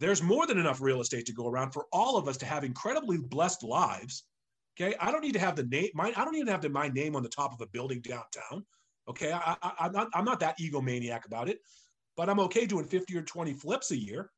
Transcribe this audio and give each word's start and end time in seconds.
there's 0.00 0.22
more 0.22 0.46
than 0.46 0.58
enough 0.58 0.80
real 0.80 1.00
estate 1.00 1.26
to 1.26 1.32
go 1.32 1.48
around 1.48 1.72
for 1.72 1.86
all 1.92 2.16
of 2.16 2.28
us 2.28 2.36
to 2.36 2.46
have 2.46 2.62
incredibly 2.62 3.18
blessed 3.18 3.64
lives. 3.64 4.24
Okay. 4.80 4.94
I 5.00 5.10
don't 5.10 5.22
need 5.22 5.32
to 5.32 5.40
have 5.40 5.56
the 5.56 5.64
name, 5.64 5.88
my, 5.94 6.12
I 6.16 6.24
don't 6.24 6.36
even 6.36 6.46
have 6.48 6.60
to, 6.60 6.68
my 6.68 6.88
name 6.88 7.16
on 7.16 7.22
the 7.24 7.28
top 7.28 7.52
of 7.52 7.60
a 7.60 7.66
building 7.66 8.00
downtown. 8.00 8.64
Okay. 9.08 9.32
I, 9.32 9.56
I, 9.60 9.72
I'm, 9.80 9.92
not, 9.92 10.08
I'm 10.14 10.24
not 10.24 10.38
that 10.40 10.58
egomaniac 10.58 11.26
about 11.26 11.48
it, 11.48 11.58
but 12.16 12.30
I'm 12.30 12.38
okay 12.40 12.64
doing 12.64 12.84
50 12.84 13.16
or 13.16 13.22
20 13.22 13.54
flips 13.54 13.90
a 13.90 13.96
year. 13.96 14.30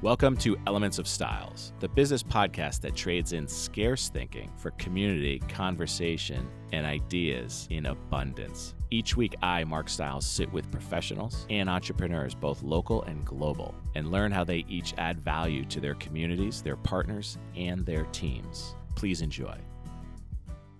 Welcome 0.00 0.36
to 0.38 0.56
Elements 0.66 0.98
of 0.98 1.08
Styles, 1.08 1.72
the 1.80 1.88
business 1.88 2.22
podcast 2.22 2.80
that 2.82 2.94
trades 2.94 3.32
in 3.32 3.48
scarce 3.48 4.08
thinking 4.08 4.50
for 4.56 4.70
community, 4.72 5.40
conversation, 5.48 6.48
and 6.72 6.86
ideas 6.86 7.66
in 7.68 7.86
abundance. 7.86 8.76
Each 8.90 9.16
week, 9.16 9.36
I, 9.42 9.64
Mark 9.64 9.90
Styles, 9.90 10.24
sit 10.24 10.50
with 10.50 10.70
professionals 10.70 11.46
and 11.50 11.68
entrepreneurs, 11.68 12.34
both 12.34 12.62
local 12.62 13.02
and 13.02 13.22
global, 13.24 13.74
and 13.94 14.10
learn 14.10 14.32
how 14.32 14.44
they 14.44 14.64
each 14.66 14.94
add 14.96 15.20
value 15.20 15.64
to 15.66 15.78
their 15.78 15.94
communities, 15.96 16.62
their 16.62 16.76
partners, 16.76 17.36
and 17.54 17.84
their 17.84 18.04
teams. 18.06 18.74
Please 18.96 19.20
enjoy. 19.20 19.56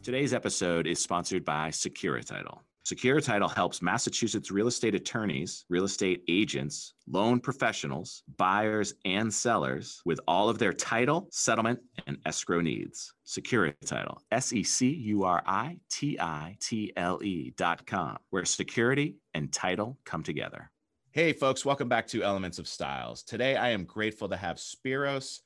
Today's 0.02 0.32
episode 0.32 0.86
is 0.86 0.98
sponsored 1.00 1.44
by 1.44 1.68
Securititle. 1.68 2.60
Securititle 2.88 3.54
helps 3.54 3.82
Massachusetts 3.82 4.50
real 4.50 4.66
estate 4.66 4.94
attorneys, 4.94 5.66
real 5.68 5.84
estate 5.84 6.22
agents, 6.26 6.94
loan 7.06 7.38
professionals, 7.38 8.22
buyers, 8.38 8.94
and 9.04 9.32
sellers 9.32 10.00
with 10.06 10.18
all 10.26 10.48
of 10.48 10.58
their 10.58 10.72
title, 10.72 11.28
settlement, 11.30 11.78
and 12.06 12.16
escrow 12.24 12.62
needs. 12.62 13.12
Securititle, 13.26 14.16
S 14.30 14.54
E 14.54 14.62
C 14.62 14.88
U 14.88 15.24
R 15.24 15.42
I 15.44 15.76
T 15.90 16.18
I 16.18 16.56
T 16.60 16.90
L 16.96 17.22
E 17.22 17.52
dot 17.58 17.86
com, 17.86 18.16
where 18.30 18.46
security 18.46 19.16
and 19.34 19.52
title 19.52 19.98
come 20.06 20.22
together. 20.22 20.70
Hey, 21.10 21.34
folks, 21.34 21.66
welcome 21.66 21.90
back 21.90 22.06
to 22.06 22.22
Elements 22.22 22.58
of 22.58 22.66
Styles. 22.66 23.22
Today, 23.22 23.56
I 23.56 23.68
am 23.68 23.84
grateful 23.84 24.30
to 24.30 24.36
have 24.38 24.56
Spiros 24.56 25.40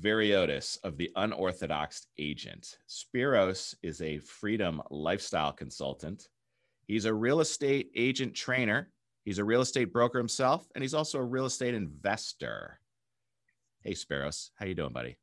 Variotis 0.00 0.76
of 0.82 0.96
the 0.96 1.12
Unorthodox 1.14 2.08
Agent. 2.18 2.78
Spiros 2.88 3.76
is 3.80 4.02
a 4.02 4.18
freedom 4.18 4.82
lifestyle 4.90 5.52
consultant 5.52 6.26
He's 6.90 7.04
a 7.04 7.14
real 7.14 7.38
estate 7.38 7.92
agent 7.94 8.34
trainer. 8.34 8.90
He's 9.24 9.38
a 9.38 9.44
real 9.44 9.60
estate 9.60 9.92
broker 9.92 10.18
himself, 10.18 10.66
and 10.74 10.82
he's 10.82 10.92
also 10.92 11.18
a 11.18 11.24
real 11.24 11.44
estate 11.44 11.72
investor. 11.72 12.80
Hey, 13.84 13.92
Spiros, 13.92 14.50
how 14.56 14.66
you 14.66 14.74
doing, 14.74 14.92
buddy? 14.92 15.16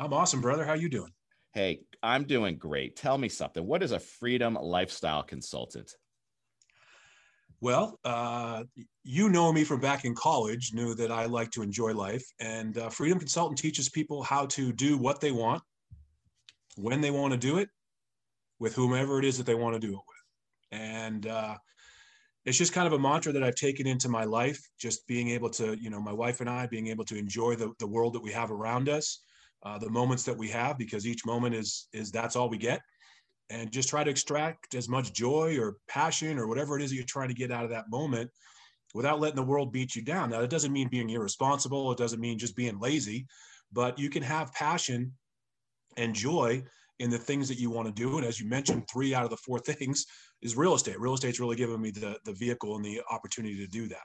I'm 0.00 0.12
awesome, 0.12 0.40
brother. 0.40 0.64
How 0.64 0.72
you 0.72 0.88
doing? 0.88 1.12
Hey, 1.52 1.82
I'm 2.02 2.24
doing 2.24 2.56
great. 2.56 2.96
Tell 2.96 3.16
me 3.16 3.28
something. 3.28 3.64
What 3.64 3.84
is 3.84 3.92
a 3.92 4.00
freedom 4.00 4.58
lifestyle 4.60 5.22
consultant? 5.22 5.94
Well, 7.60 8.00
uh, 8.04 8.64
you 9.04 9.28
know 9.28 9.52
me 9.52 9.62
from 9.62 9.78
back 9.78 10.04
in 10.04 10.16
college, 10.16 10.72
knew 10.74 10.96
that 10.96 11.12
I 11.12 11.26
like 11.26 11.52
to 11.52 11.62
enjoy 11.62 11.92
life. 11.94 12.24
And 12.40 12.76
uh, 12.76 12.88
Freedom 12.88 13.20
Consultant 13.20 13.60
teaches 13.60 13.88
people 13.88 14.24
how 14.24 14.46
to 14.46 14.72
do 14.72 14.98
what 14.98 15.20
they 15.20 15.30
want, 15.30 15.62
when 16.74 17.00
they 17.00 17.12
want 17.12 17.34
to 17.34 17.38
do 17.38 17.58
it, 17.58 17.68
with 18.58 18.74
whomever 18.74 19.20
it 19.20 19.24
is 19.24 19.38
that 19.38 19.46
they 19.46 19.54
want 19.54 19.74
to 19.74 19.78
do 19.80 19.92
it 19.92 20.00
with 20.08 20.13
and 20.72 21.26
uh, 21.26 21.56
it's 22.44 22.58
just 22.58 22.72
kind 22.72 22.86
of 22.86 22.92
a 22.92 22.98
mantra 22.98 23.32
that 23.32 23.42
I've 23.42 23.54
taken 23.54 23.86
into 23.86 24.08
my 24.08 24.24
life. 24.24 24.60
Just 24.78 25.06
being 25.06 25.30
able 25.30 25.50
to, 25.50 25.76
you 25.80 25.90
know, 25.90 26.00
my 26.00 26.12
wife 26.12 26.40
and 26.40 26.50
I 26.50 26.66
being 26.66 26.88
able 26.88 27.04
to 27.06 27.16
enjoy 27.16 27.56
the 27.56 27.72
the 27.78 27.86
world 27.86 28.14
that 28.14 28.22
we 28.22 28.32
have 28.32 28.50
around 28.50 28.88
us, 28.88 29.20
uh, 29.62 29.78
the 29.78 29.90
moments 29.90 30.24
that 30.24 30.36
we 30.36 30.48
have, 30.48 30.78
because 30.78 31.06
each 31.06 31.24
moment 31.24 31.54
is 31.54 31.88
is 31.92 32.10
that's 32.10 32.36
all 32.36 32.48
we 32.48 32.58
get, 32.58 32.80
and 33.50 33.72
just 33.72 33.88
try 33.88 34.04
to 34.04 34.10
extract 34.10 34.74
as 34.74 34.88
much 34.88 35.12
joy 35.12 35.58
or 35.58 35.76
passion 35.88 36.38
or 36.38 36.46
whatever 36.46 36.76
it 36.78 36.82
is 36.82 36.90
that 36.90 36.96
you're 36.96 37.04
trying 37.04 37.28
to 37.28 37.34
get 37.34 37.50
out 37.50 37.64
of 37.64 37.70
that 37.70 37.90
moment 37.90 38.30
without 38.94 39.20
letting 39.20 39.36
the 39.36 39.42
world 39.42 39.72
beat 39.72 39.96
you 39.96 40.02
down. 40.02 40.30
Now, 40.30 40.40
that 40.40 40.50
doesn't 40.50 40.72
mean 40.72 40.88
being 40.88 41.10
irresponsible. 41.10 41.90
It 41.90 41.98
doesn't 41.98 42.20
mean 42.20 42.38
just 42.38 42.54
being 42.54 42.78
lazy, 42.78 43.26
but 43.72 43.98
you 43.98 44.08
can 44.08 44.22
have 44.22 44.52
passion 44.52 45.12
and 45.96 46.14
joy 46.14 46.62
in 47.00 47.10
the 47.10 47.18
things 47.18 47.48
that 47.48 47.58
you 47.58 47.70
want 47.70 47.86
to 47.88 47.92
do. 47.92 48.18
And 48.18 48.26
as 48.26 48.40
you 48.40 48.48
mentioned, 48.48 48.84
three 48.88 49.14
out 49.14 49.24
of 49.24 49.30
the 49.30 49.36
four 49.36 49.58
things 49.58 50.06
is 50.42 50.56
real 50.56 50.74
estate. 50.74 51.00
Real 51.00 51.14
estate's 51.14 51.40
really 51.40 51.56
given 51.56 51.80
me 51.80 51.90
the 51.90 52.18
the 52.24 52.32
vehicle 52.32 52.76
and 52.76 52.84
the 52.84 53.00
opportunity 53.10 53.56
to 53.56 53.66
do 53.66 53.88
that. 53.88 54.04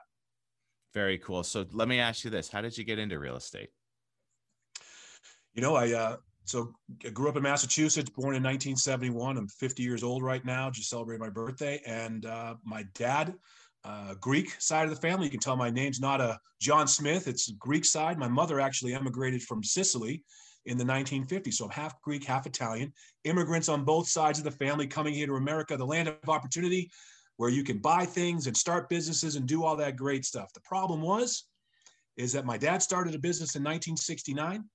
Very 0.93 1.19
cool. 1.19 1.43
So 1.43 1.65
let 1.71 1.87
me 1.87 1.99
ask 1.99 2.23
you 2.23 2.31
this: 2.31 2.49
How 2.49 2.61
did 2.61 2.77
you 2.77 2.83
get 2.83 2.99
into 2.99 3.19
real 3.19 3.35
estate? 3.35 3.69
You 5.53 5.61
know, 5.61 5.75
I 5.75 5.93
uh, 5.93 6.17
so 6.45 6.73
I 7.05 7.09
grew 7.09 7.29
up 7.29 7.37
in 7.37 7.43
Massachusetts, 7.43 8.09
born 8.09 8.35
in 8.35 8.43
1971. 8.43 9.37
I'm 9.37 9.47
50 9.47 9.83
years 9.83 10.03
old 10.03 10.23
right 10.23 10.43
now. 10.43 10.71
Just 10.71 10.89
celebrated 10.89 11.21
my 11.21 11.29
birthday, 11.29 11.81
and 11.85 12.25
uh, 12.25 12.55
my 12.63 12.85
dad. 12.95 13.35
Uh, 13.85 14.13
Greek 14.19 14.53
side 14.59 14.83
of 14.83 14.89
the 14.89 14.99
family. 14.99 15.25
You 15.25 15.31
can 15.31 15.39
tell 15.39 15.55
my 15.55 15.69
name's 15.69 16.01
not 16.01 16.19
a 16.19 16.37
John 16.59 16.85
Smith. 16.85 17.29
It's 17.29 17.49
Greek 17.51 17.85
side. 17.85 18.17
My 18.17 18.27
mother 18.27 18.59
actually 18.59 18.93
emigrated 18.93 19.41
from 19.41 19.63
Sicily 19.63 20.21
in 20.65 20.77
the 20.77 20.83
1950s. 20.83 21.53
So 21.53 21.65
I'm 21.65 21.71
half 21.71 22.01
Greek, 22.01 22.25
half 22.25 22.45
Italian. 22.45 22.93
Immigrants 23.23 23.69
on 23.69 23.85
both 23.85 24.07
sides 24.07 24.39
of 24.39 24.45
the 24.45 24.51
family 24.51 24.87
coming 24.87 25.13
here 25.13 25.27
to 25.27 25.35
America, 25.35 25.77
the 25.77 25.85
land 25.85 26.07
of 26.07 26.29
opportunity, 26.29 26.89
where 27.37 27.49
you 27.49 27.63
can 27.63 27.77
buy 27.77 28.05
things 28.05 28.47
and 28.47 28.55
start 28.55 28.89
businesses 28.89 29.35
and 29.35 29.47
do 29.47 29.63
all 29.63 29.75
that 29.77 29.95
great 29.95 30.25
stuff. 30.25 30.51
The 30.53 30.61
problem 30.61 31.01
was, 31.01 31.45
is 32.17 32.33
that 32.33 32.45
my 32.45 32.57
dad 32.57 32.83
started 32.83 33.15
a 33.15 33.19
business 33.19 33.55
in 33.55 33.63
1969. 33.63 34.65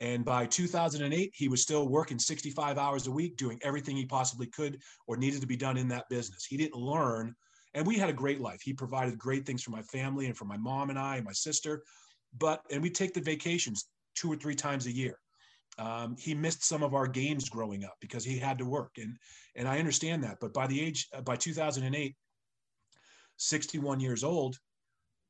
And 0.00 0.24
by 0.24 0.46
2008, 0.46 1.32
he 1.34 1.48
was 1.48 1.62
still 1.62 1.88
working 1.88 2.18
65 2.18 2.78
hours 2.78 3.06
a 3.06 3.10
week, 3.10 3.36
doing 3.36 3.60
everything 3.62 3.96
he 3.96 4.06
possibly 4.06 4.46
could 4.46 4.80
or 5.06 5.16
needed 5.16 5.40
to 5.42 5.46
be 5.46 5.56
done 5.56 5.76
in 5.76 5.86
that 5.88 6.08
business. 6.08 6.44
He 6.44 6.56
didn't 6.56 6.80
learn. 6.80 7.34
And 7.74 7.86
we 7.86 7.96
had 7.96 8.08
a 8.10 8.14
great 8.14 8.40
life. 8.40 8.62
He 8.62 8.72
provided 8.72 9.16
great 9.16 9.46
things 9.46 9.62
for 9.62 9.70
my 9.70 9.82
family 9.82 10.26
and 10.26 10.36
for 10.36 10.46
my 10.46 10.56
mom 10.56 10.90
and 10.90 10.98
I 10.98 11.16
and 11.16 11.24
my 11.24 11.32
sister. 11.32 11.84
But, 12.36 12.62
and 12.70 12.82
we 12.82 12.90
take 12.90 13.14
the 13.14 13.20
vacations 13.20 13.86
two 14.14 14.32
or 14.32 14.36
three 14.36 14.54
times 14.54 14.86
a 14.86 14.92
year. 14.92 15.18
Um, 15.78 16.16
he 16.18 16.34
missed 16.34 16.64
some 16.64 16.82
of 16.82 16.94
our 16.94 17.06
games 17.06 17.48
growing 17.48 17.84
up 17.84 17.96
because 18.00 18.24
he 18.24 18.38
had 18.38 18.58
to 18.58 18.64
work, 18.64 18.92
and 18.98 19.16
and 19.56 19.66
I 19.66 19.78
understand 19.78 20.22
that. 20.24 20.38
But 20.40 20.52
by 20.52 20.66
the 20.66 20.80
age 20.80 21.08
uh, 21.16 21.22
by 21.22 21.36
2008, 21.36 22.14
61 23.38 24.00
years 24.00 24.22
old, 24.22 24.58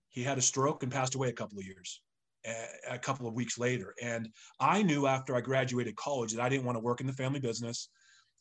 he 0.09 0.23
had 0.23 0.39
a 0.39 0.43
stroke 0.43 0.83
and 0.83 0.93
passed 0.93 1.15
away 1.15 1.29
a 1.29 1.33
couple 1.33 1.59
of 1.59 1.65
years, 1.65 2.03
a, 2.45 2.95
a 2.95 2.99
couple 2.99 3.27
of 3.27 3.35
weeks 3.35 3.59
later. 3.59 3.95
And 4.03 4.29
I 4.61 4.83
knew 4.83 5.07
after 5.07 5.35
I 5.37 5.41
graduated 5.41 5.97
college 5.97 6.33
that 6.33 6.43
I 6.43 6.49
didn't 6.49 6.65
want 6.65 6.77
to 6.77 6.85
work 6.85 7.01
in 7.01 7.07
the 7.07 7.13
family 7.13 7.41
business. 7.41 7.89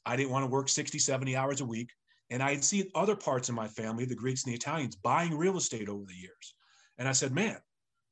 I 0.06 0.16
didn't 0.16 0.32
want 0.32 0.44
to 0.44 0.52
work 0.52 0.70
60, 0.70 0.98
70 0.98 1.36
hours 1.36 1.62
a 1.62 1.66
week. 1.66 1.92
And 2.32 2.42
I 2.42 2.52
had 2.52 2.64
seen 2.64 2.90
other 2.96 3.16
parts 3.16 3.50
of 3.50 3.56
my 3.56 3.68
family, 3.68 4.06
the 4.06 4.16
Greeks 4.16 4.44
and 4.44 4.52
the 4.52 4.56
Italians, 4.56 4.96
buying 4.96 5.38
real 5.38 5.58
estate 5.58 5.90
over 5.90 6.04
the 6.06 6.16
years. 6.16 6.56
And 6.98 7.08
I 7.08 7.12
said, 7.12 7.34
man, 7.34 7.58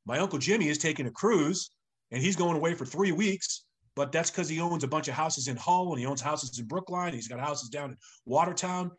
my 0.06 0.20
uncle 0.20 0.40
Jimmy 0.40 0.68
is 0.68 0.78
taking 0.78 1.08
a 1.08 1.12
cruise 1.12 1.72
and 2.12 2.22
he's 2.22 2.36
going 2.36 2.56
away 2.56 2.74
for 2.74 2.86
three 2.86 3.12
weeks. 3.12 3.66
But 3.96 4.12
that's 4.12 4.32
because 4.32 4.48
he 4.48 4.62
owns 4.62 4.84
a 4.84 4.88
bunch 4.88 5.08
of 5.08 5.14
houses 5.14 5.48
in 5.48 5.58
Hull 5.58 5.92
and 5.92 6.00
he 6.00 6.06
owns 6.06 6.22
houses 6.22 6.58
in 6.58 6.66
Brookline. 6.66 7.14
He's 7.14 7.28
got 7.28 7.40
houses 7.40 7.70
down 7.70 7.92
in 7.92 7.98
Watertown. 8.26 8.92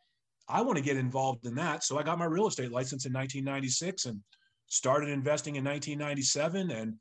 I 0.48 0.62
want 0.62 0.76
to 0.76 0.84
get 0.84 0.96
involved 0.96 1.46
in 1.46 1.54
that. 1.54 1.84
So 1.84 1.98
I 1.98 2.02
got 2.02 2.18
my 2.18 2.24
real 2.26 2.48
estate 2.48 2.72
license 2.72 3.06
in 3.06 3.12
1996 3.12 4.06
and 4.06 4.20
started 4.66 5.08
investing 5.08 5.56
in 5.56 5.64
1997. 5.64 6.70
And, 6.70 6.94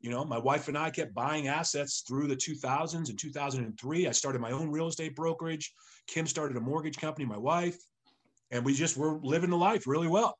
you 0.00 0.10
know, 0.10 0.24
my 0.24 0.38
wife 0.38 0.68
and 0.68 0.78
I 0.78 0.90
kept 0.90 1.14
buying 1.14 1.48
assets 1.48 2.04
through 2.06 2.28
the 2.28 2.36
2000s 2.36 3.10
and 3.10 3.18
2003. 3.18 4.06
I 4.06 4.10
started 4.12 4.40
my 4.40 4.52
own 4.52 4.70
real 4.70 4.86
estate 4.86 5.16
brokerage. 5.16 5.72
Kim 6.06 6.26
started 6.26 6.56
a 6.56 6.60
mortgage 6.60 6.96
company, 6.96 7.26
my 7.26 7.38
wife, 7.38 7.76
and 8.50 8.64
we 8.64 8.72
just 8.72 8.96
were 8.96 9.18
living 9.22 9.50
the 9.50 9.56
life 9.56 9.86
really 9.86 10.08
well 10.08 10.38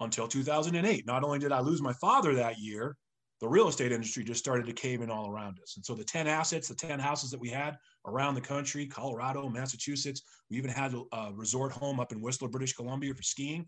until 0.00 0.28
2008. 0.28 1.06
Not 1.06 1.24
only 1.24 1.38
did 1.38 1.52
I 1.52 1.60
lose 1.60 1.80
my 1.80 1.94
father 1.94 2.34
that 2.34 2.58
year, 2.58 2.96
the 3.42 3.48
real 3.48 3.66
estate 3.66 3.90
industry 3.90 4.22
just 4.22 4.38
started 4.38 4.66
to 4.66 4.72
cave 4.72 5.02
in 5.02 5.10
all 5.10 5.28
around 5.28 5.58
us. 5.60 5.74
And 5.74 5.84
so 5.84 5.96
the 5.96 6.04
10 6.04 6.28
assets, 6.28 6.68
the 6.68 6.76
10 6.76 7.00
houses 7.00 7.32
that 7.32 7.40
we 7.40 7.48
had 7.48 7.76
around 8.06 8.36
the 8.36 8.40
country, 8.40 8.86
Colorado, 8.86 9.48
Massachusetts, 9.48 10.22
we 10.48 10.56
even 10.56 10.70
had 10.70 10.94
a 11.12 11.32
resort 11.34 11.72
home 11.72 11.98
up 11.98 12.12
in 12.12 12.20
Whistler, 12.20 12.48
British 12.48 12.72
Columbia 12.72 13.12
for 13.12 13.24
skiing. 13.24 13.66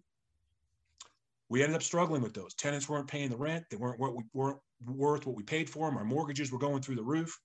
We 1.48 1.60
ended 1.60 1.74
up 1.74 1.82
struggling 1.82 2.22
with 2.22 2.34
those. 2.34 2.54
Tenants 2.54 2.88
weren't 2.88 3.08
paying 3.08 3.30
the 3.30 3.36
rent. 3.36 3.64
They 3.68 3.76
weren't, 3.76 3.98
weren't, 3.98 4.58
worth 4.86 5.26
what 5.26 5.34
we 5.34 5.42
paid 5.42 5.68
for 5.68 5.88
them. 5.88 5.98
Our 5.98 6.04
mortgages 6.04 6.52
were 6.52 6.58
going 6.58 6.80
through 6.80 6.96
the 6.96 7.02
roof. 7.02 7.36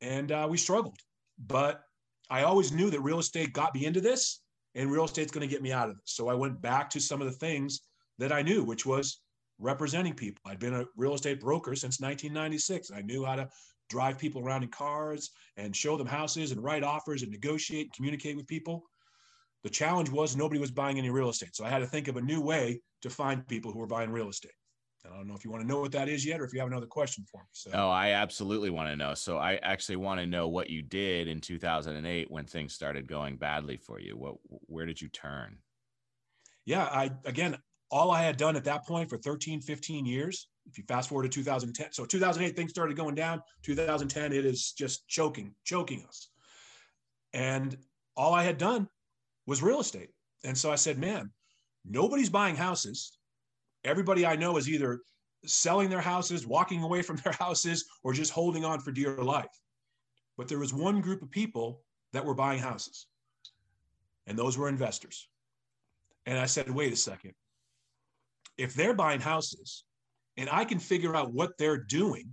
And 0.00 0.30
uh, 0.30 0.46
we 0.48 0.56
struggled. 0.56 1.00
But 1.48 1.82
I 2.30 2.44
always 2.44 2.70
knew 2.70 2.88
that 2.90 3.00
real 3.00 3.18
estate 3.18 3.52
got 3.52 3.74
me 3.74 3.84
into 3.86 4.00
this 4.00 4.42
and 4.76 4.92
real 4.92 5.06
estate's 5.06 5.32
going 5.32 5.46
to 5.46 5.52
get 5.52 5.60
me 5.60 5.72
out 5.72 5.88
of 5.88 5.96
this. 5.96 6.12
So 6.14 6.28
I 6.28 6.34
went 6.34 6.62
back 6.62 6.88
to 6.90 7.00
some 7.00 7.20
of 7.20 7.26
the 7.26 7.36
things 7.36 7.80
that 8.18 8.30
I 8.30 8.42
knew, 8.42 8.62
which 8.62 8.86
was 8.86 9.21
representing 9.62 10.14
people. 10.14 10.42
I'd 10.46 10.58
been 10.58 10.74
a 10.74 10.84
real 10.96 11.14
estate 11.14 11.40
broker 11.40 11.74
since 11.74 12.00
1996. 12.00 12.90
I 12.90 13.02
knew 13.02 13.24
how 13.24 13.36
to 13.36 13.48
drive 13.88 14.18
people 14.18 14.42
around 14.42 14.62
in 14.62 14.68
cars 14.70 15.30
and 15.56 15.74
show 15.74 15.96
them 15.96 16.06
houses 16.06 16.52
and 16.52 16.62
write 16.62 16.82
offers 16.82 17.22
and 17.22 17.30
negotiate 17.30 17.86
and 17.86 17.92
communicate 17.92 18.36
with 18.36 18.46
people. 18.46 18.82
The 19.62 19.70
challenge 19.70 20.10
was 20.10 20.36
nobody 20.36 20.60
was 20.60 20.70
buying 20.70 20.98
any 20.98 21.10
real 21.10 21.28
estate. 21.28 21.54
So 21.54 21.64
I 21.64 21.70
had 21.70 21.78
to 21.78 21.86
think 21.86 22.08
of 22.08 22.16
a 22.16 22.20
new 22.20 22.40
way 22.40 22.80
to 23.02 23.10
find 23.10 23.46
people 23.46 23.72
who 23.72 23.78
were 23.78 23.86
buying 23.86 24.10
real 24.10 24.28
estate. 24.28 24.52
I 25.04 25.16
don't 25.16 25.26
know 25.26 25.34
if 25.34 25.44
you 25.44 25.50
want 25.50 25.62
to 25.62 25.68
know 25.68 25.80
what 25.80 25.90
that 25.92 26.08
is 26.08 26.24
yet 26.24 26.40
or 26.40 26.44
if 26.44 26.52
you 26.52 26.60
have 26.60 26.68
another 26.68 26.86
question 26.86 27.24
for 27.30 27.40
me. 27.40 27.48
So. 27.52 27.70
Oh, 27.74 27.90
I 27.90 28.10
absolutely 28.10 28.70
want 28.70 28.88
to 28.88 28.94
know. 28.94 29.14
So 29.14 29.36
I 29.36 29.56
actually 29.56 29.96
want 29.96 30.20
to 30.20 30.26
know 30.26 30.46
what 30.46 30.70
you 30.70 30.80
did 30.80 31.26
in 31.26 31.40
2008 31.40 32.30
when 32.30 32.46
things 32.46 32.72
started 32.72 33.08
going 33.08 33.36
badly 33.36 33.76
for 33.76 33.98
you. 33.98 34.16
What, 34.16 34.36
where 34.66 34.86
did 34.86 35.00
you 35.00 35.08
turn? 35.08 35.58
yeah, 36.64 36.84
I 36.84 37.10
again, 37.24 37.56
all 37.92 38.10
I 38.10 38.22
had 38.22 38.38
done 38.38 38.56
at 38.56 38.64
that 38.64 38.86
point 38.86 39.10
for 39.10 39.18
13, 39.18 39.60
15 39.60 40.06
years. 40.06 40.48
If 40.66 40.78
you 40.78 40.84
fast 40.88 41.10
forward 41.10 41.24
to 41.24 41.28
2010, 41.28 41.92
so 41.92 42.06
2008 42.06 42.56
things 42.56 42.70
started 42.70 42.96
going 42.96 43.14
down. 43.14 43.42
2010, 43.62 44.32
it 44.32 44.46
is 44.46 44.72
just 44.72 45.06
choking, 45.08 45.54
choking 45.64 46.04
us. 46.08 46.30
And 47.34 47.76
all 48.16 48.32
I 48.32 48.44
had 48.44 48.56
done 48.56 48.88
was 49.46 49.62
real 49.62 49.80
estate. 49.80 50.08
And 50.42 50.56
so 50.56 50.72
I 50.72 50.76
said, 50.76 50.98
man, 50.98 51.30
nobody's 51.84 52.30
buying 52.30 52.56
houses. 52.56 53.18
Everybody 53.84 54.24
I 54.24 54.36
know 54.36 54.56
is 54.56 54.70
either 54.70 55.00
selling 55.44 55.90
their 55.90 56.00
houses, 56.00 56.46
walking 56.46 56.82
away 56.82 57.02
from 57.02 57.16
their 57.24 57.34
houses, 57.34 57.84
or 58.02 58.14
just 58.14 58.32
holding 58.32 58.64
on 58.64 58.80
for 58.80 58.90
dear 58.90 59.18
life. 59.18 59.60
But 60.38 60.48
there 60.48 60.58
was 60.58 60.72
one 60.72 61.02
group 61.02 61.20
of 61.20 61.30
people 61.30 61.82
that 62.14 62.24
were 62.24 62.34
buying 62.34 62.58
houses, 62.58 63.06
and 64.26 64.38
those 64.38 64.56
were 64.56 64.68
investors. 64.68 65.28
And 66.24 66.38
I 66.38 66.46
said, 66.46 66.70
wait 66.70 66.92
a 66.92 66.96
second. 66.96 67.34
If 68.58 68.74
they're 68.74 68.94
buying 68.94 69.20
houses 69.20 69.84
and 70.36 70.48
I 70.50 70.64
can 70.64 70.78
figure 70.78 71.16
out 71.16 71.32
what 71.32 71.56
they're 71.58 71.78
doing 71.84 72.30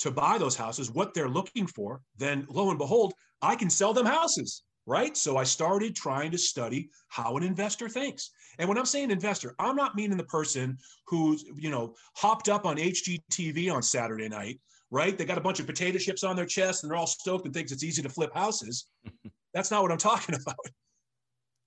to 0.00 0.10
buy 0.10 0.38
those 0.38 0.56
houses, 0.56 0.90
what 0.90 1.14
they're 1.14 1.28
looking 1.28 1.66
for, 1.66 2.00
then 2.16 2.46
lo 2.48 2.70
and 2.70 2.78
behold, 2.78 3.14
I 3.40 3.56
can 3.56 3.70
sell 3.70 3.92
them 3.92 4.06
houses 4.06 4.62
right? 4.86 5.16
So 5.16 5.36
I 5.36 5.44
started 5.44 5.94
trying 5.94 6.30
to 6.32 6.38
study 6.38 6.90
how 7.08 7.36
an 7.36 7.42
investor 7.42 7.88
thinks. 7.88 8.30
And 8.58 8.68
when 8.68 8.78
I'm 8.78 8.86
saying 8.86 9.10
investor, 9.10 9.54
I'm 9.58 9.76
not 9.76 9.94
meaning 9.94 10.16
the 10.16 10.24
person 10.24 10.76
who's, 11.06 11.44
you 11.56 11.70
know, 11.70 11.94
hopped 12.16 12.48
up 12.48 12.66
on 12.66 12.76
HGTV 12.76 13.72
on 13.72 13.82
Saturday 13.82 14.28
night, 14.28 14.60
right? 14.90 15.16
They 15.16 15.24
got 15.24 15.38
a 15.38 15.42
bunch 15.42 15.60
of 15.60 15.66
potato 15.66 15.98
chips 15.98 16.24
on 16.24 16.36
their 16.36 16.46
chest 16.46 16.82
and 16.82 16.90
they're 16.90 16.98
all 16.98 17.06
stoked 17.06 17.46
and 17.46 17.54
thinks 17.54 17.72
it's 17.72 17.84
easy 17.84 18.02
to 18.02 18.08
flip 18.08 18.34
houses. 18.34 18.86
That's 19.54 19.70
not 19.70 19.82
what 19.82 19.92
I'm 19.92 19.98
talking 19.98 20.34
about. 20.42 20.56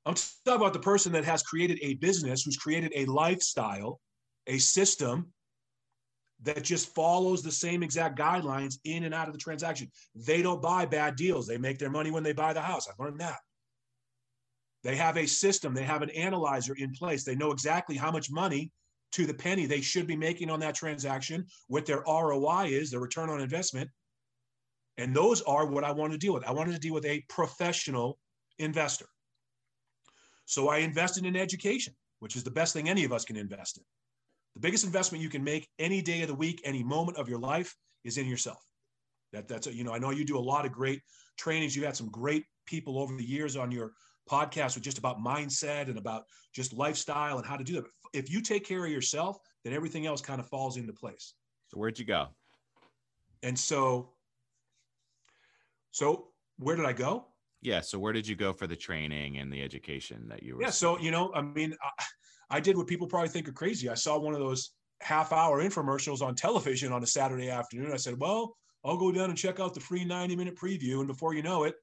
I'm 0.06 0.13
talking 0.13 0.62
about 0.62 0.74
the 0.74 0.80
person 0.80 1.12
that 1.13 1.25
has 1.25 1.42
created 1.42 1.80
a 1.81 1.96
business, 1.96 2.44
who's 2.44 2.57
created 2.57 2.92
a 2.96 3.06
lifestyle, 3.06 4.00
a 4.48 4.57
system 4.60 5.34
that 6.44 6.63
just 6.63 6.94
follows 6.94 7.42
the 7.42 7.52
same 7.52 7.81
exact 7.81 8.18
guidelines 8.18 8.75
in 8.84 9.04
and 9.06 9.13
out 9.13 9.28
of 9.28 9.34
the 9.34 9.40
transaction. 9.40 9.90
They 10.13 10.42
don't 10.42 10.62
buy 10.62 10.86
bad 10.86 11.16
deals. 11.16 11.48
They 11.48 11.57
make 11.57 11.80
their 11.80 11.90
money 11.90 12.12
when 12.12 12.24
they 12.24 12.34
buy 12.34 12.54
the 12.54 12.62
house. 12.62 12.88
I've 12.88 13.04
learned 13.04 13.19
that. 13.19 13.38
They 14.84 14.96
have 14.96 15.18
a 15.18 15.25
system, 15.25 15.74
they 15.74 15.84
have 15.84 16.04
an 16.04 16.12
analyzer 16.12 16.75
in 16.75 16.92
place. 16.92 17.24
They 17.24 17.36
know 17.36 17.51
exactly 17.51 17.96
how 17.96 18.12
much 18.12 18.30
money 18.30 18.72
to 19.13 19.25
the 19.25 19.34
penny 19.34 19.66
they 19.66 19.81
should 19.81 20.06
be 20.06 20.16
making 20.16 20.51
on 20.51 20.60
that 20.60 20.75
transaction, 20.75 21.48
what 21.68 21.88
their 21.88 22.04
ROI 22.06 22.66
is, 22.66 22.92
their 22.92 23.00
return 23.00 23.30
on 23.30 23.42
investment. 23.42 23.90
And 24.98 25.16
those 25.16 25.42
are 25.42 25.66
what 25.66 25.84
I 25.84 25.92
want 25.92 26.12
to 26.12 26.19
deal 26.19 26.34
with. 26.34 26.46
I 26.46 26.51
wanted 26.51 26.74
to 26.74 26.80
deal 26.80 26.94
with 26.94 27.06
a 27.06 27.24
professional 27.30 28.19
investor. 28.60 29.08
So 30.46 30.70
I 30.70 30.78
invested 30.78 31.26
in 31.26 31.36
education, 31.36 31.94
which 32.20 32.36
is 32.36 32.44
the 32.44 32.52
best 32.52 32.74
thing 32.74 32.88
any 32.88 33.04
of 33.04 33.12
us 33.12 33.26
can 33.26 33.36
invest 33.36 33.78
in. 33.78 33.84
The 34.56 34.62
biggest 34.62 34.86
investment 34.86 35.22
you 35.22 35.30
can 35.30 35.44
make 35.44 35.68
any 35.80 36.02
day 36.02 36.22
of 36.22 36.28
the 36.28 36.36
week, 36.36 36.62
any 36.64 36.84
moment 36.84 37.18
of 37.18 37.28
your 37.28 37.40
life 37.40 37.76
is 38.04 38.18
in 38.18 38.28
yourself. 38.28 38.64
That, 39.34 39.48
that's, 39.48 39.68
a, 39.68 39.74
you 39.74 39.84
know, 39.84 39.94
I 39.94 40.00
know 40.00 40.12
you 40.12 40.24
do 40.24 40.38
a 40.38 40.40
lot 40.40 40.66
of 40.66 40.72
great 40.72 41.02
trainings. 41.38 41.76
You've 41.76 41.86
had 41.86 41.98
some 41.98 42.10
great 42.10 42.46
people 42.66 43.00
over 43.00 43.16
the 43.16 43.24
years 43.24 43.58
on 43.58 43.72
your 43.72 43.92
podcast 44.30 44.76
with 44.76 44.84
just 44.84 44.98
about 44.98 45.20
mindset 45.20 45.90
and 45.90 45.98
about 45.98 46.24
just 46.54 46.74
lifestyle 46.74 47.38
and 47.38 47.46
how 47.46 47.58
to 47.58 47.64
do 47.64 47.74
that. 47.74 47.84
If 48.14 48.32
you 48.32 48.42
take 48.42 48.66
care 48.66 48.86
of 48.86 48.92
yourself, 48.92 49.38
then 49.64 49.74
everything 49.74 50.06
else 50.06 50.22
kind 50.22 50.40
of 50.40 50.48
falls 50.48 50.78
into 50.78 50.94
place. 50.94 51.34
So 51.68 51.78
where'd 51.78 52.00
you 52.00 52.06
go? 52.06 52.28
And 53.44 53.60
so, 53.60 54.12
so 55.92 56.30
where 56.58 56.76
did 56.76 56.86
I 56.86 56.94
go? 56.94 57.28
Yeah. 57.66 57.82
So 57.82 57.98
where 57.98 58.14
did 58.14 58.28
you 58.28 58.36
go 58.36 58.54
for 58.54 58.68
the 58.68 58.76
training 58.76 59.40
and 59.40 59.52
the 59.52 59.62
education 59.64 60.28
that 60.30 60.44
you 60.44 60.56
were? 60.56 60.62
Yeah. 60.62 60.70
So, 60.70 61.00
you 61.00 61.12
know, 61.12 61.32
I 61.34 61.42
mean, 61.42 61.76
I, 61.82 62.04
I 62.58 62.60
did 62.60 62.78
what 62.78 62.86
people 62.86 63.08
probably 63.08 63.30
think 63.30 63.50
are 63.50 63.54
crazy. 63.54 63.90
I 63.90 63.96
saw 63.96 64.20
one 64.20 64.36
of 64.36 64.40
those 64.40 64.72
half 65.02 65.34
hour 65.34 65.64
infomercials 65.64 66.22
on 66.22 66.36
television 66.36 66.94
on 66.94 67.02
a 67.02 67.08
Saturday 67.08 67.50
afternoon. 67.50 67.92
I 67.92 67.98
said, 67.98 68.20
well, 68.20 68.56
I'll 68.84 68.98
go 68.98 69.12
down 69.12 69.30
and 69.30 69.38
check 69.38 69.60
out 69.60 69.74
the 69.74 69.80
free 69.80 70.06
90 70.06 70.36
minute 70.36 70.56
preview. 70.56 71.00
And 71.00 71.08
before 71.08 71.34
you 71.34 71.42
know 71.42 71.64
it, 71.64 71.74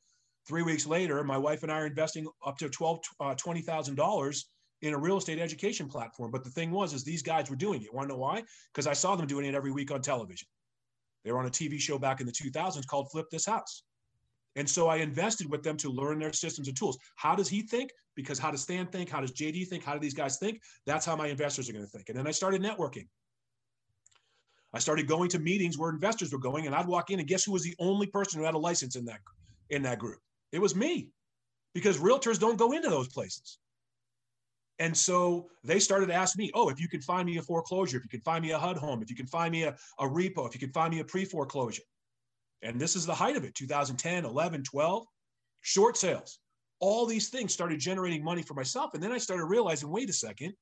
three 0.46 0.62
weeks 0.62 0.86
later, 0.86 1.22
my 1.24 1.36
wife 1.36 1.64
and 1.64 1.72
I 1.72 1.80
are 1.80 1.86
investing 1.86 2.28
up 2.46 2.58
to 2.58 2.68
12, 2.68 3.00
uh, 3.18 3.34
$20,000 3.34 4.44
in 4.82 4.94
a 4.94 4.98
real 4.98 5.16
estate 5.16 5.40
education 5.40 5.88
platform. 5.88 6.30
But 6.30 6.44
the 6.44 6.50
thing 6.50 6.70
was, 6.70 6.92
is 6.92 7.02
these 7.02 7.22
guys 7.22 7.50
were 7.50 7.56
doing 7.56 7.82
it. 7.82 7.92
Want 7.92 8.08
to 8.08 8.14
know 8.14 8.20
why? 8.20 8.44
Because 8.72 8.86
I 8.86 8.92
saw 8.92 9.16
them 9.16 9.26
doing 9.26 9.46
it 9.46 9.54
every 9.56 9.72
week 9.72 9.90
on 9.90 10.00
television. 10.00 10.46
They 11.24 11.32
were 11.32 11.38
on 11.38 11.46
a 11.46 11.50
TV 11.50 11.80
show 11.80 11.98
back 11.98 12.20
in 12.20 12.26
the 12.26 12.32
2000s 12.32 12.86
called 12.86 13.10
Flip 13.10 13.26
This 13.30 13.46
House. 13.46 13.82
And 14.56 14.68
so 14.68 14.88
I 14.88 14.96
invested 14.96 15.50
with 15.50 15.62
them 15.62 15.76
to 15.78 15.88
learn 15.88 16.18
their 16.18 16.32
systems 16.32 16.68
and 16.68 16.76
tools. 16.76 16.98
How 17.16 17.34
does 17.34 17.48
he 17.48 17.62
think? 17.62 17.90
Because 18.14 18.38
how 18.38 18.50
does 18.50 18.62
Stan 18.62 18.86
think? 18.86 19.08
How 19.08 19.20
does 19.20 19.32
JD 19.32 19.68
think? 19.68 19.82
How 19.82 19.94
do 19.94 20.00
these 20.00 20.14
guys 20.14 20.38
think? 20.38 20.60
That's 20.86 21.06
how 21.06 21.16
my 21.16 21.28
investors 21.28 21.70
are 21.70 21.72
going 21.72 21.84
to 21.84 21.90
think. 21.90 22.10
And 22.10 22.18
then 22.18 22.26
I 22.26 22.32
started 22.32 22.62
networking. 22.62 23.06
I 24.74 24.78
started 24.78 25.06
going 25.06 25.28
to 25.30 25.38
meetings 25.38 25.78
where 25.78 25.90
investors 25.90 26.32
were 26.32 26.38
going, 26.38 26.66
and 26.66 26.74
I'd 26.74 26.86
walk 26.86 27.10
in, 27.10 27.18
and 27.18 27.28
guess 27.28 27.44
who 27.44 27.52
was 27.52 27.62
the 27.62 27.74
only 27.78 28.06
person 28.06 28.40
who 28.40 28.46
had 28.46 28.54
a 28.54 28.58
license 28.58 28.96
in 28.96 29.04
that 29.06 29.20
in 29.70 29.82
that 29.82 29.98
group? 29.98 30.18
It 30.50 30.60
was 30.60 30.74
me, 30.74 31.10
because 31.74 31.98
realtors 31.98 32.38
don't 32.38 32.58
go 32.58 32.72
into 32.72 32.88
those 32.88 33.08
places. 33.08 33.58
And 34.78 34.96
so 34.96 35.48
they 35.62 35.78
started 35.78 36.06
to 36.06 36.14
ask 36.14 36.36
me, 36.36 36.50
oh, 36.54 36.68
if 36.68 36.80
you 36.80 36.88
can 36.88 37.02
find 37.02 37.26
me 37.26 37.36
a 37.36 37.42
foreclosure, 37.42 37.98
if 37.98 38.04
you 38.04 38.08
can 38.08 38.22
find 38.22 38.42
me 38.42 38.52
a 38.52 38.58
HUD 38.58 38.78
home, 38.78 39.02
if 39.02 39.10
you 39.10 39.16
can 39.16 39.26
find 39.26 39.52
me 39.52 39.64
a, 39.64 39.76
a 40.00 40.04
repo, 40.04 40.46
if 40.48 40.54
you 40.54 40.60
can 40.60 40.72
find 40.72 40.92
me 40.92 41.00
a 41.00 41.04
pre-foreclosure. 41.04 41.82
And 42.62 42.80
this 42.80 42.96
is 42.96 43.06
the 43.06 43.14
height 43.14 43.36
of 43.36 43.44
it 43.44 43.54
2010, 43.54 44.24
11, 44.24 44.62
12, 44.62 45.06
short 45.62 45.96
sales. 45.96 46.38
All 46.80 47.06
these 47.06 47.28
things 47.28 47.52
started 47.52 47.78
generating 47.80 48.24
money 48.24 48.42
for 48.42 48.54
myself. 48.54 48.94
And 48.94 49.02
then 49.02 49.12
I 49.12 49.18
started 49.18 49.44
realizing 49.44 49.90
wait 49.90 50.10
a 50.10 50.12
second, 50.12 50.52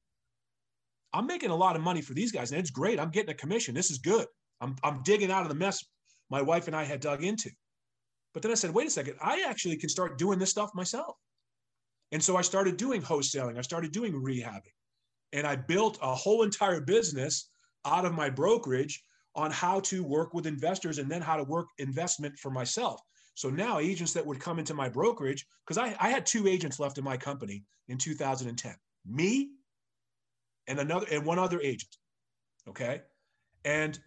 I'm 1.12 1.26
making 1.26 1.50
a 1.50 1.56
lot 1.56 1.76
of 1.76 1.82
money 1.82 2.02
for 2.02 2.14
these 2.14 2.31
guys, 2.31 2.52
and 2.52 2.61
it's 2.61 2.70
great. 2.70 3.00
I'm 3.00 3.11
getting 3.11 3.31
a 3.31 3.35
commission. 3.35 3.75
This 3.75 3.91
is 3.91 3.99
good. 3.99 4.26
I'm, 4.61 4.76
I'm 4.85 5.02
digging 5.02 5.31
out 5.31 5.43
of 5.43 5.49
the 5.49 5.55
mess 5.55 5.82
my 6.31 6.41
wife 6.41 6.67
and 6.69 6.76
I 6.76 6.85
had 6.85 7.00
dug 7.00 7.25
into. 7.25 7.50
But 8.32 8.43
then 8.43 8.52
I 8.52 8.55
said, 8.55 8.73
wait 8.73 8.87
a 8.87 8.91
second, 8.91 9.17
I 9.20 9.44
actually 9.49 9.76
can 9.76 9.88
start 9.88 10.19
doing 10.19 10.38
this 10.38 10.50
stuff 10.50 10.70
myself. 10.75 11.17
And 12.12 12.23
so 12.23 12.37
I 12.37 12.43
started 12.43 12.76
doing 12.76 13.02
wholesaling, 13.02 13.58
I 13.58 13.62
started 13.62 13.93
doing 13.93 14.12
rehabbing, 14.12 14.75
and 15.32 15.47
I 15.47 15.56
built 15.56 15.99
a 16.00 16.14
whole 16.14 16.43
entire 16.43 16.81
business 16.81 17.50
out 17.85 18.05
of 18.05 18.14
my 18.14 18.31
brokerage 18.31 19.02
on 19.34 19.50
how 19.50 19.80
to 19.80 20.02
work 20.02 20.34
with 20.34 20.46
investors 20.46 20.98
and 20.98 21.10
then 21.10 21.22
how 21.22 21.36
to 21.36 21.44
work 21.44 21.68
investment 21.78 22.38
for 22.38 22.50
myself. 22.50 23.00
So 23.34 23.48
now 23.48 23.78
agents 23.78 24.12
that 24.12 24.26
would 24.26 24.40
come 24.40 24.58
into 24.58 24.74
my 24.74 24.88
brokerage, 24.88 25.46
because 25.64 25.78
I, 25.78 25.96
I 26.00 26.10
had 26.10 26.26
two 26.26 26.46
agents 26.46 26.78
left 26.78 26.98
in 26.98 27.04
my 27.04 27.16
company 27.16 27.64
in 27.88 27.96
2010, 27.96 28.74
me 29.06 29.50
and 30.66 30.78
another 30.78 31.06
and 31.10 31.24
one 31.24 31.38
other 31.38 31.60
agent. 31.60 31.96
Okay. 32.68 33.00
And 33.64 33.99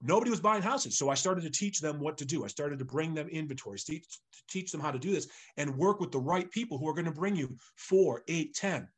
nobody 0.00 0.30
was 0.30 0.40
buying 0.40 0.62
houses. 0.62 0.96
So 0.96 1.08
I 1.10 1.14
started 1.14 1.42
to 1.42 1.50
teach 1.50 1.80
them 1.80 2.00
what 2.00 2.16
to 2.18 2.24
do. 2.24 2.44
I 2.44 2.48
started 2.48 2.78
to 2.78 2.84
bring 2.84 3.14
them 3.14 3.28
inventories, 3.28 3.84
teach, 3.84 4.06
teach 4.48 4.72
them 4.72 4.80
how 4.80 4.90
to 4.90 4.98
do 4.98 5.12
this 5.12 5.28
and 5.56 5.76
work 5.76 6.00
with 6.00 6.12
the 6.12 6.18
right 6.18 6.50
people 6.50 6.78
who 6.78 6.88
are 6.88 6.94
going 6.94 7.04
to 7.04 7.12
bring 7.12 7.36
you 7.36 7.54
four, 7.76 8.22
eight, 8.28 8.54
ten 8.54 8.88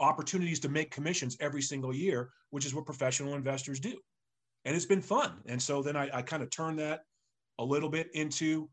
opportunities 0.00 0.60
to 0.60 0.68
make 0.68 0.90
commissions 0.90 1.36
every 1.40 1.62
single 1.62 1.94
year, 1.94 2.30
which 2.50 2.66
is 2.66 2.74
what 2.74 2.86
professional 2.86 3.34
investors 3.34 3.80
do. 3.80 3.96
And 4.64 4.74
it's 4.74 4.86
been 4.86 5.02
fun. 5.02 5.40
And 5.46 5.60
so 5.60 5.82
then 5.82 5.96
I, 5.96 6.08
I 6.12 6.22
kind 6.22 6.42
of 6.42 6.50
turned 6.50 6.78
that 6.78 7.00
a 7.58 7.64
little 7.64 7.88
bit 7.88 8.08
into 8.14 8.68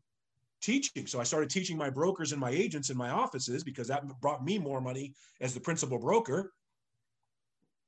teaching. 0.62 1.06
So 1.06 1.20
I 1.20 1.24
started 1.24 1.50
teaching 1.50 1.76
my 1.76 1.90
brokers 1.90 2.32
and 2.32 2.40
my 2.40 2.50
agents 2.50 2.90
in 2.90 2.96
my 2.96 3.10
offices 3.10 3.64
because 3.64 3.88
that 3.88 4.04
brought 4.20 4.44
me 4.44 4.58
more 4.58 4.80
money 4.80 5.12
as 5.40 5.54
the 5.54 5.60
principal 5.60 5.98
broker. 5.98 6.52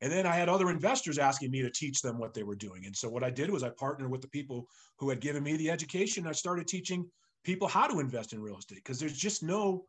And 0.00 0.12
then 0.12 0.26
I 0.26 0.34
had 0.34 0.48
other 0.48 0.70
investors 0.70 1.18
asking 1.18 1.50
me 1.50 1.62
to 1.62 1.70
teach 1.70 2.02
them 2.02 2.18
what 2.18 2.34
they 2.34 2.42
were 2.42 2.56
doing. 2.56 2.84
And 2.84 2.94
so 2.94 3.08
what 3.08 3.24
I 3.24 3.30
did 3.30 3.50
was 3.50 3.62
I 3.62 3.70
partnered 3.70 4.10
with 4.10 4.20
the 4.20 4.28
people 4.28 4.66
who 4.98 5.08
had 5.08 5.20
given 5.20 5.42
me 5.42 5.56
the 5.56 5.70
education. 5.70 6.26
I 6.26 6.32
started 6.32 6.66
teaching 6.66 7.08
people 7.44 7.68
how 7.68 7.86
to 7.86 8.00
invest 8.00 8.32
in 8.32 8.42
real 8.42 8.58
estate 8.58 8.82
because 8.84 8.98
there's 8.98 9.16
just 9.16 9.42
no 9.42 9.84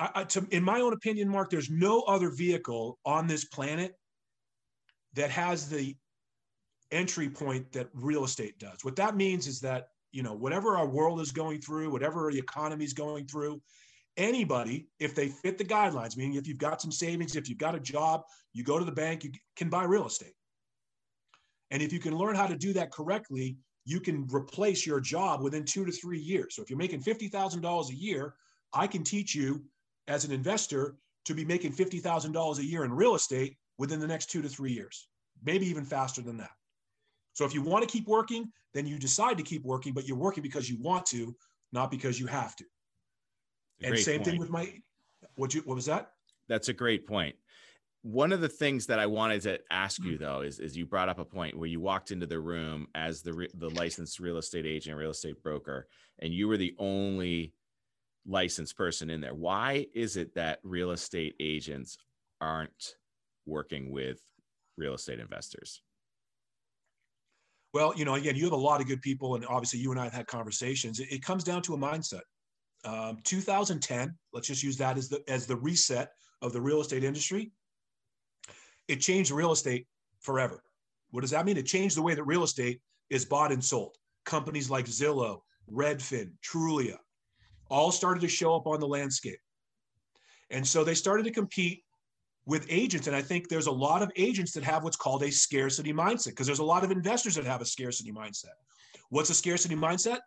I, 0.00 0.24
to, 0.24 0.46
in 0.50 0.64
my 0.64 0.80
own 0.80 0.94
opinion, 0.94 1.28
Mark, 1.28 1.50
there's 1.50 1.70
no 1.70 2.00
other 2.02 2.30
vehicle 2.30 2.98
on 3.04 3.26
this 3.26 3.44
planet 3.44 3.94
that 5.14 5.30
has 5.30 5.68
the 5.68 5.94
entry 6.90 7.28
point 7.28 7.70
that 7.72 7.88
real 7.92 8.24
estate 8.24 8.58
does. 8.58 8.82
What 8.82 8.96
that 8.96 9.14
means 9.14 9.46
is 9.46 9.60
that, 9.60 9.88
you 10.12 10.22
know, 10.22 10.32
whatever 10.32 10.76
our 10.76 10.88
world 10.88 11.20
is 11.20 11.32
going 11.32 11.60
through, 11.60 11.90
whatever 11.90 12.32
the 12.32 12.38
economy 12.38 12.84
is 12.84 12.94
going 12.94 13.26
through, 13.26 13.60
anybody, 14.16 14.88
if 14.98 15.14
they 15.14 15.28
fit 15.28 15.58
the 15.58 15.64
guidelines, 15.64 16.16
meaning 16.16 16.34
if 16.34 16.46
you've 16.46 16.58
got 16.58 16.80
some 16.80 16.90
savings, 16.90 17.36
if 17.36 17.48
you've 17.48 17.58
got 17.58 17.74
a 17.74 17.80
job, 17.80 18.22
you 18.52 18.64
go 18.64 18.78
to 18.78 18.84
the 18.84 18.92
bank, 18.92 19.22
you 19.22 19.30
can 19.56 19.68
buy 19.68 19.84
real 19.84 20.06
estate. 20.06 20.34
And 21.70 21.82
if 21.82 21.92
you 21.92 22.00
can 22.00 22.16
learn 22.16 22.34
how 22.34 22.46
to 22.46 22.56
do 22.56 22.72
that 22.72 22.90
correctly, 22.90 23.58
you 23.84 24.00
can 24.00 24.26
replace 24.32 24.86
your 24.86 25.00
job 25.00 25.42
within 25.42 25.64
two 25.64 25.84
to 25.84 25.92
three 25.92 26.18
years. 26.18 26.56
So 26.56 26.62
if 26.62 26.70
you're 26.70 26.78
making 26.78 27.02
$50,000 27.02 27.88
a 27.88 27.94
year, 27.94 28.34
I 28.72 28.86
can 28.86 29.04
teach 29.04 29.34
you 29.34 29.62
as 30.10 30.24
an 30.24 30.32
investor 30.32 30.96
to 31.24 31.34
be 31.34 31.44
making 31.44 31.72
$50,000 31.72 32.58
a 32.58 32.64
year 32.64 32.84
in 32.84 32.92
real 32.92 33.14
estate 33.14 33.56
within 33.78 34.00
the 34.00 34.06
next 34.06 34.26
two 34.26 34.42
to 34.42 34.48
three 34.48 34.72
years, 34.72 35.08
maybe 35.44 35.66
even 35.66 35.84
faster 35.84 36.20
than 36.20 36.36
that. 36.36 36.50
So 37.32 37.44
if 37.44 37.54
you 37.54 37.62
want 37.62 37.88
to 37.88 37.90
keep 37.90 38.08
working, 38.08 38.50
then 38.74 38.86
you 38.86 38.98
decide 38.98 39.38
to 39.38 39.44
keep 39.44 39.64
working, 39.64 39.94
but 39.94 40.06
you're 40.06 40.16
working 40.16 40.42
because 40.42 40.68
you 40.68 40.78
want 40.80 41.06
to, 41.06 41.34
not 41.72 41.90
because 41.90 42.18
you 42.18 42.26
have 42.26 42.56
to. 42.56 42.64
And 43.82 43.96
same 43.98 44.18
point. 44.18 44.26
thing 44.26 44.38
with 44.40 44.50
my 44.50 44.74
What 45.36 45.54
you 45.54 45.62
what 45.62 45.76
was 45.76 45.86
that? 45.86 46.10
That's 46.48 46.68
a 46.68 46.74
great 46.74 47.06
point. 47.06 47.36
One 48.02 48.32
of 48.32 48.40
the 48.40 48.48
things 48.48 48.86
that 48.86 48.98
I 48.98 49.06
wanted 49.06 49.42
to 49.42 49.60
ask 49.70 50.02
you 50.04 50.16
mm. 50.16 50.18
though 50.18 50.40
is, 50.40 50.58
is 50.58 50.76
you 50.76 50.84
brought 50.84 51.08
up 51.08 51.18
a 51.18 51.24
point 51.24 51.56
where 51.56 51.68
you 51.68 51.80
walked 51.80 52.10
into 52.10 52.26
the 52.26 52.40
room 52.40 52.88
as 52.94 53.22
the 53.22 53.32
re- 53.32 53.50
the 53.54 53.70
licensed 53.70 54.18
real 54.20 54.36
estate 54.36 54.66
agent, 54.66 54.96
real 54.96 55.10
estate 55.10 55.42
broker, 55.42 55.86
and 56.18 56.34
you 56.34 56.48
were 56.48 56.56
the 56.56 56.74
only 56.78 57.54
licensed 58.30 58.76
person 58.76 59.10
in 59.10 59.20
there. 59.20 59.34
Why 59.34 59.86
is 59.94 60.16
it 60.16 60.34
that 60.36 60.60
real 60.62 60.92
estate 60.92 61.34
agents 61.40 61.98
aren't 62.40 62.94
working 63.46 63.90
with 63.90 64.20
real 64.76 64.94
estate 64.94 65.20
investors? 65.20 65.82
Well, 67.72 67.92
you 67.96 68.04
know, 68.04 68.14
again, 68.14 68.36
you 68.36 68.44
have 68.44 68.52
a 68.52 68.56
lot 68.56 68.80
of 68.80 68.86
good 68.86 69.02
people, 69.02 69.34
and 69.34 69.46
obviously 69.46 69.80
you 69.80 69.90
and 69.90 70.00
I 70.00 70.04
have 70.04 70.12
had 70.12 70.26
conversations. 70.26 70.98
It, 70.98 71.12
it 71.12 71.22
comes 71.22 71.44
down 71.44 71.62
to 71.62 71.74
a 71.74 71.78
mindset. 71.78 72.22
Um, 72.84 73.18
2010, 73.24 74.16
let's 74.32 74.48
just 74.48 74.62
use 74.62 74.76
that 74.78 74.96
as 74.96 75.08
the 75.08 75.22
as 75.28 75.46
the 75.46 75.56
reset 75.56 76.12
of 76.40 76.52
the 76.52 76.60
real 76.60 76.80
estate 76.80 77.04
industry. 77.04 77.52
It 78.88 78.96
changed 78.96 79.30
real 79.30 79.52
estate 79.52 79.86
forever. 80.20 80.62
What 81.10 81.20
does 81.20 81.30
that 81.30 81.44
mean? 81.44 81.56
It 81.56 81.66
changed 81.66 81.96
the 81.96 82.02
way 82.02 82.14
that 82.14 82.24
real 82.24 82.42
estate 82.42 82.80
is 83.10 83.24
bought 83.24 83.52
and 83.52 83.62
sold. 83.62 83.96
Companies 84.24 84.70
like 84.70 84.86
Zillow, 84.86 85.40
Redfin, 85.70 86.32
Trulia, 86.42 86.96
all 87.70 87.92
started 87.92 88.20
to 88.20 88.28
show 88.28 88.54
up 88.54 88.66
on 88.66 88.80
the 88.80 88.88
landscape. 88.88 89.38
And 90.50 90.66
so 90.66 90.84
they 90.84 90.94
started 90.94 91.24
to 91.24 91.30
compete 91.30 91.84
with 92.46 92.66
agents. 92.68 93.06
And 93.06 93.14
I 93.14 93.22
think 93.22 93.48
there's 93.48 93.66
a 93.66 93.72
lot 93.72 94.02
of 94.02 94.10
agents 94.16 94.52
that 94.52 94.64
have 94.64 94.82
what's 94.82 94.96
called 94.96 95.22
a 95.22 95.30
scarcity 95.30 95.92
mindset 95.92 96.30
because 96.30 96.46
there's 96.46 96.58
a 96.58 96.64
lot 96.64 96.84
of 96.84 96.90
investors 96.90 97.34
that 97.36 97.44
have 97.44 97.60
a 97.60 97.66
scarcity 97.66 98.12
mindset. 98.12 98.56
What's 99.10 99.30
a 99.30 99.34
scarcity 99.34 99.76
mindset? 99.76 100.18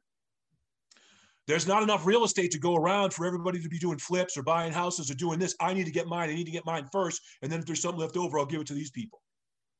There's 1.45 1.67
not 1.67 1.83
enough 1.83 2.05
real 2.05 2.23
estate 2.23 2.51
to 2.51 2.59
go 2.59 2.75
around 2.75 3.13
for 3.13 3.25
everybody 3.25 3.61
to 3.61 3.67
be 3.67 3.77
doing 3.77 3.97
flips 3.97 4.37
or 4.37 4.43
buying 4.43 4.71
houses 4.71 5.11
or 5.11 5.15
doing 5.15 5.39
this. 5.39 5.55
I 5.59 5.73
need 5.73 5.85
to 5.85 5.91
get 5.91 6.07
mine. 6.07 6.29
I 6.29 6.35
need 6.35 6.45
to 6.45 6.51
get 6.51 6.65
mine 6.65 6.87
first. 6.91 7.21
And 7.41 7.51
then 7.51 7.59
if 7.59 7.65
there's 7.65 7.81
something 7.81 7.99
left 7.99 8.15
over, 8.15 8.39
I'll 8.39 8.45
give 8.45 8.61
it 8.61 8.67
to 8.67 8.73
these 8.73 8.91
people. 8.91 9.21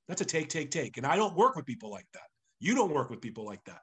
That's 0.10 0.20
a 0.20 0.26
take, 0.26 0.50
take, 0.50 0.72
take. 0.72 0.98
And 0.98 1.06
I 1.06 1.16
don't 1.16 1.36
work 1.36 1.56
with 1.56 1.66
people 1.66 1.90
like 1.90 2.08
that. 2.14 2.24
You 2.60 2.76
don't 2.76 2.94
work 2.94 3.10
with 3.10 3.22
people 3.22 3.46
like 3.46 3.64
that. 3.66 3.80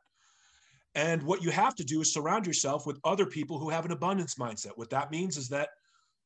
And 0.95 1.23
what 1.23 1.43
you 1.43 1.51
have 1.51 1.75
to 1.77 1.85
do 1.85 2.01
is 2.01 2.13
surround 2.13 2.47
yourself 2.47 2.87
with 2.87 2.99
other 3.05 3.27
people 3.27 3.59
who 3.59 3.71
have 3.71 3.85
an 3.85 3.93
abundance 3.93 4.35
mindset. 4.35 4.73
What 4.75 4.91
that 4.91 5.11
means 5.11 5.37
is 5.37 5.49
that 5.49 5.69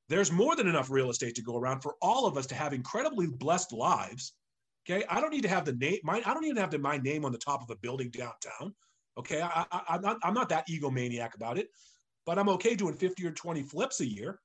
there's 0.08 0.32
more 0.32 0.56
than 0.56 0.68
enough 0.68 0.90
real 0.90 1.10
estate 1.10 1.34
to 1.34 1.42
go 1.42 1.56
around 1.56 1.80
for 1.80 1.96
all 2.00 2.26
of 2.26 2.36
us 2.36 2.46
to 2.46 2.54
have 2.54 2.72
incredibly 2.72 3.26
blessed 3.26 3.72
lives. 3.72 4.32
Okay. 4.88 5.04
I 5.08 5.20
don't 5.20 5.32
need 5.32 5.42
to 5.42 5.48
have 5.48 5.64
the 5.64 5.74
name, 5.74 5.98
my, 6.02 6.22
I 6.24 6.34
don't 6.34 6.44
even 6.44 6.56
have 6.56 6.70
to, 6.70 6.78
my 6.78 6.98
name 6.98 7.24
on 7.24 7.32
the 7.32 7.38
top 7.38 7.62
of 7.62 7.70
a 7.70 7.76
building 7.76 8.10
downtown. 8.10 8.74
Okay. 9.18 9.40
I, 9.42 9.64
I'm, 9.88 10.02
not, 10.02 10.18
I'm 10.22 10.34
not 10.34 10.48
that 10.50 10.68
egomaniac 10.68 11.34
about 11.34 11.58
it, 11.58 11.68
but 12.26 12.38
I'm 12.38 12.48
okay 12.50 12.74
doing 12.74 12.94
50 12.94 13.26
or 13.26 13.32
20 13.32 13.62
flips 13.62 14.00
a 14.00 14.08
year. 14.08 14.40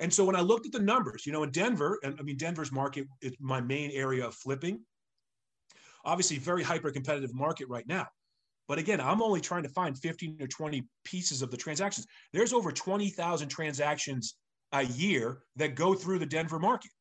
And 0.00 0.12
so 0.12 0.24
when 0.24 0.34
I 0.34 0.40
looked 0.40 0.66
at 0.66 0.72
the 0.72 0.80
numbers, 0.80 1.26
you 1.26 1.32
know, 1.32 1.42
in 1.42 1.50
Denver, 1.50 1.98
and 2.02 2.16
I 2.18 2.22
mean, 2.22 2.38
Denver's 2.38 2.72
market 2.72 3.06
is 3.20 3.34
my 3.38 3.60
main 3.60 3.90
area 3.90 4.26
of 4.26 4.34
flipping. 4.34 4.80
Obviously, 6.04 6.38
very 6.38 6.62
hyper 6.62 6.90
competitive 6.90 7.34
market 7.34 7.68
right 7.68 7.86
now. 7.86 8.06
But 8.68 8.78
again, 8.78 9.00
I'm 9.00 9.20
only 9.22 9.40
trying 9.40 9.64
to 9.64 9.68
find 9.68 9.98
15 9.98 10.38
or 10.40 10.46
20 10.46 10.84
pieces 11.04 11.42
of 11.42 11.50
the 11.50 11.56
transactions. 11.56 12.06
There's 12.32 12.52
over 12.52 12.70
20,000 12.70 13.48
transactions 13.48 14.36
a 14.72 14.84
year 14.84 15.42
that 15.56 15.74
go 15.74 15.94
through 15.94 16.20
the 16.20 16.26
Denver 16.26 16.58
market. 16.58 16.92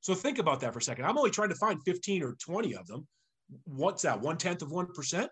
So 0.00 0.14
think 0.14 0.38
about 0.38 0.60
that 0.60 0.72
for 0.72 0.78
a 0.78 0.82
second. 0.82 1.04
I'm 1.04 1.18
only 1.18 1.30
trying 1.30 1.48
to 1.48 1.56
find 1.56 1.82
15 1.84 2.22
or 2.22 2.36
20 2.40 2.74
of 2.76 2.86
them. 2.86 3.06
What's 3.64 4.02
that? 4.02 4.20
One 4.20 4.36
tenth 4.36 4.62
of 4.62 4.70
1%? 4.70 5.28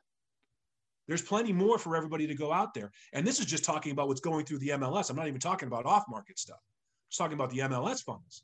There's 1.06 1.22
plenty 1.22 1.52
more 1.52 1.78
for 1.78 1.96
everybody 1.96 2.26
to 2.26 2.34
go 2.34 2.52
out 2.52 2.74
there. 2.74 2.90
And 3.14 3.26
this 3.26 3.40
is 3.40 3.46
just 3.46 3.64
talking 3.64 3.92
about 3.92 4.08
what's 4.08 4.20
going 4.20 4.44
through 4.44 4.58
the 4.58 4.70
MLS. 4.70 5.08
I'm 5.08 5.16
not 5.16 5.28
even 5.28 5.40
talking 5.40 5.66
about 5.68 5.86
off 5.86 6.04
market 6.08 6.38
stuff. 6.38 6.58
I'm 6.60 7.10
just 7.10 7.18
talking 7.18 7.34
about 7.34 7.50
the 7.50 7.60
MLS 7.60 8.02
funds. 8.04 8.42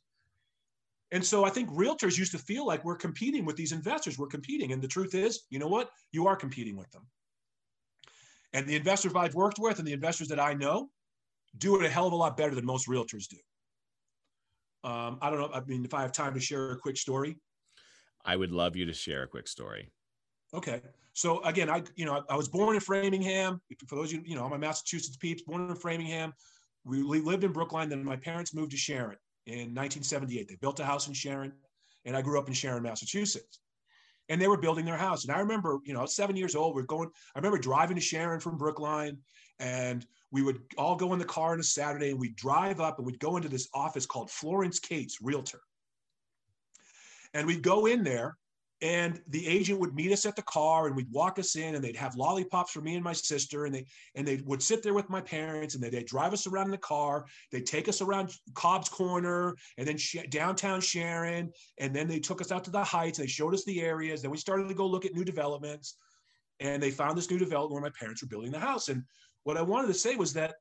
And 1.14 1.24
so 1.24 1.44
I 1.44 1.48
think 1.48 1.70
realtors 1.70 2.18
used 2.18 2.32
to 2.32 2.38
feel 2.38 2.66
like 2.66 2.84
we're 2.84 2.96
competing 2.96 3.44
with 3.44 3.54
these 3.54 3.70
investors. 3.70 4.18
We're 4.18 4.26
competing. 4.26 4.72
And 4.72 4.82
the 4.82 4.88
truth 4.88 5.14
is, 5.14 5.44
you 5.48 5.60
know 5.60 5.68
what? 5.68 5.90
You 6.10 6.26
are 6.26 6.34
competing 6.34 6.76
with 6.76 6.90
them. 6.90 7.06
And 8.52 8.66
the 8.66 8.74
investors 8.74 9.12
I've 9.14 9.36
worked 9.36 9.60
with 9.60 9.78
and 9.78 9.86
the 9.86 9.92
investors 9.92 10.26
that 10.28 10.40
I 10.40 10.54
know 10.54 10.90
do 11.56 11.78
it 11.78 11.86
a 11.86 11.88
hell 11.88 12.08
of 12.08 12.12
a 12.12 12.16
lot 12.16 12.36
better 12.36 12.52
than 12.52 12.66
most 12.66 12.88
realtors 12.88 13.28
do. 13.28 13.36
Um, 14.82 15.18
I 15.22 15.30
don't 15.30 15.38
know. 15.38 15.50
I 15.54 15.60
mean, 15.60 15.84
if 15.84 15.94
I 15.94 16.02
have 16.02 16.10
time 16.10 16.34
to 16.34 16.40
share 16.40 16.72
a 16.72 16.78
quick 16.78 16.96
story, 16.96 17.38
I 18.24 18.34
would 18.34 18.50
love 18.50 18.74
you 18.74 18.84
to 18.86 18.92
share 18.92 19.22
a 19.22 19.28
quick 19.28 19.46
story. 19.46 19.92
Okay. 20.52 20.82
So 21.12 21.44
again, 21.44 21.70
I 21.70 21.84
you 21.94 22.06
know 22.06 22.24
I 22.28 22.36
was 22.36 22.48
born 22.48 22.74
in 22.74 22.80
Framingham. 22.80 23.60
For 23.86 23.94
those 23.94 24.12
you 24.12 24.20
you 24.24 24.34
know, 24.34 24.44
I'm 24.44 24.52
a 24.52 24.58
Massachusetts 24.58 25.16
peeps, 25.16 25.42
born 25.42 25.70
in 25.70 25.76
Framingham. 25.76 26.32
We 26.84 27.02
lived 27.02 27.44
in 27.44 27.52
Brookline. 27.52 27.88
Then 27.88 28.04
my 28.04 28.16
parents 28.16 28.52
moved 28.52 28.72
to 28.72 28.76
Sharon 28.76 29.16
in 29.46 29.74
1978. 29.74 30.48
They 30.48 30.56
built 30.56 30.80
a 30.80 30.84
house 30.84 31.08
in 31.08 31.14
Sharon, 31.14 31.52
and 32.04 32.16
I 32.16 32.22
grew 32.22 32.38
up 32.38 32.48
in 32.48 32.54
Sharon, 32.54 32.82
Massachusetts. 32.82 33.60
And 34.28 34.40
they 34.40 34.48
were 34.48 34.56
building 34.56 34.86
their 34.86 34.96
house. 34.96 35.24
And 35.24 35.32
I 35.34 35.40
remember, 35.40 35.80
you 35.84 35.92
know, 35.92 36.06
seven 36.06 36.34
years 36.34 36.54
old, 36.54 36.74
we're 36.74 36.82
going, 36.82 37.10
I 37.34 37.38
remember 37.38 37.58
driving 37.58 37.96
to 37.96 38.00
Sharon 38.00 38.40
from 38.40 38.56
Brookline, 38.56 39.18
and 39.58 40.06
we 40.30 40.42
would 40.42 40.60
all 40.76 40.96
go 40.96 41.12
in 41.12 41.18
the 41.18 41.24
car 41.24 41.52
on 41.52 41.60
a 41.60 41.62
Saturday 41.62 42.10
and 42.10 42.18
we'd 42.18 42.34
drive 42.34 42.80
up 42.80 42.98
and 42.98 43.06
we'd 43.06 43.20
go 43.20 43.36
into 43.36 43.48
this 43.48 43.68
office 43.72 44.04
called 44.04 44.30
Florence 44.30 44.80
Cates 44.80 45.18
Realtor. 45.22 45.60
And 47.34 47.46
we'd 47.46 47.62
go 47.62 47.86
in 47.86 48.02
there 48.02 48.36
and 48.82 49.20
the 49.28 49.46
agent 49.46 49.78
would 49.78 49.94
meet 49.94 50.12
us 50.12 50.26
at 50.26 50.36
the 50.36 50.42
car 50.42 50.86
and 50.86 50.96
we'd 50.96 51.10
walk 51.10 51.38
us 51.38 51.56
in 51.56 51.74
and 51.74 51.82
they'd 51.82 51.96
have 51.96 52.16
lollipops 52.16 52.72
for 52.72 52.80
me 52.80 52.94
and 52.94 53.04
my 53.04 53.12
sister 53.12 53.66
and 53.66 53.74
they 53.74 53.86
and 54.14 54.26
they 54.26 54.36
would 54.44 54.62
sit 54.62 54.82
there 54.82 54.94
with 54.94 55.08
my 55.08 55.20
parents 55.20 55.74
and 55.74 55.82
they, 55.82 55.90
would 55.90 56.06
drive 56.06 56.32
us 56.32 56.46
around 56.46 56.66
in 56.66 56.70
the 56.72 56.78
car. 56.78 57.24
They'd 57.52 57.66
take 57.66 57.88
us 57.88 58.00
around 58.00 58.32
cobb's 58.54 58.88
corner 58.88 59.56
and 59.78 59.86
then 59.86 59.96
sh- 59.96 60.16
downtown 60.28 60.80
sharon 60.80 61.52
and 61.78 61.94
then 61.94 62.08
they 62.08 62.18
took 62.18 62.40
us 62.40 62.50
out 62.52 62.64
to 62.64 62.70
the 62.70 62.84
heights 62.84 63.18
they 63.18 63.26
showed 63.26 63.54
us 63.54 63.64
the 63.64 63.80
areas. 63.80 64.22
Then 64.22 64.30
we 64.30 64.38
started 64.38 64.68
to 64.68 64.74
go 64.74 64.86
look 64.86 65.04
at 65.04 65.14
new 65.14 65.24
developments 65.24 65.96
and 66.60 66.82
they 66.82 66.90
found 66.90 67.16
this 67.16 67.30
new 67.30 67.38
development 67.38 67.72
where 67.72 67.90
my 67.90 67.98
parents 67.98 68.22
were 68.22 68.28
building 68.28 68.50
the 68.50 68.58
house. 68.58 68.88
And 68.88 69.02
what 69.44 69.56
i 69.56 69.62
wanted 69.62 69.88
to 69.88 69.94
say 69.94 70.16
was 70.16 70.32
that 70.32 70.54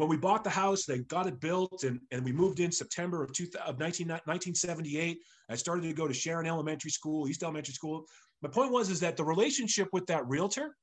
when 0.00 0.08
we 0.08 0.16
bought 0.16 0.42
the 0.42 0.48
house, 0.48 0.86
they 0.86 1.00
got 1.00 1.26
it 1.26 1.38
built 1.40 1.84
and, 1.84 2.00
and 2.10 2.24
we 2.24 2.32
moved 2.32 2.58
in 2.58 2.72
September 2.72 3.22
of, 3.22 3.34
two, 3.34 3.46
of 3.66 3.78
19, 3.78 4.08
1978. 4.08 5.18
I 5.50 5.54
started 5.54 5.82
to 5.82 5.92
go 5.92 6.08
to 6.08 6.14
Sharon 6.14 6.46
Elementary 6.46 6.90
School, 6.90 7.28
East 7.28 7.42
Elementary 7.42 7.74
School. 7.74 8.06
My 8.40 8.48
point 8.48 8.72
was 8.72 8.88
is 8.88 8.98
that 9.00 9.18
the 9.18 9.24
relationship 9.24 9.88
with 9.92 10.06
that 10.06 10.26
realtor 10.26 10.74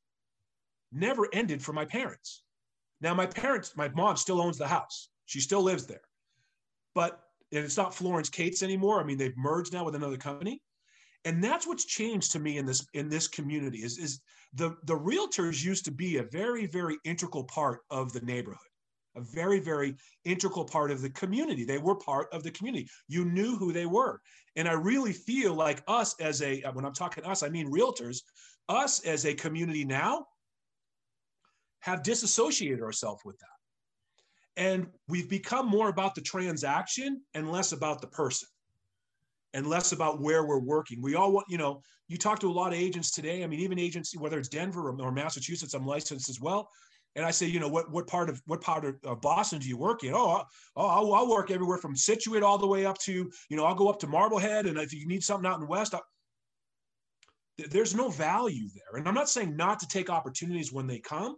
never 0.92 1.28
ended 1.34 1.64
for 1.64 1.74
my 1.74 1.84
parents. 1.84 2.44
Now 3.02 3.16
my 3.16 3.26
parents, 3.26 3.76
my 3.76 3.90
mom 3.90 4.18
still 4.18 4.40
owns 4.40 4.60
the 4.60 4.68
house. 4.68 5.10
She 5.26 5.40
still 5.40 5.64
lives 5.64 5.88
there. 5.88 6.04
But 6.94 7.20
it's 7.50 7.76
not 7.76 7.96
Florence 7.96 8.30
Cates 8.30 8.62
anymore. 8.62 9.02
I 9.02 9.04
mean, 9.04 9.18
they've 9.18 9.36
merged 9.36 9.74
now 9.74 9.84
with 9.84 9.96
another 9.96 10.18
company. 10.18 10.62
And 11.26 11.44
that's 11.44 11.66
what's 11.66 11.86
changed 11.86 12.34
to 12.34 12.40
me 12.40 12.60
in 12.60 12.68
this 12.68 12.86
in 12.94 13.10
this 13.10 13.28
community 13.28 13.80
is, 13.80 13.98
is 13.98 14.22
the, 14.54 14.76
the 14.84 14.96
realtors 14.96 15.66
used 15.66 15.86
to 15.86 15.92
be 15.92 16.18
a 16.18 16.24
very, 16.24 16.68
very 16.68 16.98
integral 17.04 17.46
part 17.46 17.80
of 17.90 18.14
the 18.14 18.22
neighborhood 18.22 18.60
a 19.18 19.22
very, 19.22 19.60
very 19.60 19.96
integral 20.24 20.66
part 20.66 20.92
of 20.92 21.02
the 21.02 21.10
community. 21.10 21.66
They 21.66 21.78
were 21.78 21.96
part 21.96 22.28
of 22.32 22.44
the 22.44 22.52
community. 22.52 22.88
You 23.08 23.26
knew 23.26 23.58
who 23.58 23.74
they 23.74 23.86
were. 23.86 24.22
And 24.56 24.68
I 24.68 24.74
really 24.74 25.14
feel 25.14 25.54
like 25.54 25.84
us 25.88 26.16
as 26.20 26.42
a, 26.42 26.62
when 26.74 26.86
I'm 26.86 26.94
talking 26.94 27.24
us, 27.26 27.44
I 27.44 27.50
mean 27.50 27.72
realtors, 27.72 28.22
us 28.70 29.06
as 29.06 29.26
a 29.26 29.34
community 29.34 29.84
now 29.86 30.26
have 31.82 32.04
disassociated 32.04 32.82
ourselves 32.82 33.22
with 33.26 33.38
that. 33.40 33.48
And 34.62 34.88
we've 35.08 35.30
become 35.30 35.68
more 35.68 35.90
about 35.90 36.16
the 36.16 36.22
transaction 36.22 37.22
and 37.34 37.52
less 37.52 37.72
about 37.72 38.02
the 38.02 38.08
person 38.08 38.48
and 39.54 39.68
less 39.68 39.92
about 39.92 40.22
where 40.22 40.46
we're 40.46 40.60
working. 40.60 41.02
We 41.02 41.16
all 41.16 41.32
want, 41.32 41.46
you 41.50 41.58
know, 41.58 41.82
you 42.08 42.18
talk 42.18 42.40
to 42.40 42.50
a 42.50 42.52
lot 42.52 42.74
of 42.74 42.80
agents 42.80 43.12
today. 43.12 43.44
I 43.44 43.48
mean, 43.48 43.60
even 43.60 43.80
agents, 43.80 44.18
whether 44.18 44.40
it's 44.40 44.50
Denver 44.50 44.90
or, 44.90 45.02
or 45.02 45.12
Massachusetts, 45.12 45.74
I'm 45.74 45.86
licensed 45.86 46.30
as 46.30 46.42
well 46.42 46.70
and 47.18 47.26
I 47.26 47.32
say, 47.32 47.48
you 47.48 47.60
know, 47.60 47.68
what 47.68 47.92
what 47.92 48.06
part 48.06 48.30
of 48.30 48.42
what 48.46 48.62
part 48.62 48.86
of 49.04 49.22
Boston 49.22 49.60
do 49.60 49.68
you 49.68 49.76
work 49.76 50.04
in? 50.04 50.14
Oh, 50.14 50.44
oh, 50.76 50.88
I'll, 50.88 51.14
I'll, 51.14 51.30
work 51.30 51.50
everywhere 51.50 51.80
from 51.80 51.96
Scituate 51.96 52.44
all 52.44 52.60
the 52.60 52.68
way 52.68 52.86
up 52.86 53.00
to, 53.00 53.12
you 53.50 53.58
know, 53.58 53.66
I'll 53.66 53.76
go 53.76 53.90
up 53.90 54.00
to 54.02 54.08
Marblehead, 54.08 54.68
and 54.68 54.78
if 54.78 54.94
you 54.94 55.08
need 55.08 55.24
something 55.24 55.50
out 55.50 55.60
in 55.60 55.68
West, 55.68 55.96
I'll, 55.96 56.06
there's 57.72 57.96
no 57.96 58.10
value 58.10 58.70
there. 58.76 59.00
And 59.00 59.08
I'm 59.08 59.16
not 59.16 59.30
saying 59.30 59.58
not 59.58 59.80
to 59.80 59.88
take 59.88 60.12
opportunities 60.12 60.72
when 60.72 60.86
they 60.86 61.00
come, 61.00 61.38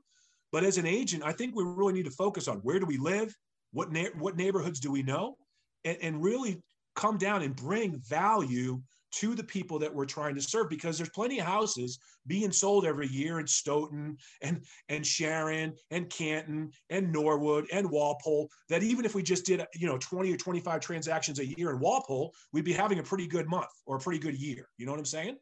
but 0.51 0.65
as 0.65 0.77
an 0.77 0.85
agent, 0.85 1.23
I 1.25 1.31
think 1.31 1.55
we 1.55 1.63
really 1.63 1.93
need 1.93 2.05
to 2.05 2.11
focus 2.11 2.49
on 2.49 2.57
where 2.57 2.79
do 2.79 2.85
we 2.85 2.97
live, 2.97 3.33
what 3.71 3.89
na- 3.89 4.09
what 4.17 4.35
neighborhoods 4.35 4.81
do 4.81 4.91
we 4.91 5.01
know, 5.01 5.37
and, 5.85 5.97
and 6.01 6.21
really 6.21 6.61
come 6.97 7.17
down 7.17 7.41
and 7.41 7.55
bring 7.55 8.01
value 8.01 8.81
to 9.11 9.35
the 9.35 9.43
people 9.43 9.79
that 9.79 9.93
we're 9.93 10.05
trying 10.05 10.35
to 10.35 10.41
serve 10.41 10.69
because 10.69 10.97
there's 10.97 11.09
plenty 11.09 11.39
of 11.39 11.45
houses 11.45 11.99
being 12.27 12.51
sold 12.51 12.85
every 12.85 13.07
year 13.07 13.39
in 13.39 13.47
Stoughton 13.47 14.17
and 14.41 14.63
and 14.89 15.05
Sharon 15.05 15.73
and 15.91 16.09
Canton 16.09 16.71
and 16.89 17.11
Norwood 17.11 17.65
and 17.71 17.89
Walpole 17.89 18.49
that 18.69 18.83
even 18.83 19.05
if 19.05 19.15
we 19.15 19.23
just 19.23 19.45
did 19.45 19.65
you 19.75 19.87
know 19.87 19.97
20 19.97 20.31
or 20.31 20.37
25 20.37 20.79
transactions 20.79 21.39
a 21.39 21.45
year 21.45 21.71
in 21.71 21.79
Walpole 21.79 22.33
we'd 22.53 22.65
be 22.65 22.73
having 22.73 22.99
a 22.99 23.03
pretty 23.03 23.27
good 23.27 23.47
month 23.47 23.69
or 23.85 23.97
a 23.97 23.99
pretty 23.99 24.19
good 24.19 24.39
year 24.39 24.69
you 24.77 24.85
know 24.85 24.91
what 24.91 24.99
I'm 24.99 25.05
saying 25.05 25.37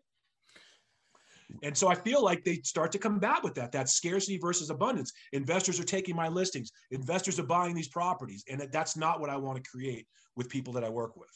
And 1.63 1.77
so 1.77 1.87
I 1.87 1.95
feel 1.95 2.23
like 2.23 2.43
they 2.43 2.55
start 2.63 2.91
to 2.91 2.97
combat 2.97 3.43
with 3.43 3.55
that, 3.55 3.71
that 3.71 3.89
scarcity 3.89 4.37
versus 4.37 4.69
abundance. 4.69 5.13
Investors 5.31 5.79
are 5.79 5.85
taking 5.85 6.15
my 6.15 6.27
listings, 6.27 6.71
investors 6.91 7.39
are 7.39 7.43
buying 7.43 7.73
these 7.73 7.87
properties. 7.87 8.43
And 8.49 8.67
that's 8.71 8.97
not 8.97 9.19
what 9.19 9.29
I 9.29 9.37
want 9.37 9.63
to 9.63 9.69
create 9.69 10.07
with 10.35 10.49
people 10.49 10.73
that 10.73 10.83
I 10.83 10.89
work 10.89 11.15
with. 11.15 11.29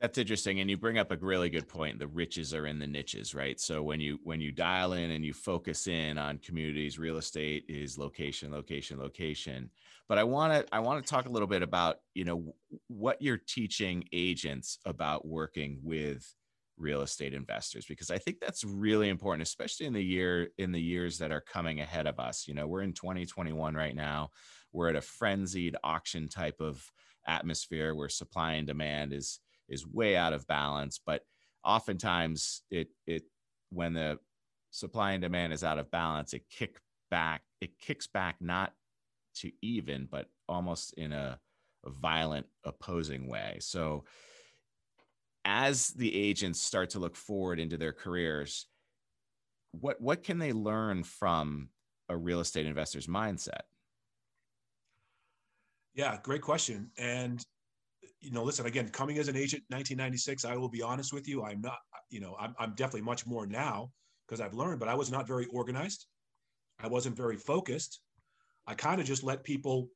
That's 0.00 0.18
interesting, 0.18 0.60
and 0.60 0.68
you 0.68 0.76
bring 0.76 0.98
up 0.98 1.10
a 1.10 1.16
really 1.16 1.48
good 1.48 1.68
point. 1.68 1.98
The 1.98 2.06
riches 2.06 2.52
are 2.52 2.66
in 2.66 2.78
the 2.78 2.86
niches, 2.86 3.34
right? 3.34 3.58
So 3.58 3.82
when 3.82 3.98
you 3.98 4.18
when 4.24 4.42
you 4.42 4.52
dial 4.52 4.92
in 4.92 5.10
and 5.10 5.24
you 5.24 5.32
focus 5.32 5.86
in 5.86 6.18
on 6.18 6.36
communities, 6.38 6.98
real 6.98 7.16
estate 7.16 7.64
is 7.66 7.96
location, 7.96 8.52
location, 8.52 8.98
location. 8.98 9.70
But 10.06 10.18
I 10.18 10.24
want 10.24 10.52
to 10.52 10.74
I 10.74 10.80
want 10.80 11.02
to 11.02 11.10
talk 11.10 11.24
a 11.26 11.30
little 11.30 11.48
bit 11.48 11.62
about 11.62 11.96
you 12.12 12.24
know 12.24 12.54
what 12.88 13.22
you're 13.22 13.38
teaching 13.38 14.04
agents 14.12 14.78
about 14.84 15.26
working 15.26 15.78
with 15.82 16.30
real 16.76 17.00
estate 17.00 17.32
investors 17.32 17.86
because 17.86 18.10
I 18.10 18.18
think 18.18 18.38
that's 18.38 18.64
really 18.64 19.08
important, 19.08 19.48
especially 19.48 19.86
in 19.86 19.94
the 19.94 20.04
year 20.04 20.50
in 20.58 20.72
the 20.72 20.80
years 20.80 21.16
that 21.18 21.32
are 21.32 21.40
coming 21.40 21.80
ahead 21.80 22.06
of 22.06 22.20
us. 22.20 22.46
You 22.46 22.52
know, 22.52 22.66
we're 22.66 22.82
in 22.82 22.92
2021 22.92 23.74
right 23.74 23.96
now. 23.96 24.28
We're 24.72 24.90
at 24.90 24.96
a 24.96 25.00
frenzied 25.00 25.74
auction 25.82 26.28
type 26.28 26.60
of 26.60 26.84
atmosphere 27.26 27.94
where 27.94 28.10
supply 28.10 28.52
and 28.52 28.66
demand 28.66 29.14
is 29.14 29.40
is 29.68 29.86
way 29.86 30.16
out 30.16 30.32
of 30.32 30.46
balance. 30.46 31.00
But 31.04 31.22
oftentimes, 31.64 32.62
it 32.70 32.88
it 33.06 33.24
when 33.70 33.94
the 33.94 34.18
supply 34.70 35.12
and 35.12 35.22
demand 35.22 35.52
is 35.52 35.64
out 35.64 35.78
of 35.78 35.90
balance, 35.90 36.32
it 36.32 36.42
kick 36.50 36.78
back. 37.10 37.42
It 37.60 37.78
kicks 37.78 38.06
back 38.06 38.36
not 38.40 38.72
to 39.36 39.50
even, 39.62 40.08
but 40.10 40.26
almost 40.48 40.94
in 40.94 41.12
a, 41.12 41.38
a 41.84 41.90
violent 41.90 42.46
opposing 42.64 43.28
way. 43.28 43.58
So 43.60 44.04
as 45.44 45.88
the 45.88 46.14
agents 46.14 46.60
start 46.60 46.90
to 46.90 46.98
look 46.98 47.16
forward 47.16 47.60
into 47.60 47.76
their 47.76 47.92
careers, 47.92 48.66
what 49.72 50.00
what 50.00 50.22
can 50.22 50.38
they 50.38 50.52
learn 50.52 51.02
from 51.04 51.68
a 52.08 52.16
real 52.16 52.40
estate 52.40 52.66
investor's 52.66 53.06
mindset? 53.06 53.62
Yeah, 55.94 56.18
great 56.22 56.42
question. 56.42 56.90
And 56.98 57.42
you 58.20 58.30
know, 58.30 58.42
listen, 58.42 58.66
again, 58.66 58.88
coming 58.88 59.18
as 59.18 59.28
an 59.28 59.36
agent 59.36 59.62
1996, 59.68 60.44
I 60.44 60.56
will 60.56 60.68
be 60.68 60.82
honest 60.82 61.12
with 61.12 61.28
you, 61.28 61.44
I'm 61.44 61.60
not, 61.60 61.78
you 62.10 62.20
know, 62.20 62.36
I'm, 62.38 62.54
I'm 62.58 62.70
definitely 62.70 63.02
much 63.02 63.26
more 63.26 63.46
now 63.46 63.90
because 64.26 64.40
I've 64.40 64.54
learned, 64.54 64.80
but 64.80 64.88
I 64.88 64.94
was 64.94 65.10
not 65.10 65.26
very 65.26 65.46
organized. 65.46 66.06
I 66.80 66.88
wasn't 66.88 67.16
very 67.16 67.36
focused. 67.36 68.00
I 68.66 68.74
kind 68.74 69.00
of 69.00 69.06
just 69.06 69.22
let 69.22 69.44
people 69.44 69.88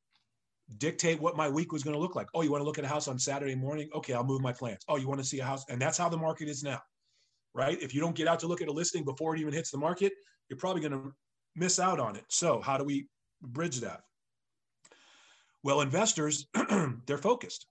dictate 0.78 1.20
what 1.20 1.36
my 1.36 1.48
week 1.48 1.72
was 1.72 1.82
going 1.82 1.94
to 1.94 2.00
look 2.00 2.14
like. 2.14 2.28
Oh, 2.34 2.42
you 2.42 2.50
want 2.50 2.60
to 2.60 2.66
look 2.66 2.78
at 2.78 2.84
a 2.84 2.88
house 2.88 3.08
on 3.08 3.18
Saturday 3.18 3.54
morning? 3.54 3.88
Okay, 3.94 4.12
I'll 4.12 4.24
move 4.24 4.40
my 4.40 4.52
plans. 4.52 4.84
Oh, 4.88 4.96
you 4.96 5.08
want 5.08 5.20
to 5.20 5.26
see 5.26 5.40
a 5.40 5.44
house? 5.44 5.64
And 5.68 5.80
that's 5.80 5.98
how 5.98 6.08
the 6.08 6.16
market 6.16 6.48
is 6.48 6.62
now, 6.62 6.80
right? 7.54 7.80
If 7.82 7.94
you 7.94 8.00
don't 8.00 8.14
get 8.14 8.28
out 8.28 8.38
to 8.40 8.46
look 8.46 8.62
at 8.62 8.68
a 8.68 8.72
listing 8.72 9.04
before 9.04 9.34
it 9.34 9.40
even 9.40 9.52
hits 9.52 9.70
the 9.70 9.78
market, 9.78 10.12
you're 10.48 10.58
probably 10.58 10.82
going 10.82 10.92
to 10.92 11.12
miss 11.56 11.80
out 11.80 11.98
on 11.98 12.16
it. 12.16 12.24
So, 12.28 12.60
how 12.60 12.78
do 12.78 12.84
we 12.84 13.08
bridge 13.42 13.80
that? 13.80 14.02
Well, 15.62 15.80
investors, 15.80 16.46
they're 17.06 17.18
focused 17.18 17.66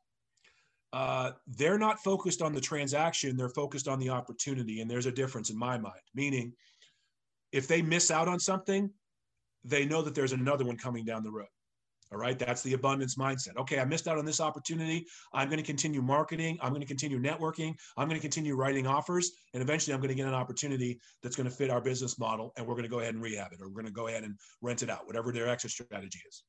uh, 0.91 1.31
they're 1.47 1.77
not 1.77 1.99
focused 1.99 2.41
on 2.41 2.53
the 2.53 2.61
transaction, 2.61 3.37
they're 3.37 3.49
focused 3.49 3.87
on 3.87 3.99
the 3.99 4.09
opportunity. 4.09 4.81
And 4.81 4.89
there's 4.89 5.05
a 5.05 5.11
difference 5.11 5.49
in 5.49 5.57
my 5.57 5.77
mind, 5.77 6.01
meaning 6.15 6.53
if 7.51 7.67
they 7.67 7.81
miss 7.81 8.11
out 8.11 8.27
on 8.27 8.39
something, 8.39 8.89
they 9.63 9.85
know 9.85 10.01
that 10.01 10.15
there's 10.15 10.33
another 10.33 10.65
one 10.65 10.77
coming 10.77 11.05
down 11.05 11.23
the 11.23 11.31
road. 11.31 11.47
All 12.11 12.17
right. 12.17 12.39
That's 12.39 12.63
the 12.63 12.73
abundance 12.73 13.17
mindset. 13.17 13.55
Okay. 13.55 13.79
I 13.79 13.85
missed 13.85 14.07
out 14.07 14.17
on 14.17 14.25
this 14.25 14.41
opportunity. 14.41 15.05
I'm 15.31 15.47
going 15.47 15.59
to 15.59 15.65
continue 15.65 16.01
marketing. 16.01 16.57
I'm 16.59 16.69
going 16.69 16.81
to 16.81 16.87
continue 16.87 17.19
networking. 17.19 17.75
I'm 17.97 18.07
going 18.07 18.19
to 18.19 18.21
continue 18.21 18.55
writing 18.55 18.87
offers. 18.87 19.31
And 19.53 19.61
eventually 19.61 19.93
I'm 19.93 19.99
going 19.99 20.09
to 20.09 20.15
get 20.15 20.27
an 20.27 20.33
opportunity 20.33 20.99
that's 21.21 21.35
going 21.35 21.47
to 21.47 21.55
fit 21.55 21.69
our 21.69 21.81
business 21.81 22.17
model. 22.17 22.51
And 22.57 22.65
we're 22.65 22.73
going 22.73 22.83
to 22.83 22.89
go 22.89 22.99
ahead 22.99 23.13
and 23.13 23.21
rehab 23.21 23.53
it 23.53 23.61
or 23.61 23.67
we're 23.67 23.75
going 23.75 23.85
to 23.85 23.91
go 23.91 24.07
ahead 24.07 24.23
and 24.23 24.33
rent 24.63 24.81
it 24.81 24.89
out, 24.89 25.05
whatever 25.05 25.31
their 25.31 25.47
exit 25.47 25.69
strategy 25.69 26.19
is. 26.27 26.43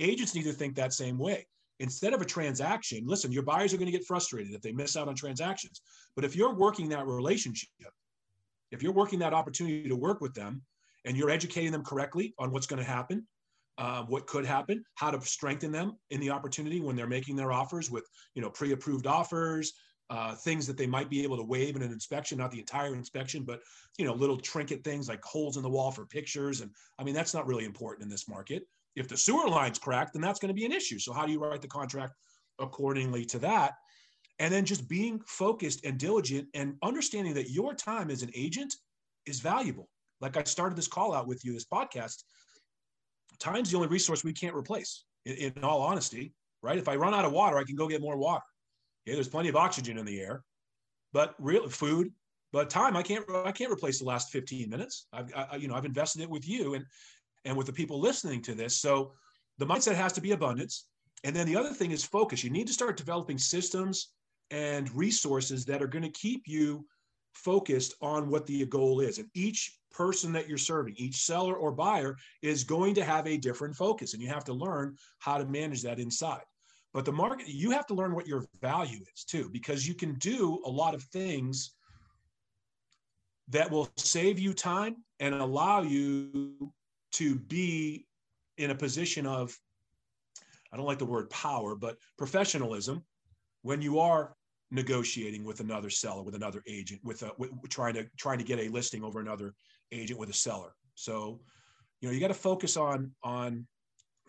Agents 0.00 0.34
need 0.34 0.44
to 0.44 0.52
think 0.52 0.74
that 0.74 0.92
same 0.92 1.16
way 1.16 1.46
instead 1.80 2.12
of 2.14 2.20
a 2.20 2.24
transaction, 2.24 3.02
listen, 3.06 3.32
your 3.32 3.42
buyers 3.42 3.74
are 3.74 3.78
going 3.78 3.90
to 3.90 3.98
get 3.98 4.06
frustrated 4.06 4.54
if 4.54 4.60
they 4.60 4.70
miss 4.70 4.96
out 4.96 5.08
on 5.08 5.14
transactions. 5.14 5.80
But 6.14 6.24
if 6.24 6.36
you're 6.36 6.54
working 6.54 6.88
that 6.90 7.06
relationship, 7.06 7.70
if 8.70 8.82
you're 8.82 8.92
working 8.92 9.18
that 9.18 9.34
opportunity 9.34 9.88
to 9.88 9.96
work 9.96 10.20
with 10.20 10.34
them 10.34 10.62
and 11.04 11.16
you're 11.16 11.30
educating 11.30 11.72
them 11.72 11.82
correctly 11.82 12.34
on 12.38 12.52
what's 12.52 12.66
going 12.66 12.82
to 12.82 12.88
happen, 12.88 13.26
uh, 13.78 14.02
what 14.04 14.26
could 14.26 14.44
happen, 14.44 14.84
how 14.94 15.10
to 15.10 15.20
strengthen 15.22 15.72
them 15.72 15.96
in 16.10 16.20
the 16.20 16.30
opportunity 16.30 16.80
when 16.80 16.94
they're 16.94 17.06
making 17.06 17.34
their 17.34 17.50
offers 17.50 17.90
with, 17.90 18.06
you 18.34 18.42
know, 18.42 18.50
pre-approved 18.50 19.06
offers, 19.06 19.72
uh, 20.10 20.34
things 20.34 20.66
that 20.66 20.76
they 20.76 20.86
might 20.86 21.08
be 21.08 21.22
able 21.22 21.36
to 21.36 21.42
waive 21.42 21.76
in 21.76 21.82
an 21.82 21.92
inspection, 21.92 22.36
not 22.36 22.50
the 22.50 22.58
entire 22.58 22.94
inspection, 22.94 23.42
but 23.42 23.60
you 23.96 24.04
know, 24.04 24.12
little 24.12 24.36
trinket 24.36 24.84
things 24.84 25.08
like 25.08 25.24
holes 25.24 25.56
in 25.56 25.62
the 25.62 25.70
wall 25.70 25.90
for 25.90 26.04
pictures. 26.04 26.60
And 26.60 26.70
I 26.98 27.04
mean, 27.04 27.14
that's 27.14 27.32
not 27.32 27.46
really 27.46 27.64
important 27.64 28.02
in 28.02 28.10
this 28.10 28.28
market. 28.28 28.64
If 28.96 29.08
the 29.08 29.16
sewer 29.16 29.48
line's 29.48 29.78
cracked, 29.78 30.12
then 30.12 30.22
that's 30.22 30.40
going 30.40 30.48
to 30.48 30.54
be 30.54 30.64
an 30.64 30.72
issue. 30.72 30.98
So 30.98 31.12
how 31.12 31.26
do 31.26 31.32
you 31.32 31.40
write 31.40 31.62
the 31.62 31.68
contract 31.68 32.14
accordingly 32.58 33.24
to 33.26 33.38
that? 33.40 33.74
And 34.38 34.52
then 34.52 34.64
just 34.64 34.88
being 34.88 35.20
focused 35.26 35.84
and 35.84 35.98
diligent 35.98 36.48
and 36.54 36.76
understanding 36.82 37.34
that 37.34 37.50
your 37.50 37.74
time 37.74 38.10
as 38.10 38.22
an 38.22 38.30
agent 38.34 38.74
is 39.26 39.40
valuable. 39.40 39.88
Like 40.20 40.36
I 40.36 40.44
started 40.44 40.76
this 40.76 40.88
call 40.88 41.14
out 41.14 41.26
with 41.26 41.44
you, 41.44 41.52
this 41.52 41.66
podcast. 41.66 42.22
Time's 43.38 43.70
the 43.70 43.76
only 43.76 43.88
resource 43.88 44.24
we 44.24 44.32
can't 44.32 44.54
replace. 44.54 45.04
In, 45.26 45.52
in 45.56 45.64
all 45.64 45.82
honesty, 45.82 46.32
right? 46.62 46.78
If 46.78 46.88
I 46.88 46.96
run 46.96 47.14
out 47.14 47.24
of 47.24 47.32
water, 47.32 47.58
I 47.58 47.64
can 47.64 47.76
go 47.76 47.88
get 47.88 48.00
more 48.00 48.16
water. 48.16 48.44
Okay, 49.06 49.14
there's 49.14 49.28
plenty 49.28 49.48
of 49.48 49.56
oxygen 49.56 49.98
in 49.98 50.06
the 50.06 50.20
air, 50.20 50.42
but 51.12 51.34
real 51.38 51.68
food, 51.68 52.12
but 52.52 52.70
time 52.70 52.96
I 52.96 53.02
can't 53.02 53.24
I 53.30 53.52
can't 53.52 53.72
replace 53.72 53.98
the 53.98 54.04
last 54.04 54.30
15 54.30 54.68
minutes. 54.68 55.06
I've 55.12 55.32
I, 55.34 55.56
you 55.56 55.68
know 55.68 55.74
I've 55.74 55.84
invested 55.84 56.22
it 56.22 56.30
with 56.30 56.48
you, 56.48 56.74
and 56.74 56.84
and 57.44 57.56
with 57.56 57.66
the 57.66 57.72
people 57.72 58.00
listening 58.00 58.42
to 58.42 58.54
this. 58.54 58.76
So 58.76 59.12
the 59.58 59.66
mindset 59.66 59.94
has 59.94 60.12
to 60.14 60.20
be 60.20 60.32
abundance. 60.32 60.86
And 61.24 61.34
then 61.36 61.46
the 61.46 61.56
other 61.56 61.72
thing 61.72 61.90
is 61.90 62.04
focus. 62.04 62.42
You 62.42 62.50
need 62.50 62.66
to 62.66 62.72
start 62.72 62.96
developing 62.96 63.38
systems 63.38 64.12
and 64.50 64.90
resources 64.94 65.64
that 65.66 65.82
are 65.82 65.86
going 65.86 66.02
to 66.02 66.10
keep 66.10 66.46
you 66.46 66.86
focused 67.32 67.94
on 68.00 68.30
what 68.30 68.46
the 68.46 68.64
goal 68.66 69.00
is. 69.00 69.18
And 69.18 69.28
each 69.34 69.78
person 69.90 70.32
that 70.32 70.48
you're 70.48 70.58
serving, 70.58 70.94
each 70.96 71.16
seller 71.16 71.54
or 71.54 71.72
buyer 71.72 72.16
is 72.42 72.64
going 72.64 72.94
to 72.94 73.04
have 73.04 73.26
a 73.26 73.36
different 73.36 73.76
focus. 73.76 74.14
And 74.14 74.22
you 74.22 74.28
have 74.28 74.44
to 74.44 74.52
learn 74.52 74.96
how 75.18 75.38
to 75.38 75.44
manage 75.46 75.82
that 75.82 75.98
inside. 75.98 76.42
But 76.92 77.04
the 77.04 77.12
market, 77.12 77.48
you 77.48 77.70
have 77.70 77.86
to 77.86 77.94
learn 77.94 78.14
what 78.14 78.26
your 78.26 78.46
value 78.60 79.00
is 79.14 79.24
too, 79.24 79.48
because 79.52 79.86
you 79.86 79.94
can 79.94 80.14
do 80.14 80.60
a 80.64 80.70
lot 80.70 80.94
of 80.94 81.02
things 81.04 81.72
that 83.48 83.70
will 83.70 83.88
save 83.96 84.38
you 84.38 84.52
time 84.52 84.96
and 85.20 85.34
allow 85.34 85.82
you 85.82 86.72
to 87.12 87.36
be 87.36 88.06
in 88.58 88.70
a 88.70 88.74
position 88.74 89.26
of 89.26 89.56
I 90.72 90.76
don't 90.76 90.86
like 90.86 90.98
the 90.98 91.06
word 91.06 91.28
power, 91.30 91.74
but 91.74 91.96
professionalism 92.16 93.02
when 93.62 93.82
you 93.82 93.98
are 93.98 94.34
negotiating 94.70 95.44
with 95.44 95.60
another 95.60 95.90
seller, 95.90 96.22
with 96.22 96.34
another 96.34 96.62
agent, 96.66 97.00
with, 97.02 97.22
a, 97.22 97.32
with 97.38 97.50
trying 97.68 97.94
to 97.94 98.06
trying 98.16 98.38
to 98.38 98.44
get 98.44 98.58
a 98.58 98.68
listing 98.68 99.02
over 99.02 99.20
another 99.20 99.54
agent 99.92 100.18
with 100.18 100.30
a 100.30 100.34
seller. 100.34 100.74
So, 100.94 101.40
you 102.00 102.08
know, 102.08 102.14
you 102.14 102.20
got 102.20 102.28
to 102.28 102.34
focus 102.34 102.76
on 102.76 103.12
on. 103.22 103.66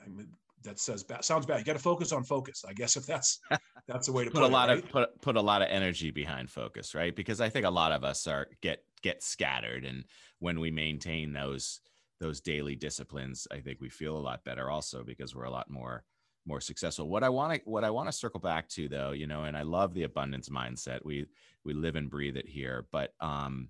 I 0.03 0.09
mean, 0.09 0.29
that 0.63 0.79
says 0.79 1.03
bad, 1.03 1.23
sounds 1.23 1.45
bad. 1.45 1.59
You 1.59 1.65
got 1.65 1.73
to 1.73 1.79
focus 1.79 2.11
on 2.11 2.23
focus. 2.23 2.63
I 2.67 2.73
guess 2.73 2.97
if 2.97 3.05
that's 3.05 3.39
that's 3.87 4.07
a 4.07 4.11
way 4.11 4.23
to 4.25 4.31
put, 4.31 4.41
put, 4.41 4.49
a 4.49 4.53
lot 4.53 4.69
right? 4.69 4.83
of 4.83 4.89
put 4.89 5.21
put 5.21 5.35
a 5.35 5.41
lot 5.41 5.61
of 5.61 5.69
energy 5.69 6.11
behind 6.11 6.49
focus, 6.49 6.95
right? 6.95 7.15
Because 7.15 7.39
I 7.39 7.49
think 7.49 7.65
a 7.65 7.69
lot 7.69 7.91
of 7.91 8.03
us 8.03 8.27
are 8.27 8.47
get 8.61 8.83
get 9.01 9.23
scattered, 9.23 9.85
and 9.85 10.05
when 10.39 10.59
we 10.59 10.71
maintain 10.71 11.33
those 11.33 11.81
those 12.21 12.39
daily 12.39 12.75
disciplines, 12.75 13.47
I 13.51 13.59
think 13.59 13.81
we 13.81 13.89
feel 13.89 14.15
a 14.15 14.19
lot 14.19 14.45
better 14.45 14.69
also 14.69 15.03
because 15.03 15.35
we're 15.35 15.43
a 15.43 15.51
lot 15.51 15.69
more 15.69 16.05
more 16.45 16.61
successful. 16.61 17.09
What 17.09 17.23
I 17.23 17.29
want 17.29 17.53
to 17.53 17.69
what 17.69 17.83
I 17.83 17.89
want 17.89 18.07
to 18.07 18.13
circle 18.13 18.39
back 18.39 18.69
to 18.69 18.87
though, 18.87 19.11
you 19.11 19.27
know, 19.27 19.43
and 19.43 19.57
I 19.57 19.63
love 19.63 19.93
the 19.93 20.03
abundance 20.03 20.47
mindset. 20.49 20.99
We 21.03 21.25
we 21.65 21.73
live 21.73 21.95
and 21.95 22.09
breathe 22.09 22.37
it 22.37 22.47
here, 22.47 22.87
but 22.91 23.13
um 23.19 23.69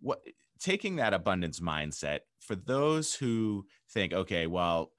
what 0.00 0.20
taking 0.58 0.96
that 0.96 1.14
abundance 1.14 1.60
mindset 1.60 2.20
for 2.40 2.54
those 2.54 3.14
who 3.14 3.66
think 3.90 4.12
okay, 4.12 4.46
well, 4.46 4.92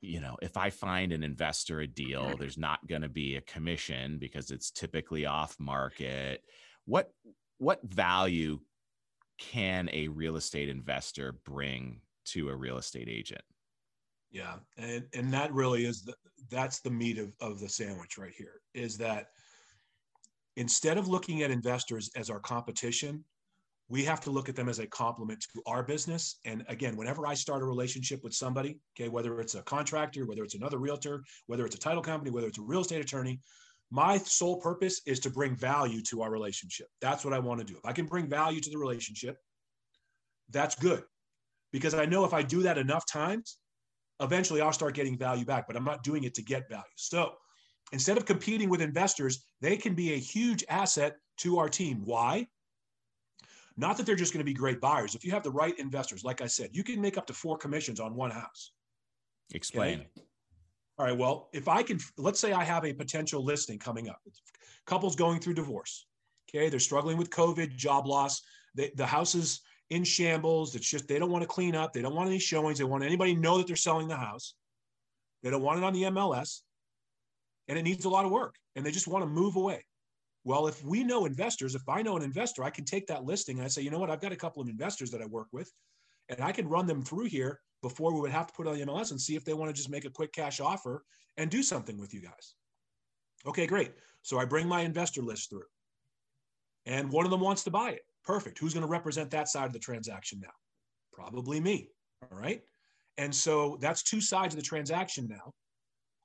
you 0.00 0.20
know, 0.20 0.36
if 0.42 0.56
I 0.56 0.70
find 0.70 1.12
an 1.12 1.22
investor 1.22 1.80
a 1.80 1.86
deal, 1.86 2.36
there's 2.38 2.58
not 2.58 2.86
going 2.86 3.02
to 3.02 3.08
be 3.08 3.36
a 3.36 3.40
commission 3.40 4.18
because 4.18 4.50
it's 4.50 4.70
typically 4.70 5.26
off 5.26 5.56
market. 5.58 6.42
What 6.84 7.12
what 7.58 7.80
value 7.82 8.60
can 9.38 9.88
a 9.92 10.08
real 10.08 10.36
estate 10.36 10.68
investor 10.68 11.40
bring 11.44 12.00
to 12.26 12.48
a 12.48 12.56
real 12.56 12.78
estate 12.78 13.08
agent? 13.08 13.42
Yeah, 14.30 14.56
and 14.76 15.04
and 15.14 15.32
that 15.32 15.52
really 15.52 15.86
is 15.86 16.02
the 16.02 16.14
that's 16.50 16.80
the 16.80 16.90
meat 16.90 17.18
of, 17.18 17.32
of 17.40 17.60
the 17.60 17.68
sandwich 17.68 18.18
right 18.18 18.32
here 18.36 18.60
is 18.74 18.96
that 18.98 19.28
instead 20.56 20.98
of 20.98 21.08
looking 21.08 21.42
at 21.42 21.50
investors 21.50 22.10
as 22.16 22.30
our 22.30 22.40
competition, 22.40 23.24
we 23.88 24.04
have 24.04 24.20
to 24.20 24.30
look 24.30 24.48
at 24.48 24.56
them 24.56 24.68
as 24.68 24.78
a 24.78 24.86
complement 24.86 25.44
to 25.52 25.62
our 25.66 25.82
business. 25.82 26.40
And 26.44 26.64
again, 26.68 26.96
whenever 26.96 27.26
I 27.26 27.34
start 27.34 27.62
a 27.62 27.66
relationship 27.66 28.24
with 28.24 28.34
somebody, 28.34 28.78
okay, 28.94 29.08
whether 29.08 29.40
it's 29.40 29.54
a 29.54 29.62
contractor, 29.62 30.26
whether 30.26 30.42
it's 30.42 30.54
another 30.54 30.78
realtor, 30.78 31.22
whether 31.46 31.64
it's 31.64 31.76
a 31.76 31.78
title 31.78 32.02
company, 32.02 32.30
whether 32.30 32.48
it's 32.48 32.58
a 32.58 32.62
real 32.62 32.80
estate 32.80 33.00
attorney, 33.00 33.40
my 33.90 34.18
sole 34.18 34.56
purpose 34.56 35.00
is 35.06 35.20
to 35.20 35.30
bring 35.30 35.54
value 35.54 36.02
to 36.02 36.22
our 36.22 36.30
relationship. 36.30 36.88
That's 37.00 37.24
what 37.24 37.32
I 37.32 37.38
want 37.38 37.60
to 37.60 37.66
do. 37.66 37.76
If 37.76 37.84
I 37.84 37.92
can 37.92 38.06
bring 38.06 38.28
value 38.28 38.60
to 38.60 38.70
the 38.70 38.78
relationship, 38.78 39.36
that's 40.50 40.74
good. 40.74 41.04
Because 41.72 41.94
I 41.94 42.06
know 42.06 42.24
if 42.24 42.34
I 42.34 42.42
do 42.42 42.62
that 42.62 42.78
enough 42.78 43.04
times, 43.10 43.58
eventually 44.20 44.60
I'll 44.60 44.72
start 44.72 44.94
getting 44.94 45.16
value 45.16 45.44
back, 45.44 45.66
but 45.66 45.76
I'm 45.76 45.84
not 45.84 46.02
doing 46.02 46.24
it 46.24 46.34
to 46.34 46.42
get 46.42 46.68
value. 46.68 46.84
So 46.96 47.34
instead 47.92 48.16
of 48.16 48.24
competing 48.24 48.68
with 48.68 48.80
investors, 48.80 49.44
they 49.60 49.76
can 49.76 49.94
be 49.94 50.14
a 50.14 50.18
huge 50.18 50.64
asset 50.68 51.16
to 51.38 51.58
our 51.58 51.68
team. 51.68 52.02
Why? 52.04 52.46
Not 53.76 53.96
that 53.98 54.06
they're 54.06 54.16
just 54.16 54.32
going 54.32 54.40
to 54.40 54.44
be 54.44 54.54
great 54.54 54.80
buyers. 54.80 55.14
If 55.14 55.24
you 55.24 55.32
have 55.32 55.42
the 55.42 55.50
right 55.50 55.78
investors, 55.78 56.24
like 56.24 56.40
I 56.40 56.46
said, 56.46 56.70
you 56.72 56.82
can 56.82 57.00
make 57.00 57.18
up 57.18 57.26
to 57.26 57.34
four 57.34 57.58
commissions 57.58 58.00
on 58.00 58.14
one 58.14 58.30
house. 58.30 58.72
Explain. 59.52 60.00
Okay? 60.00 60.25
All 60.98 61.06
right. 61.06 61.16
Well, 61.16 61.48
if 61.52 61.68
I 61.68 61.82
can, 61.82 61.98
let's 62.16 62.40
say 62.40 62.52
I 62.52 62.64
have 62.64 62.84
a 62.84 62.92
potential 62.92 63.44
listing 63.44 63.78
coming 63.78 64.08
up. 64.08 64.20
Couples 64.86 65.16
going 65.16 65.40
through 65.40 65.54
divorce. 65.54 66.06
Okay. 66.48 66.68
They're 66.68 66.80
struggling 66.80 67.18
with 67.18 67.30
COVID, 67.30 67.76
job 67.76 68.06
loss. 68.06 68.42
They, 68.74 68.92
the 68.96 69.06
house 69.06 69.34
is 69.34 69.60
in 69.90 70.04
shambles. 70.04 70.74
It's 70.74 70.88
just 70.88 71.06
they 71.06 71.18
don't 71.18 71.30
want 71.30 71.42
to 71.42 71.48
clean 71.48 71.74
up. 71.74 71.92
They 71.92 72.02
don't 72.02 72.14
want 72.14 72.28
any 72.28 72.38
showings. 72.38 72.78
They 72.78 72.84
want 72.84 73.04
anybody 73.04 73.34
know 73.34 73.58
that 73.58 73.66
they're 73.66 73.76
selling 73.76 74.08
the 74.08 74.16
house. 74.16 74.54
They 75.42 75.50
don't 75.50 75.62
want 75.62 75.78
it 75.78 75.84
on 75.84 75.92
the 75.92 76.04
MLS. 76.04 76.60
And 77.68 77.78
it 77.78 77.82
needs 77.82 78.04
a 78.04 78.08
lot 78.08 78.24
of 78.24 78.30
work. 78.30 78.54
And 78.74 78.86
they 78.86 78.90
just 78.90 79.08
want 79.08 79.22
to 79.22 79.28
move 79.28 79.56
away. 79.56 79.84
Well, 80.44 80.68
if 80.68 80.82
we 80.84 81.02
know 81.02 81.26
investors, 81.26 81.74
if 81.74 81.88
I 81.88 82.02
know 82.02 82.16
an 82.16 82.22
investor, 82.22 82.62
I 82.62 82.70
can 82.70 82.84
take 82.84 83.08
that 83.08 83.24
listing 83.24 83.58
and 83.58 83.64
I 83.64 83.68
say, 83.68 83.82
you 83.82 83.90
know 83.90 83.98
what, 83.98 84.10
I've 84.10 84.20
got 84.20 84.30
a 84.30 84.36
couple 84.36 84.62
of 84.62 84.68
investors 84.68 85.10
that 85.10 85.20
I 85.20 85.26
work 85.26 85.48
with, 85.50 85.68
and 86.28 86.40
I 86.40 86.52
can 86.52 86.68
run 86.68 86.86
them 86.86 87.02
through 87.02 87.24
here 87.24 87.60
before 87.82 88.12
we 88.12 88.20
would 88.20 88.30
have 88.30 88.46
to 88.46 88.52
put 88.52 88.66
on 88.66 88.78
the 88.78 88.86
MLS 88.86 89.10
and 89.10 89.20
see 89.20 89.36
if 89.36 89.44
they 89.44 89.54
want 89.54 89.68
to 89.68 89.76
just 89.76 89.90
make 89.90 90.04
a 90.04 90.10
quick 90.10 90.32
cash 90.32 90.60
offer 90.60 91.04
and 91.36 91.50
do 91.50 91.62
something 91.62 91.98
with 91.98 92.14
you 92.14 92.20
guys. 92.20 92.54
Okay, 93.46 93.66
great. 93.66 93.92
So 94.22 94.38
I 94.38 94.44
bring 94.44 94.66
my 94.66 94.80
investor 94.80 95.22
list 95.22 95.50
through, 95.50 95.66
and 96.84 97.10
one 97.10 97.24
of 97.24 97.30
them 97.30 97.40
wants 97.40 97.64
to 97.64 97.70
buy 97.70 97.90
it. 97.90 98.02
Perfect. 98.24 98.58
Who's 98.58 98.74
going 98.74 98.84
to 98.84 98.90
represent 98.90 99.30
that 99.30 99.48
side 99.48 99.66
of 99.66 99.72
the 99.72 99.78
transaction 99.78 100.40
now? 100.42 100.50
Probably 101.12 101.60
me. 101.60 101.90
All 102.22 102.38
right. 102.38 102.62
And 103.18 103.34
so 103.34 103.78
that's 103.80 104.02
two 104.02 104.20
sides 104.20 104.54
of 104.54 104.60
the 104.60 104.66
transaction 104.66 105.28
now. 105.28 105.52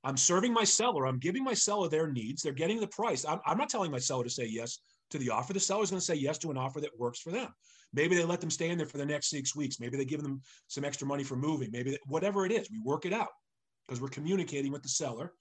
I'm 0.03 0.17
serving 0.17 0.51
my 0.51 0.63
seller. 0.63 1.05
I'm 1.05 1.19
giving 1.19 1.43
my 1.43 1.53
seller 1.53 1.87
their 1.87 2.11
needs. 2.11 2.41
They're 2.41 2.53
getting 2.53 2.79
the 2.79 2.87
price. 2.87 3.23
I'm, 3.23 3.39
I'm 3.45 3.57
not 3.57 3.69
telling 3.69 3.91
my 3.91 3.99
seller 3.99 4.23
to 4.23 4.29
say 4.29 4.47
yes 4.47 4.79
to 5.11 5.17
the 5.17 5.29
offer. 5.29 5.53
The 5.53 5.59
seller's 5.59 5.89
going 5.89 5.99
to 5.99 6.05
say 6.05 6.15
yes 6.15 6.37
to 6.39 6.51
an 6.51 6.57
offer 6.57 6.81
that 6.81 6.97
works 6.97 7.19
for 7.19 7.31
them. 7.31 7.49
Maybe 7.93 8.15
they 8.15 8.23
let 8.23 8.41
them 8.41 8.49
stay 8.49 8.69
in 8.69 8.77
there 8.77 8.87
for 8.87 8.97
the 8.97 9.05
next 9.05 9.29
six 9.29 9.55
weeks. 9.55 9.79
Maybe 9.79 9.97
they 9.97 10.05
give 10.05 10.23
them 10.23 10.41
some 10.67 10.85
extra 10.85 11.07
money 11.07 11.23
for 11.23 11.35
moving. 11.35 11.69
Maybe 11.71 11.91
they, 11.91 11.99
whatever 12.07 12.45
it 12.45 12.51
is, 12.51 12.69
we 12.71 12.81
work 12.83 13.05
it 13.05 13.13
out 13.13 13.29
because 13.87 14.01
we're 14.01 14.09
communicating 14.09 14.71
with 14.71 14.83
the 14.83 14.89
seller. 14.89 15.33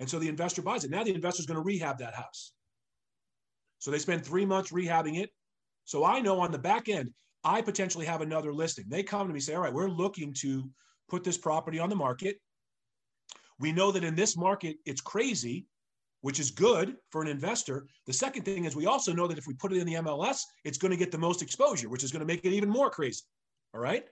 And 0.00 0.10
so 0.10 0.18
the 0.18 0.28
investor 0.28 0.62
buys 0.62 0.84
it. 0.84 0.90
Now 0.90 1.04
the 1.04 1.14
investor's 1.14 1.46
going 1.46 1.58
to 1.58 1.62
rehab 1.62 1.98
that 1.98 2.14
house. 2.14 2.52
So 3.78 3.90
they 3.90 3.98
spend 3.98 4.24
three 4.24 4.44
months 4.44 4.72
rehabbing 4.72 5.20
it. 5.20 5.30
So 5.84 6.04
I 6.04 6.20
know 6.20 6.40
on 6.40 6.52
the 6.52 6.58
back 6.58 6.88
end, 6.88 7.10
I 7.44 7.62
potentially 7.62 8.06
have 8.06 8.20
another 8.20 8.52
listing. 8.52 8.84
They 8.88 9.02
come 9.02 9.26
to 9.26 9.34
me 9.34 9.40
say, 9.40 9.54
all 9.54 9.62
right, 9.62 9.72
we're 9.72 9.88
looking 9.88 10.32
to 10.40 10.68
put 11.08 11.24
this 11.24 11.38
property 11.38 11.78
on 11.78 11.88
the 11.88 11.96
market. 11.96 12.36
We 13.58 13.72
know 13.72 13.92
that 13.92 14.04
in 14.04 14.14
this 14.14 14.36
market, 14.36 14.76
it's 14.86 15.00
crazy, 15.00 15.66
which 16.22 16.40
is 16.40 16.50
good 16.50 16.96
for 17.10 17.20
an 17.20 17.28
investor. 17.28 17.86
The 18.06 18.12
second 18.12 18.44
thing 18.44 18.64
is 18.64 18.74
we 18.74 18.86
also 18.86 19.12
know 19.12 19.26
that 19.26 19.38
if 19.38 19.46
we 19.46 19.54
put 19.54 19.72
it 19.72 19.78
in 19.78 19.86
the 19.86 19.94
MLS, 19.94 20.42
it's 20.64 20.78
going 20.78 20.90
to 20.90 20.96
get 20.96 21.12
the 21.12 21.18
most 21.18 21.42
exposure, 21.42 21.88
which 21.88 22.04
is 22.04 22.10
going 22.10 22.20
to 22.20 22.26
make 22.26 22.44
it 22.44 22.52
even 22.52 22.68
more 22.68 22.90
crazy. 22.90 23.22
All 23.74 23.80
right. 23.80 24.04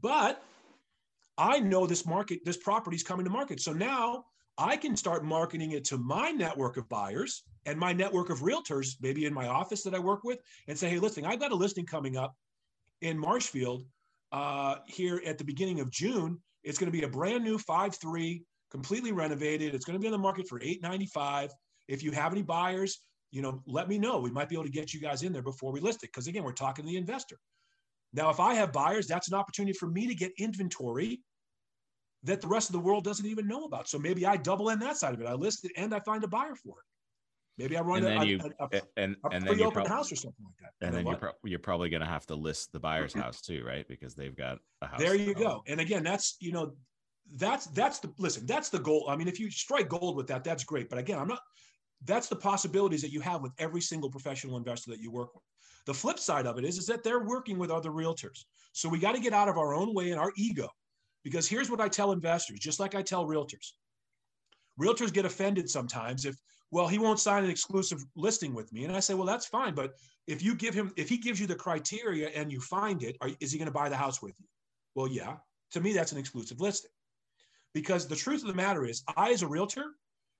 But 0.00 0.42
I 1.38 1.60
know 1.60 1.86
this 1.86 2.04
market, 2.04 2.40
this 2.44 2.56
property 2.56 2.96
is 2.96 3.02
coming 3.02 3.24
to 3.24 3.30
market. 3.30 3.60
So 3.60 3.72
now 3.72 4.24
I 4.58 4.76
can 4.76 4.96
start 4.96 5.24
marketing 5.24 5.72
it 5.72 5.84
to 5.86 5.98
my 5.98 6.30
network 6.30 6.76
of 6.76 6.88
buyers 6.88 7.44
and 7.64 7.78
my 7.78 7.92
network 7.92 8.30
of 8.30 8.40
realtors, 8.40 8.96
maybe 9.00 9.24
in 9.24 9.32
my 9.32 9.46
office 9.46 9.82
that 9.84 9.94
I 9.94 9.98
work 9.98 10.24
with, 10.24 10.40
and 10.68 10.76
say, 10.76 10.90
hey, 10.90 10.98
listen, 10.98 11.24
I've 11.24 11.40
got 11.40 11.52
a 11.52 11.56
listing 11.56 11.86
coming 11.86 12.16
up 12.16 12.34
in 13.00 13.18
Marshfield 13.18 13.84
uh, 14.32 14.76
here 14.86 15.22
at 15.24 15.38
the 15.38 15.44
beginning 15.44 15.80
of 15.80 15.90
June. 15.90 16.38
It's 16.64 16.78
going 16.78 16.90
to 16.90 16.96
be 16.96 17.04
a 17.04 17.08
brand 17.08 17.44
new 17.44 17.58
5-3 17.58 18.42
completely 18.72 19.12
renovated. 19.12 19.74
It's 19.74 19.84
going 19.84 19.98
to 19.98 20.00
be 20.00 20.08
on 20.08 20.12
the 20.12 20.18
market 20.18 20.48
for 20.48 20.58
895. 20.60 21.50
If 21.88 22.02
you 22.02 22.10
have 22.12 22.32
any 22.32 22.42
buyers, 22.42 23.00
you 23.30 23.42
know, 23.42 23.62
let 23.66 23.86
me 23.86 23.98
know. 23.98 24.18
We 24.18 24.30
might 24.30 24.48
be 24.48 24.56
able 24.56 24.64
to 24.64 24.70
get 24.70 24.94
you 24.94 25.00
guys 25.00 25.22
in 25.22 25.32
there 25.32 25.42
before 25.42 25.72
we 25.72 25.80
list 25.80 26.02
it. 26.02 26.10
Because 26.12 26.26
again, 26.26 26.42
we're 26.42 26.52
talking 26.52 26.84
to 26.84 26.90
the 26.90 26.96
investor. 26.96 27.36
Now, 28.14 28.30
if 28.30 28.40
I 28.40 28.54
have 28.54 28.72
buyers, 28.72 29.06
that's 29.06 29.28
an 29.28 29.34
opportunity 29.34 29.74
for 29.78 29.86
me 29.86 30.06
to 30.06 30.14
get 30.14 30.32
inventory 30.38 31.20
that 32.24 32.40
the 32.40 32.48
rest 32.48 32.70
of 32.70 32.72
the 32.72 32.80
world 32.80 33.04
doesn't 33.04 33.26
even 33.26 33.46
know 33.46 33.64
about. 33.64 33.88
So 33.88 33.98
maybe 33.98 34.24
I 34.24 34.36
double 34.36 34.70
in 34.70 34.78
that 34.80 34.96
side 34.96 35.12
of 35.12 35.20
it. 35.20 35.26
I 35.26 35.34
list 35.34 35.64
it 35.64 35.72
and 35.76 35.94
I 35.94 36.00
find 36.00 36.24
a 36.24 36.28
buyer 36.28 36.54
for 36.54 36.78
it. 36.78 36.84
Maybe 37.58 37.76
I 37.76 37.82
run 37.82 38.04
and 38.04 38.22
a, 38.22 38.26
you, 38.26 38.40
a, 38.60 38.64
a, 38.64 38.82
and, 38.96 39.16
a 39.24 39.28
and 39.28 39.46
then 39.46 39.60
open 39.60 39.72
prob- 39.72 39.88
house 39.88 40.10
or 40.10 40.16
something 40.16 40.46
like 40.46 40.54
that. 40.60 40.86
And 40.86 40.94
you 40.94 40.98
then 40.98 41.06
you're, 41.06 41.18
pro- 41.18 41.32
you're 41.44 41.58
probably 41.58 41.90
going 41.90 42.00
to 42.00 42.06
have 42.06 42.26
to 42.26 42.34
list 42.34 42.72
the 42.72 42.80
buyer's 42.80 43.12
house 43.12 43.42
too, 43.42 43.62
right? 43.66 43.86
Because 43.86 44.14
they've 44.14 44.36
got 44.36 44.58
a 44.80 44.86
house. 44.86 44.98
There 44.98 45.14
you 45.14 45.34
go. 45.34 45.62
And 45.66 45.78
again, 45.78 46.02
that's 46.02 46.36
you 46.40 46.52
know 46.52 46.72
that's 47.36 47.66
that's 47.66 47.98
the 48.00 48.12
listen 48.18 48.46
that's 48.46 48.68
the 48.68 48.78
goal. 48.78 49.06
I 49.08 49.16
mean 49.16 49.28
if 49.28 49.40
you 49.40 49.50
strike 49.50 49.88
gold 49.88 50.16
with 50.16 50.26
that 50.28 50.44
that's 50.44 50.64
great. 50.64 50.88
But 50.88 50.98
again 50.98 51.18
i'm 51.18 51.28
not 51.28 51.40
that's 52.04 52.28
the 52.28 52.36
possibilities 52.36 53.02
that 53.02 53.12
you 53.12 53.20
have 53.20 53.42
with 53.42 53.52
every 53.58 53.80
single 53.80 54.10
professional 54.10 54.56
investor 54.56 54.90
that 54.90 55.00
you 55.00 55.10
work 55.10 55.34
with. 55.34 55.44
The 55.86 55.94
flip 55.94 56.18
side 56.18 56.46
of 56.46 56.58
it 56.58 56.64
is 56.64 56.78
is 56.78 56.86
that 56.86 57.02
they're 57.02 57.24
working 57.24 57.58
with 57.58 57.70
other 57.70 57.90
realtors. 57.90 58.44
So 58.72 58.88
we 58.88 58.98
got 58.98 59.14
to 59.14 59.20
get 59.20 59.32
out 59.32 59.48
of 59.48 59.58
our 59.58 59.74
own 59.74 59.94
way 59.94 60.10
and 60.10 60.20
our 60.20 60.32
ego. 60.36 60.68
Because 61.24 61.48
here's 61.48 61.70
what 61.70 61.80
i 61.80 61.88
tell 61.88 62.12
investors 62.12 62.58
just 62.58 62.80
like 62.80 62.94
i 62.94 63.02
tell 63.02 63.26
realtors. 63.26 63.72
Realtors 64.80 65.12
get 65.12 65.24
offended 65.24 65.70
sometimes 65.70 66.24
if 66.24 66.36
well 66.70 66.88
he 66.88 66.98
won't 66.98 67.20
sign 67.20 67.44
an 67.44 67.50
exclusive 67.50 68.04
listing 68.16 68.54
with 68.54 68.72
me. 68.72 68.84
And 68.84 68.94
i 68.96 69.00
say 69.00 69.14
well 69.14 69.26
that's 69.26 69.46
fine. 69.46 69.74
But 69.74 69.92
if 70.26 70.42
you 70.42 70.54
give 70.54 70.74
him 70.74 70.92
if 70.96 71.08
he 71.08 71.16
gives 71.16 71.40
you 71.40 71.46
the 71.46 71.54
criteria 71.54 72.28
and 72.30 72.50
you 72.50 72.60
find 72.60 73.02
it 73.02 73.16
are, 73.20 73.30
is 73.40 73.52
he 73.52 73.58
going 73.58 73.66
to 73.66 73.72
buy 73.72 73.88
the 73.88 73.96
house 73.96 74.20
with 74.20 74.34
you? 74.40 74.46
Well 74.94 75.08
yeah. 75.08 75.36
To 75.72 75.80
me 75.80 75.92
that's 75.92 76.12
an 76.12 76.18
exclusive 76.18 76.60
listing 76.60 76.90
because 77.74 78.06
the 78.06 78.16
truth 78.16 78.42
of 78.42 78.48
the 78.48 78.54
matter 78.54 78.84
is, 78.84 79.02
I, 79.16 79.30
as 79.30 79.42
a 79.42 79.48
realtor, 79.48 79.94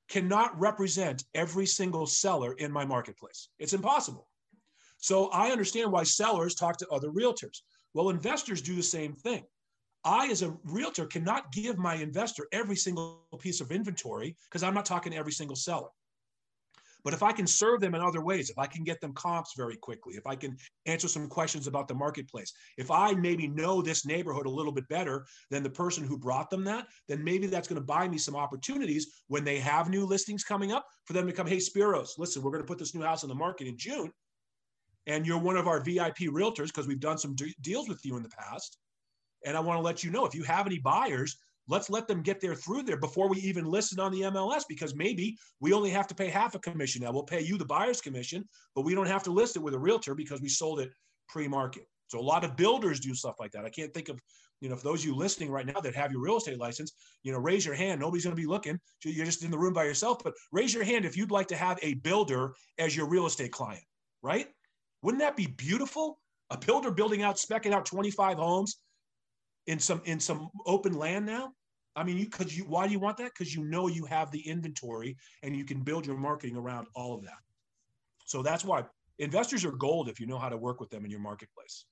cannot 0.08 0.58
represent 0.60 1.24
every 1.34 1.66
single 1.66 2.06
seller 2.06 2.52
in 2.54 2.70
my 2.70 2.84
marketplace. 2.84 3.48
It's 3.58 3.72
impossible. 3.72 4.28
So 4.98 5.28
I 5.28 5.50
understand 5.50 5.90
why 5.90 6.04
sellers 6.04 6.54
talk 6.54 6.76
to 6.78 6.88
other 6.88 7.10
realtors. 7.10 7.62
Well, 7.94 8.10
investors 8.10 8.62
do 8.62 8.74
the 8.74 8.82
same 8.82 9.14
thing. 9.14 9.44
I, 10.04 10.28
as 10.28 10.42
a 10.42 10.56
realtor, 10.64 11.06
cannot 11.06 11.52
give 11.52 11.78
my 11.78 11.94
investor 11.94 12.48
every 12.52 12.76
single 12.76 13.24
piece 13.40 13.60
of 13.60 13.70
inventory 13.70 14.36
because 14.48 14.62
I'm 14.62 14.74
not 14.74 14.84
talking 14.84 15.12
to 15.12 15.18
every 15.18 15.32
single 15.32 15.56
seller. 15.56 15.88
But 17.04 17.14
if 17.14 17.22
I 17.22 17.32
can 17.32 17.46
serve 17.46 17.80
them 17.80 17.94
in 17.94 18.00
other 18.00 18.22
ways, 18.22 18.48
if 18.48 18.58
I 18.58 18.66
can 18.66 18.84
get 18.84 19.00
them 19.00 19.12
comps 19.14 19.54
very 19.56 19.76
quickly, 19.76 20.14
if 20.14 20.26
I 20.26 20.36
can 20.36 20.56
answer 20.86 21.08
some 21.08 21.28
questions 21.28 21.66
about 21.66 21.88
the 21.88 21.94
marketplace, 21.94 22.52
if 22.78 22.90
I 22.90 23.12
maybe 23.12 23.48
know 23.48 23.82
this 23.82 24.06
neighborhood 24.06 24.46
a 24.46 24.50
little 24.50 24.72
bit 24.72 24.88
better 24.88 25.26
than 25.50 25.62
the 25.62 25.70
person 25.70 26.04
who 26.04 26.16
brought 26.16 26.50
them 26.50 26.64
that, 26.64 26.86
then 27.08 27.24
maybe 27.24 27.46
that's 27.46 27.68
going 27.68 27.80
to 27.80 27.86
buy 27.86 28.06
me 28.06 28.18
some 28.18 28.36
opportunities 28.36 29.22
when 29.26 29.44
they 29.44 29.58
have 29.58 29.90
new 29.90 30.06
listings 30.06 30.44
coming 30.44 30.72
up 30.72 30.86
for 31.04 31.12
them 31.12 31.26
to 31.26 31.32
come, 31.32 31.46
hey, 31.46 31.56
Spiros, 31.56 32.10
listen, 32.18 32.42
we're 32.42 32.52
going 32.52 32.62
to 32.62 32.68
put 32.68 32.78
this 32.78 32.94
new 32.94 33.02
house 33.02 33.24
on 33.24 33.28
the 33.28 33.34
market 33.34 33.66
in 33.66 33.76
June. 33.76 34.12
And 35.06 35.26
you're 35.26 35.38
one 35.38 35.56
of 35.56 35.66
our 35.66 35.80
VIP 35.80 36.18
realtors 36.30 36.68
because 36.68 36.86
we've 36.86 37.00
done 37.00 37.18
some 37.18 37.34
d- 37.34 37.54
deals 37.60 37.88
with 37.88 38.04
you 38.04 38.16
in 38.16 38.22
the 38.22 38.28
past. 38.28 38.78
And 39.44 39.56
I 39.56 39.60
want 39.60 39.78
to 39.78 39.82
let 39.82 40.04
you 40.04 40.12
know 40.12 40.24
if 40.24 40.34
you 40.34 40.44
have 40.44 40.66
any 40.66 40.78
buyers 40.78 41.36
let's 41.68 41.90
let 41.90 42.08
them 42.08 42.22
get 42.22 42.40
there 42.40 42.54
through 42.54 42.82
there 42.82 42.96
before 42.96 43.28
we 43.28 43.38
even 43.38 43.64
list 43.64 43.92
it 43.92 43.98
on 43.98 44.12
the 44.12 44.22
MLS 44.22 44.62
because 44.68 44.94
maybe 44.94 45.36
we 45.60 45.72
only 45.72 45.90
have 45.90 46.06
to 46.08 46.14
pay 46.14 46.28
half 46.28 46.54
a 46.54 46.58
commission 46.58 47.02
now. 47.02 47.12
We'll 47.12 47.22
pay 47.22 47.40
you 47.40 47.56
the 47.56 47.64
buyer's 47.64 48.00
commission, 48.00 48.48
but 48.74 48.82
we 48.82 48.94
don't 48.94 49.06
have 49.06 49.22
to 49.24 49.30
list 49.30 49.56
it 49.56 49.62
with 49.62 49.74
a 49.74 49.78
realtor 49.78 50.14
because 50.14 50.40
we 50.40 50.48
sold 50.48 50.80
it 50.80 50.90
pre-market. 51.28 51.86
So 52.08 52.18
a 52.18 52.20
lot 52.20 52.44
of 52.44 52.56
builders 52.56 53.00
do 53.00 53.14
stuff 53.14 53.36
like 53.40 53.52
that. 53.52 53.64
I 53.64 53.70
can't 53.70 53.94
think 53.94 54.08
of, 54.08 54.20
you 54.60 54.68
know, 54.68 54.76
for 54.76 54.84
those 54.84 55.00
of 55.00 55.06
you 55.06 55.14
listening 55.14 55.50
right 55.50 55.64
now 55.64 55.80
that 55.80 55.94
have 55.94 56.12
your 56.12 56.20
real 56.20 56.36
estate 56.36 56.58
license, 56.58 56.92
you 57.22 57.32
know, 57.32 57.38
raise 57.38 57.64
your 57.64 57.74
hand. 57.74 58.00
Nobody's 58.00 58.24
going 58.24 58.36
to 58.36 58.42
be 58.42 58.46
looking. 58.46 58.78
You're 59.02 59.24
just 59.24 59.42
in 59.42 59.50
the 59.50 59.58
room 59.58 59.72
by 59.72 59.84
yourself, 59.84 60.22
but 60.22 60.34
raise 60.52 60.74
your 60.74 60.84
hand 60.84 61.04
if 61.04 61.16
you'd 61.16 61.30
like 61.30 61.48
to 61.48 61.56
have 61.56 61.78
a 61.80 61.94
builder 61.94 62.54
as 62.78 62.94
your 62.94 63.08
real 63.08 63.26
estate 63.26 63.52
client, 63.52 63.82
right? 64.22 64.48
Wouldn't 65.02 65.22
that 65.22 65.36
be 65.36 65.46
beautiful? 65.46 66.18
A 66.50 66.58
builder 66.58 66.90
building 66.90 67.22
out, 67.22 67.36
specking 67.36 67.72
out 67.72 67.86
25 67.86 68.36
homes 68.36 68.76
in 69.66 69.78
some 69.78 70.02
in 70.04 70.20
some 70.20 70.50
open 70.66 70.94
land 70.94 71.26
now? 71.26 71.52
I 71.94 72.04
mean, 72.04 72.16
you 72.16 72.26
could 72.26 72.54
you 72.54 72.64
why 72.64 72.86
do 72.86 72.92
you 72.92 72.98
want 72.98 73.16
that? 73.18 73.32
Because 73.36 73.54
you 73.54 73.64
know 73.64 73.88
you 73.88 74.04
have 74.06 74.30
the 74.30 74.40
inventory 74.40 75.16
and 75.42 75.56
you 75.56 75.64
can 75.64 75.82
build 75.82 76.06
your 76.06 76.16
marketing 76.16 76.56
around 76.56 76.86
all 76.94 77.14
of 77.14 77.22
that. 77.24 77.38
So 78.24 78.42
that's 78.42 78.64
why 78.64 78.84
investors 79.18 79.64
are 79.64 79.72
gold 79.72 80.08
if 80.08 80.18
you 80.18 80.26
know 80.26 80.38
how 80.38 80.48
to 80.48 80.56
work 80.56 80.80
with 80.80 80.90
them 80.90 81.04
in 81.04 81.10
your 81.10 81.20
marketplace. 81.20 81.84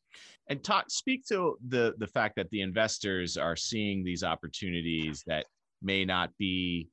And 0.48 0.62
talk 0.64 0.90
speak 0.90 1.24
to 1.26 1.56
the 1.68 1.94
the 1.98 2.06
fact 2.06 2.37
that 2.37 2.50
the 2.50 2.62
investors 2.62 3.37
are 3.37 3.56
seeing 3.56 4.02
these 4.02 4.24
opportunities 4.24 5.22
that 5.26 5.46
may 5.83 6.04
not 6.04 6.30
be 6.38 6.88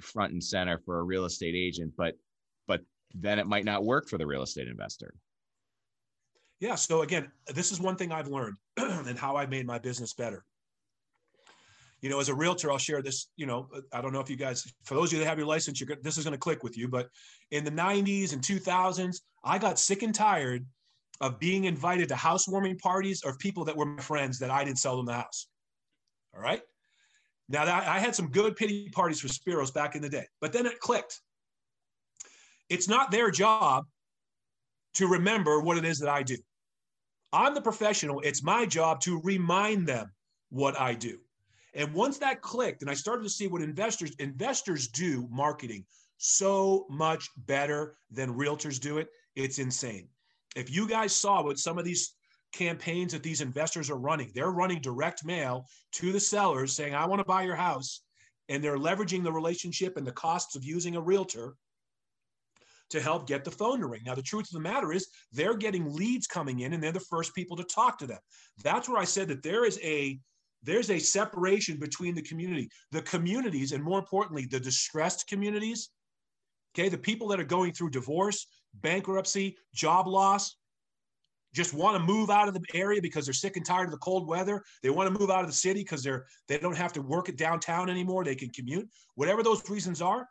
front 0.00 0.32
and 0.32 0.42
center 0.42 0.78
for 0.84 1.00
a 1.00 1.02
real 1.02 1.24
estate 1.24 1.54
agent, 1.54 1.92
but 1.96 2.14
but 2.66 2.80
then 3.14 3.38
it 3.38 3.46
might 3.46 3.64
not 3.64 3.84
work 3.84 4.08
for 4.08 4.18
the 4.18 4.26
real 4.26 4.42
estate 4.42 4.68
investor. 4.68 5.14
Yeah. 6.62 6.76
So 6.76 7.02
again, 7.02 7.28
this 7.52 7.72
is 7.72 7.80
one 7.80 7.96
thing 7.96 8.12
I've 8.12 8.28
learned 8.28 8.54
and 8.76 9.18
how 9.18 9.36
I 9.36 9.46
made 9.46 9.66
my 9.66 9.80
business 9.80 10.14
better. 10.14 10.44
you 12.00 12.08
know, 12.08 12.20
as 12.20 12.28
a 12.28 12.34
realtor, 12.34 12.70
I'll 12.70 12.78
share 12.78 13.02
this. 13.02 13.30
You 13.36 13.46
know, 13.46 13.68
I 13.92 14.00
don't 14.00 14.12
know 14.12 14.20
if 14.20 14.30
you 14.30 14.36
guys, 14.36 14.72
for 14.84 14.94
those 14.94 15.08
of 15.08 15.14
you 15.14 15.18
that 15.18 15.28
have 15.28 15.38
your 15.38 15.46
license, 15.48 15.80
you're 15.80 15.96
this 16.02 16.18
is 16.18 16.24
going 16.24 16.34
to 16.34 16.38
click 16.38 16.62
with 16.62 16.78
you. 16.78 16.86
But 16.86 17.08
in 17.50 17.64
the 17.64 17.70
90s 17.72 18.32
and 18.32 18.40
2000s, 18.40 19.16
I 19.42 19.58
got 19.58 19.80
sick 19.80 20.04
and 20.04 20.14
tired 20.14 20.64
of 21.20 21.40
being 21.40 21.64
invited 21.64 22.08
to 22.10 22.14
housewarming 22.14 22.78
parties 22.78 23.22
of 23.24 23.36
people 23.40 23.64
that 23.64 23.76
were 23.76 23.86
my 23.86 24.00
friends 24.00 24.38
that 24.38 24.50
I 24.50 24.62
didn't 24.62 24.78
sell 24.78 24.96
them 24.96 25.06
the 25.06 25.14
house. 25.14 25.48
All 26.32 26.40
right. 26.40 26.62
Now 27.48 27.64
that 27.64 27.88
I 27.88 27.98
had 27.98 28.14
some 28.14 28.28
good 28.28 28.54
pity 28.54 28.88
parties 28.90 29.18
for 29.18 29.26
Spiros 29.26 29.74
back 29.74 29.96
in 29.96 30.00
the 30.00 30.08
day, 30.08 30.26
but 30.40 30.52
then 30.52 30.66
it 30.66 30.78
clicked. 30.78 31.20
It's 32.68 32.88
not 32.88 33.10
their 33.10 33.32
job 33.32 33.84
to 34.94 35.08
remember 35.08 35.58
what 35.58 35.76
it 35.76 35.84
is 35.84 35.98
that 35.98 36.08
I 36.08 36.22
do. 36.22 36.36
I'm 37.32 37.54
the 37.54 37.60
professional. 37.60 38.20
It's 38.20 38.42
my 38.42 38.66
job 38.66 39.00
to 39.02 39.20
remind 39.22 39.86
them 39.86 40.12
what 40.50 40.78
I 40.78 40.94
do. 40.94 41.18
And 41.74 41.94
once 41.94 42.18
that 42.18 42.42
clicked, 42.42 42.82
and 42.82 42.90
I 42.90 42.94
started 42.94 43.22
to 43.22 43.30
see 43.30 43.46
what 43.46 43.62
investors 43.62 44.12
investors 44.18 44.88
do 44.88 45.26
marketing 45.30 45.86
so 46.18 46.86
much 46.90 47.30
better 47.36 47.96
than 48.10 48.36
realtors 48.36 48.78
do 48.78 48.98
it, 48.98 49.08
it's 49.34 49.58
insane. 49.58 50.08
If 50.54 50.70
you 50.70 50.86
guys 50.86 51.16
saw 51.16 51.42
what 51.42 51.58
some 51.58 51.78
of 51.78 51.84
these 51.84 52.14
campaigns 52.52 53.12
that 53.12 53.22
these 53.22 53.40
investors 53.40 53.88
are 53.88 53.96
running, 53.96 54.30
they're 54.34 54.50
running 54.50 54.82
direct 54.82 55.24
mail 55.24 55.66
to 55.92 56.12
the 56.12 56.20
sellers 56.20 56.76
saying, 56.76 56.94
"I 56.94 57.06
want 57.06 57.20
to 57.20 57.24
buy 57.24 57.44
your 57.44 57.56
house," 57.56 58.02
and 58.50 58.62
they're 58.62 58.76
leveraging 58.76 59.22
the 59.22 59.32
relationship 59.32 59.96
and 59.96 60.06
the 60.06 60.12
costs 60.12 60.54
of 60.54 60.64
using 60.64 60.96
a 60.96 61.00
realtor 61.00 61.56
to 62.92 63.00
help 63.00 63.26
get 63.26 63.44
the 63.44 63.50
phone 63.50 63.80
to 63.80 63.86
ring. 63.86 64.02
Now, 64.04 64.14
the 64.14 64.22
truth 64.22 64.46
of 64.46 64.52
the 64.52 64.60
matter 64.60 64.92
is, 64.92 65.08
they're 65.32 65.56
getting 65.56 65.92
leads 65.92 66.26
coming 66.26 66.60
in, 66.60 66.72
and 66.72 66.82
they're 66.82 66.92
the 66.92 67.00
first 67.00 67.34
people 67.34 67.56
to 67.56 67.64
talk 67.64 67.98
to 67.98 68.06
them. 68.06 68.20
That's 68.62 68.88
where 68.88 68.98
I 68.98 69.04
said 69.04 69.28
that 69.28 69.42
there 69.42 69.64
is 69.64 69.78
a 69.82 70.18
there's 70.64 70.90
a 70.90 70.98
separation 71.00 71.76
between 71.76 72.14
the 72.14 72.22
community, 72.22 72.68
the 72.92 73.02
communities, 73.02 73.72
and 73.72 73.82
more 73.82 73.98
importantly, 73.98 74.46
the 74.46 74.60
distressed 74.60 75.26
communities. 75.26 75.90
Okay, 76.74 76.88
the 76.88 76.96
people 76.96 77.26
that 77.28 77.40
are 77.40 77.44
going 77.44 77.72
through 77.72 77.90
divorce, 77.90 78.46
bankruptcy, 78.74 79.56
job 79.74 80.06
loss, 80.06 80.54
just 81.52 81.74
want 81.74 81.96
to 81.96 82.02
move 82.02 82.30
out 82.30 82.48
of 82.48 82.54
the 82.54 82.62
area 82.74 83.02
because 83.02 83.26
they're 83.26 83.34
sick 83.34 83.56
and 83.56 83.66
tired 83.66 83.86
of 83.86 83.90
the 83.90 83.98
cold 83.98 84.26
weather. 84.26 84.62
They 84.82 84.90
want 84.90 85.12
to 85.12 85.18
move 85.18 85.30
out 85.30 85.42
of 85.42 85.48
the 85.48 85.52
city 85.52 85.80
because 85.80 86.02
they're 86.02 86.26
they 86.48 86.58
don't 86.58 86.76
have 86.76 86.92
to 86.94 87.02
work 87.02 87.28
at 87.28 87.36
downtown 87.36 87.90
anymore. 87.90 88.24
They 88.24 88.36
can 88.36 88.50
commute. 88.50 88.88
Whatever 89.16 89.42
those 89.42 89.68
reasons 89.68 90.00
are, 90.00 90.26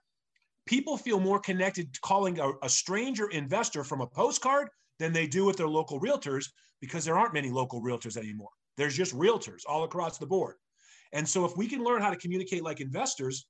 people 0.65 0.97
feel 0.97 1.19
more 1.19 1.39
connected 1.39 1.99
calling 2.01 2.39
a, 2.39 2.51
a 2.63 2.69
stranger 2.69 3.29
investor 3.29 3.83
from 3.83 4.01
a 4.01 4.07
postcard 4.07 4.69
than 4.99 5.13
they 5.13 5.27
do 5.27 5.45
with 5.45 5.57
their 5.57 5.67
local 5.67 5.99
realtors 5.99 6.45
because 6.79 7.05
there 7.05 7.17
aren't 7.17 7.33
many 7.33 7.49
local 7.49 7.81
realtors 7.81 8.17
anymore. 8.17 8.49
There's 8.77 8.95
just 8.95 9.15
realtors 9.15 9.61
all 9.67 9.83
across 9.83 10.17
the 10.17 10.25
board. 10.25 10.55
And 11.13 11.27
so 11.27 11.45
if 11.45 11.57
we 11.57 11.67
can 11.67 11.83
learn 11.83 12.01
how 12.01 12.09
to 12.09 12.15
communicate 12.15 12.63
like 12.63 12.79
investors 12.79 13.45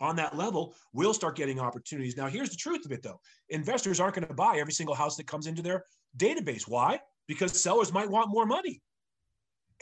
on 0.00 0.16
that 0.16 0.36
level, 0.36 0.74
we'll 0.92 1.12
start 1.12 1.36
getting 1.36 1.60
opportunities. 1.60 2.16
Now, 2.16 2.26
here's 2.26 2.50
the 2.50 2.56
truth 2.56 2.86
of 2.86 2.92
it 2.92 3.02
though. 3.02 3.20
Investors 3.50 4.00
aren't 4.00 4.14
going 4.14 4.26
to 4.26 4.34
buy 4.34 4.56
every 4.58 4.72
single 4.72 4.94
house 4.94 5.16
that 5.16 5.26
comes 5.26 5.46
into 5.46 5.62
their 5.62 5.84
database. 6.16 6.62
Why? 6.66 6.98
Because 7.28 7.60
sellers 7.60 7.92
might 7.92 8.10
want 8.10 8.30
more 8.30 8.46
money. 8.46 8.80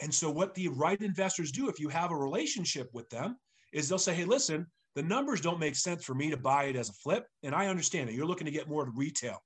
And 0.01 0.13
so 0.13 0.29
what 0.29 0.55
the 0.55 0.69
right 0.69 1.01
investors 1.01 1.51
do 1.51 1.69
if 1.69 1.79
you 1.79 1.89
have 1.89 2.11
a 2.11 2.15
relationship 2.15 2.89
with 2.93 3.09
them 3.09 3.37
is 3.73 3.87
they'll 3.87 3.97
say, 3.97 4.15
"Hey, 4.15 4.25
listen, 4.25 4.65
the 4.95 5.03
numbers 5.03 5.41
don't 5.41 5.59
make 5.59 5.75
sense 5.75 6.03
for 6.03 6.15
me 6.15 6.29
to 6.29 6.37
buy 6.37 6.65
it 6.65 6.75
as 6.75 6.89
a 6.89 6.93
flip, 6.93 7.25
and 7.43 7.53
I 7.53 7.67
understand 7.67 8.09
it. 8.09 8.15
You're 8.15 8.25
looking 8.25 8.45
to 8.45 8.51
get 8.51 8.67
more 8.67 8.85
to 8.85 8.91
retail. 8.95 9.41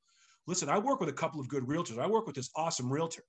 Listen, 0.48 0.70
I 0.70 0.78
work 0.78 1.00
with 1.00 1.10
a 1.10 1.14
couple 1.14 1.40
of 1.40 1.48
good 1.48 1.64
realtors. 1.64 2.00
I 2.00 2.08
work 2.08 2.26
with 2.26 2.36
this 2.36 2.50
awesome 2.56 2.92
realtor 2.92 3.24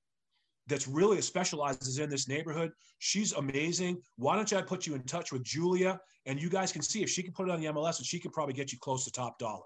that's 0.66 0.88
really 0.88 1.20
specializes 1.20 1.98
in 1.98 2.08
this 2.08 2.28
neighborhood. 2.28 2.72
She's 2.98 3.32
amazing. 3.32 4.00
Why 4.16 4.36
don't 4.36 4.52
I 4.52 4.62
put 4.62 4.86
you 4.86 4.94
in 4.94 5.02
touch 5.02 5.30
with 5.30 5.44
Julia 5.44 6.00
and 6.26 6.40
you 6.40 6.48
guys 6.48 6.72
can 6.72 6.82
see 6.82 7.02
if 7.02 7.10
she 7.10 7.22
can 7.22 7.32
put 7.32 7.48
it 7.48 7.52
on 7.52 7.60
the 7.60 7.66
MLS 7.66 7.98
and 7.98 8.06
she 8.06 8.18
could 8.18 8.32
probably 8.32 8.54
get 8.54 8.72
you 8.72 8.78
close 8.78 9.04
to 9.04 9.12
top 9.12 9.38
dollar. 9.38 9.64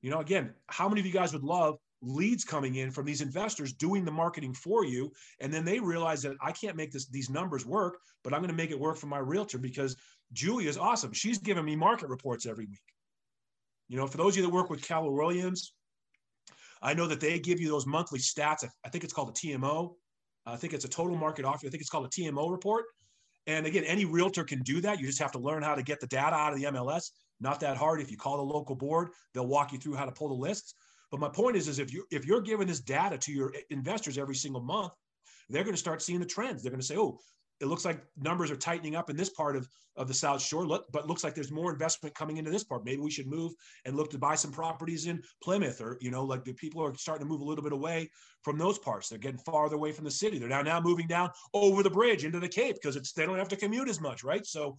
You 0.00 0.10
know, 0.10 0.18
again, 0.18 0.52
how 0.66 0.88
many 0.88 1.00
of 1.00 1.06
you 1.06 1.12
guys 1.12 1.32
would 1.32 1.44
love 1.44 1.78
leads 2.02 2.44
coming 2.44 2.74
in 2.76 2.90
from 2.90 3.06
these 3.06 3.20
investors 3.20 3.72
doing 3.72 4.04
the 4.04 4.10
marketing 4.10 4.52
for 4.52 4.84
you 4.84 5.10
and 5.40 5.54
then 5.54 5.64
they 5.64 5.78
realize 5.78 6.20
that 6.22 6.36
I 6.42 6.52
can't 6.52 6.76
make 6.76 6.90
this 6.90 7.06
these 7.06 7.30
numbers 7.30 7.64
work, 7.64 7.98
but 8.24 8.34
I'm 8.34 8.40
going 8.40 8.50
to 8.50 8.56
make 8.56 8.70
it 8.70 8.78
work 8.78 8.96
for 8.96 9.06
my 9.06 9.18
realtor 9.18 9.58
because 9.58 9.96
julie 10.32 10.66
is 10.66 10.76
awesome. 10.76 11.12
She's 11.12 11.38
giving 11.38 11.64
me 11.64 11.76
market 11.76 12.08
reports 12.08 12.44
every 12.44 12.66
week. 12.66 12.82
You 13.88 13.96
know, 13.98 14.06
for 14.06 14.16
those 14.16 14.34
of 14.34 14.38
you 14.38 14.42
that 14.42 14.52
work 14.52 14.68
with 14.68 14.82
Keller 14.82 15.12
Williams, 15.12 15.72
I 16.82 16.94
know 16.94 17.06
that 17.06 17.20
they 17.20 17.38
give 17.38 17.60
you 17.60 17.68
those 17.68 17.86
monthly 17.86 18.18
stats. 18.18 18.64
I 18.84 18.88
think 18.88 19.04
it's 19.04 19.12
called 19.12 19.28
a 19.28 19.32
TMO. 19.32 19.94
I 20.44 20.56
think 20.56 20.72
it's 20.72 20.84
a 20.84 20.88
total 20.88 21.16
market 21.16 21.44
offer. 21.44 21.66
I 21.66 21.70
think 21.70 21.80
it's 21.80 21.90
called 21.90 22.06
a 22.06 22.08
TMO 22.08 22.50
report. 22.50 22.86
And 23.46 23.66
again, 23.66 23.84
any 23.84 24.04
realtor 24.04 24.44
can 24.44 24.60
do 24.62 24.80
that. 24.80 25.00
You 25.00 25.06
just 25.06 25.20
have 25.20 25.32
to 25.32 25.38
learn 25.38 25.62
how 25.62 25.74
to 25.74 25.82
get 25.82 26.00
the 26.00 26.06
data 26.06 26.34
out 26.34 26.52
of 26.52 26.58
the 26.58 26.66
MLS. 26.66 27.10
Not 27.40 27.60
that 27.60 27.76
hard. 27.76 28.00
If 28.00 28.10
you 28.10 28.16
call 28.16 28.36
the 28.36 28.42
local 28.42 28.74
board, 28.74 29.10
they'll 29.34 29.46
walk 29.46 29.72
you 29.72 29.78
through 29.78 29.94
how 29.94 30.04
to 30.04 30.12
pull 30.12 30.28
the 30.28 30.34
lists. 30.34 30.74
But 31.12 31.20
my 31.20 31.28
point 31.28 31.56
is, 31.56 31.68
is 31.68 31.78
if 31.78 31.92
you 31.92 32.04
if 32.10 32.26
you're 32.26 32.40
giving 32.40 32.66
this 32.66 32.80
data 32.80 33.16
to 33.18 33.32
your 33.32 33.54
investors 33.70 34.18
every 34.18 34.34
single 34.34 34.62
month, 34.62 34.92
they're 35.48 35.62
going 35.62 35.74
to 35.74 35.80
start 35.80 36.02
seeing 36.02 36.18
the 36.18 36.26
trends. 36.26 36.62
They're 36.62 36.72
going 36.72 36.80
to 36.80 36.86
say, 36.86 36.96
"Oh, 36.96 37.20
it 37.62 37.68
looks 37.68 37.84
like 37.84 38.02
numbers 38.16 38.50
are 38.50 38.56
tightening 38.56 38.96
up 38.96 39.08
in 39.08 39.16
this 39.16 39.30
part 39.30 39.54
of, 39.54 39.68
of 39.96 40.08
the 40.08 40.14
South 40.14 40.42
Shore, 40.42 40.66
but 40.66 41.06
looks 41.06 41.22
like 41.22 41.34
there's 41.34 41.52
more 41.52 41.72
investment 41.72 42.12
coming 42.14 42.38
into 42.38 42.50
this 42.50 42.64
part. 42.64 42.84
Maybe 42.84 43.00
we 43.00 43.10
should 43.10 43.28
move 43.28 43.52
and 43.84 43.96
look 43.96 44.10
to 44.10 44.18
buy 44.18 44.34
some 44.34 44.50
properties 44.50 45.06
in 45.06 45.22
Plymouth 45.42 45.80
or, 45.80 45.96
you 46.00 46.10
know, 46.10 46.24
like 46.24 46.44
the 46.44 46.54
people 46.54 46.82
are 46.82 46.92
starting 46.96 47.24
to 47.24 47.30
move 47.30 47.40
a 47.40 47.44
little 47.44 47.62
bit 47.62 47.72
away 47.72 48.10
from 48.42 48.58
those 48.58 48.78
parts. 48.80 49.08
They're 49.08 49.18
getting 49.18 49.38
farther 49.38 49.76
away 49.76 49.92
from 49.92 50.04
the 50.04 50.10
city. 50.10 50.38
They're 50.38 50.48
now, 50.48 50.62
now 50.62 50.80
moving 50.80 51.06
down 51.06 51.30
over 51.54 51.84
the 51.84 51.90
bridge 51.90 52.24
into 52.24 52.40
the 52.40 52.48
Cape 52.48 52.76
because 52.82 52.96
it's, 52.96 53.12
they 53.12 53.26
don't 53.26 53.38
have 53.38 53.48
to 53.48 53.56
commute 53.56 53.88
as 53.88 54.00
much, 54.00 54.24
right? 54.24 54.44
So 54.44 54.76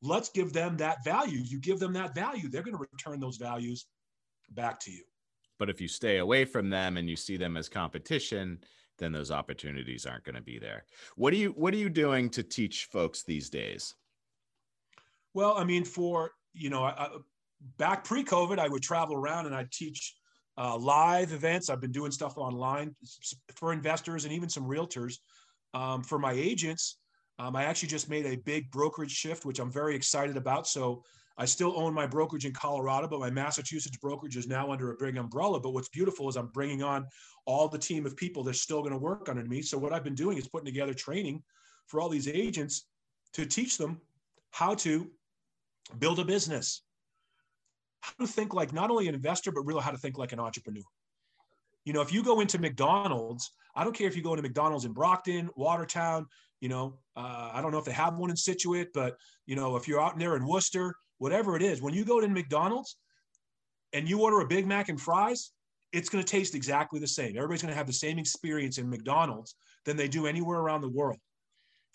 let's 0.00 0.28
give 0.28 0.52
them 0.52 0.76
that 0.76 1.02
value. 1.04 1.40
You 1.42 1.58
give 1.58 1.80
them 1.80 1.94
that 1.94 2.14
value, 2.14 2.48
they're 2.48 2.62
going 2.62 2.76
to 2.76 2.86
return 2.92 3.18
those 3.18 3.38
values 3.38 3.86
back 4.50 4.78
to 4.80 4.92
you. 4.92 5.02
But 5.60 5.68
if 5.68 5.78
you 5.78 5.88
stay 5.88 6.16
away 6.16 6.46
from 6.46 6.70
them 6.70 6.96
and 6.96 7.08
you 7.08 7.16
see 7.16 7.36
them 7.36 7.58
as 7.58 7.68
competition, 7.68 8.58
then 8.98 9.12
those 9.12 9.30
opportunities 9.30 10.06
aren't 10.06 10.24
going 10.24 10.34
to 10.34 10.42
be 10.42 10.58
there. 10.58 10.84
What 11.16 11.34
are 11.34 11.36
you 11.36 11.50
what 11.50 11.74
are 11.74 11.76
you 11.76 11.90
doing 11.90 12.30
to 12.30 12.42
teach 12.42 12.86
folks 12.86 13.22
these 13.22 13.50
days? 13.50 13.94
Well, 15.34 15.54
I 15.58 15.64
mean, 15.64 15.84
for 15.84 16.30
you 16.54 16.70
know, 16.70 16.84
I, 16.84 17.08
back 17.76 18.04
pre-COVID, 18.04 18.58
I 18.58 18.68
would 18.68 18.82
travel 18.82 19.14
around 19.14 19.46
and 19.46 19.54
I'd 19.54 19.70
teach 19.70 20.16
uh, 20.56 20.78
live 20.78 21.32
events. 21.32 21.68
I've 21.68 21.80
been 21.80 21.92
doing 21.92 22.10
stuff 22.10 22.38
online 22.38 22.96
for 23.54 23.74
investors 23.74 24.24
and 24.24 24.32
even 24.32 24.48
some 24.48 24.64
realtors. 24.64 25.18
Um, 25.74 26.02
for 26.02 26.18
my 26.18 26.32
agents, 26.32 26.96
um, 27.38 27.54
I 27.54 27.64
actually 27.64 27.90
just 27.90 28.08
made 28.08 28.26
a 28.26 28.36
big 28.36 28.70
brokerage 28.70 29.12
shift, 29.12 29.44
which 29.44 29.60
I'm 29.60 29.70
very 29.70 29.94
excited 29.94 30.36
about. 30.38 30.66
So 30.66 31.04
I 31.40 31.46
still 31.46 31.72
own 31.74 31.94
my 31.94 32.06
brokerage 32.06 32.44
in 32.44 32.52
Colorado, 32.52 33.08
but 33.08 33.18
my 33.18 33.30
Massachusetts 33.30 33.96
brokerage 33.96 34.36
is 34.36 34.46
now 34.46 34.70
under 34.70 34.92
a 34.92 34.96
big 34.96 35.16
umbrella. 35.16 35.58
But 35.58 35.70
what's 35.70 35.88
beautiful 35.88 36.28
is 36.28 36.36
I'm 36.36 36.48
bringing 36.48 36.82
on 36.82 37.06
all 37.46 37.66
the 37.66 37.78
team 37.78 38.04
of 38.04 38.14
people 38.14 38.44
that's 38.44 38.60
still 38.60 38.80
going 38.80 38.92
to 38.92 38.98
work 38.98 39.26
under 39.30 39.42
me. 39.42 39.62
So 39.62 39.78
what 39.78 39.94
I've 39.94 40.04
been 40.04 40.14
doing 40.14 40.36
is 40.36 40.46
putting 40.46 40.66
together 40.66 40.92
training 40.92 41.42
for 41.86 41.98
all 41.98 42.10
these 42.10 42.28
agents 42.28 42.84
to 43.32 43.46
teach 43.46 43.78
them 43.78 44.02
how 44.50 44.74
to 44.74 45.10
build 45.98 46.18
a 46.18 46.26
business, 46.26 46.82
how 48.00 48.12
to 48.20 48.30
think 48.30 48.52
like 48.52 48.74
not 48.74 48.90
only 48.90 49.08
an 49.08 49.14
investor, 49.14 49.50
but 49.50 49.62
really 49.62 49.82
how 49.82 49.92
to 49.92 49.98
think 49.98 50.18
like 50.18 50.32
an 50.32 50.40
entrepreneur. 50.40 50.82
You 51.86 51.94
know, 51.94 52.02
if 52.02 52.12
you 52.12 52.22
go 52.22 52.40
into 52.40 52.58
McDonald's, 52.58 53.50
I 53.74 53.84
don't 53.84 53.96
care 53.96 54.08
if 54.08 54.14
you 54.14 54.22
go 54.22 54.34
into 54.34 54.42
McDonald's 54.42 54.84
in 54.84 54.92
Brockton, 54.92 55.48
Watertown, 55.56 56.26
you 56.60 56.68
know, 56.68 56.98
uh, 57.16 57.50
I 57.54 57.62
don't 57.62 57.72
know 57.72 57.78
if 57.78 57.86
they 57.86 57.92
have 57.92 58.18
one 58.18 58.28
in 58.28 58.36
Scituate, 58.36 58.88
but 58.92 59.16
you 59.46 59.56
know, 59.56 59.76
if 59.76 59.88
you're 59.88 60.02
out 60.02 60.18
there 60.18 60.36
in 60.36 60.46
Worcester, 60.46 60.94
whatever 61.20 61.54
it 61.54 61.62
is, 61.62 61.80
when 61.80 61.94
you 61.94 62.04
go 62.04 62.20
to 62.20 62.26
McDonald's 62.26 62.96
and 63.92 64.08
you 64.08 64.22
order 64.22 64.40
a 64.40 64.46
Big 64.46 64.66
Mac 64.66 64.88
and 64.88 65.00
fries, 65.00 65.52
it's 65.92 66.08
going 66.08 66.24
to 66.24 66.28
taste 66.28 66.54
exactly 66.54 66.98
the 66.98 67.06
same. 67.06 67.36
Everybody's 67.36 67.62
going 67.62 67.72
to 67.72 67.78
have 67.78 67.86
the 67.86 67.92
same 67.92 68.18
experience 68.18 68.78
in 68.78 68.88
McDonald's 68.88 69.54
than 69.84 69.96
they 69.96 70.08
do 70.08 70.26
anywhere 70.26 70.58
around 70.60 70.80
the 70.80 70.88
world. 70.88 71.18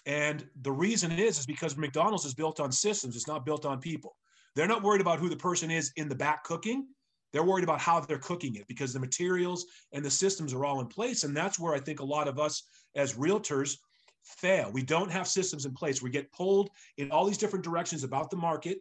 And 0.06 0.48
the 0.62 0.72
reason 0.72 1.12
is 1.12 1.40
is 1.40 1.46
because 1.48 1.76
McDonald's 1.76 2.26
is 2.26 2.36
built 2.36 2.60
on 2.60 2.72
systems, 2.72 3.16
it's 3.16 3.28
not 3.28 3.46
built 3.46 3.66
on 3.66 3.80
people. 3.80 4.16
They're 4.56 4.68
not 4.68 4.84
worried 4.84 5.02
about 5.02 5.20
who 5.20 5.28
the 5.28 5.36
person 5.36 5.72
is 5.72 5.92
in 5.96 6.08
the 6.08 6.16
back 6.16 6.44
cooking. 6.44 6.88
They're 7.34 7.44
worried 7.44 7.64
about 7.64 7.82
how 7.82 8.00
they're 8.00 8.20
cooking 8.20 8.56
it 8.56 8.68
because 8.68 8.94
the 8.94 9.00
materials 9.00 9.66
and 9.92 10.06
the 10.06 10.12
systems 10.12 10.54
are 10.54 10.66
all 10.66 10.82
in 10.82 10.88
place. 10.88 11.24
And 11.24 11.36
that's 11.36 11.60
where 11.60 11.74
I 11.74 11.80
think 11.80 12.00
a 12.00 12.06
lot 12.06 12.28
of 12.28 12.40
us 12.40 12.64
as 12.96 13.16
realtors 13.16 13.78
fail. 14.24 14.72
We 14.72 14.84
don't 14.84 15.12
have 15.12 15.28
systems 15.28 15.66
in 15.66 15.74
place. 15.74 16.02
We 16.02 16.12
get 16.12 16.32
pulled 16.32 16.70
in 16.98 17.10
all 17.10 17.26
these 17.26 17.40
different 17.40 17.66
directions 17.66 18.04
about 18.04 18.30
the 18.30 18.38
market 18.38 18.78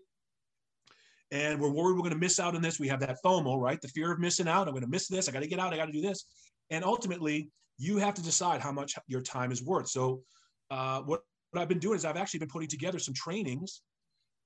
and 1.30 1.60
we're 1.60 1.70
worried 1.70 1.94
we're 1.94 2.00
going 2.00 2.10
to 2.10 2.18
miss 2.18 2.38
out 2.38 2.54
on 2.54 2.62
this. 2.62 2.78
We 2.78 2.88
have 2.88 3.00
that 3.00 3.16
FOMO, 3.24 3.58
right? 3.60 3.80
The 3.80 3.88
fear 3.88 4.12
of 4.12 4.18
missing 4.18 4.48
out. 4.48 4.68
I'm 4.68 4.74
going 4.74 4.84
to 4.84 4.90
miss 4.90 5.08
this. 5.08 5.28
I 5.28 5.32
got 5.32 5.42
to 5.42 5.48
get 5.48 5.58
out. 5.58 5.72
I 5.72 5.76
got 5.76 5.87
to 5.87 5.92
do 5.92 6.00
this. 6.00 6.26
And 6.70 6.84
ultimately, 6.84 7.50
you 7.78 7.98
have 7.98 8.14
to 8.14 8.22
decide 8.22 8.60
how 8.60 8.72
much 8.72 8.94
your 9.06 9.20
time 9.20 9.50
is 9.50 9.62
worth. 9.62 9.88
So, 9.88 10.22
uh, 10.70 11.00
what, 11.00 11.20
what 11.50 11.60
I've 11.60 11.68
been 11.68 11.78
doing 11.78 11.96
is 11.96 12.04
I've 12.04 12.16
actually 12.16 12.40
been 12.40 12.48
putting 12.48 12.68
together 12.68 12.98
some 12.98 13.14
trainings 13.14 13.82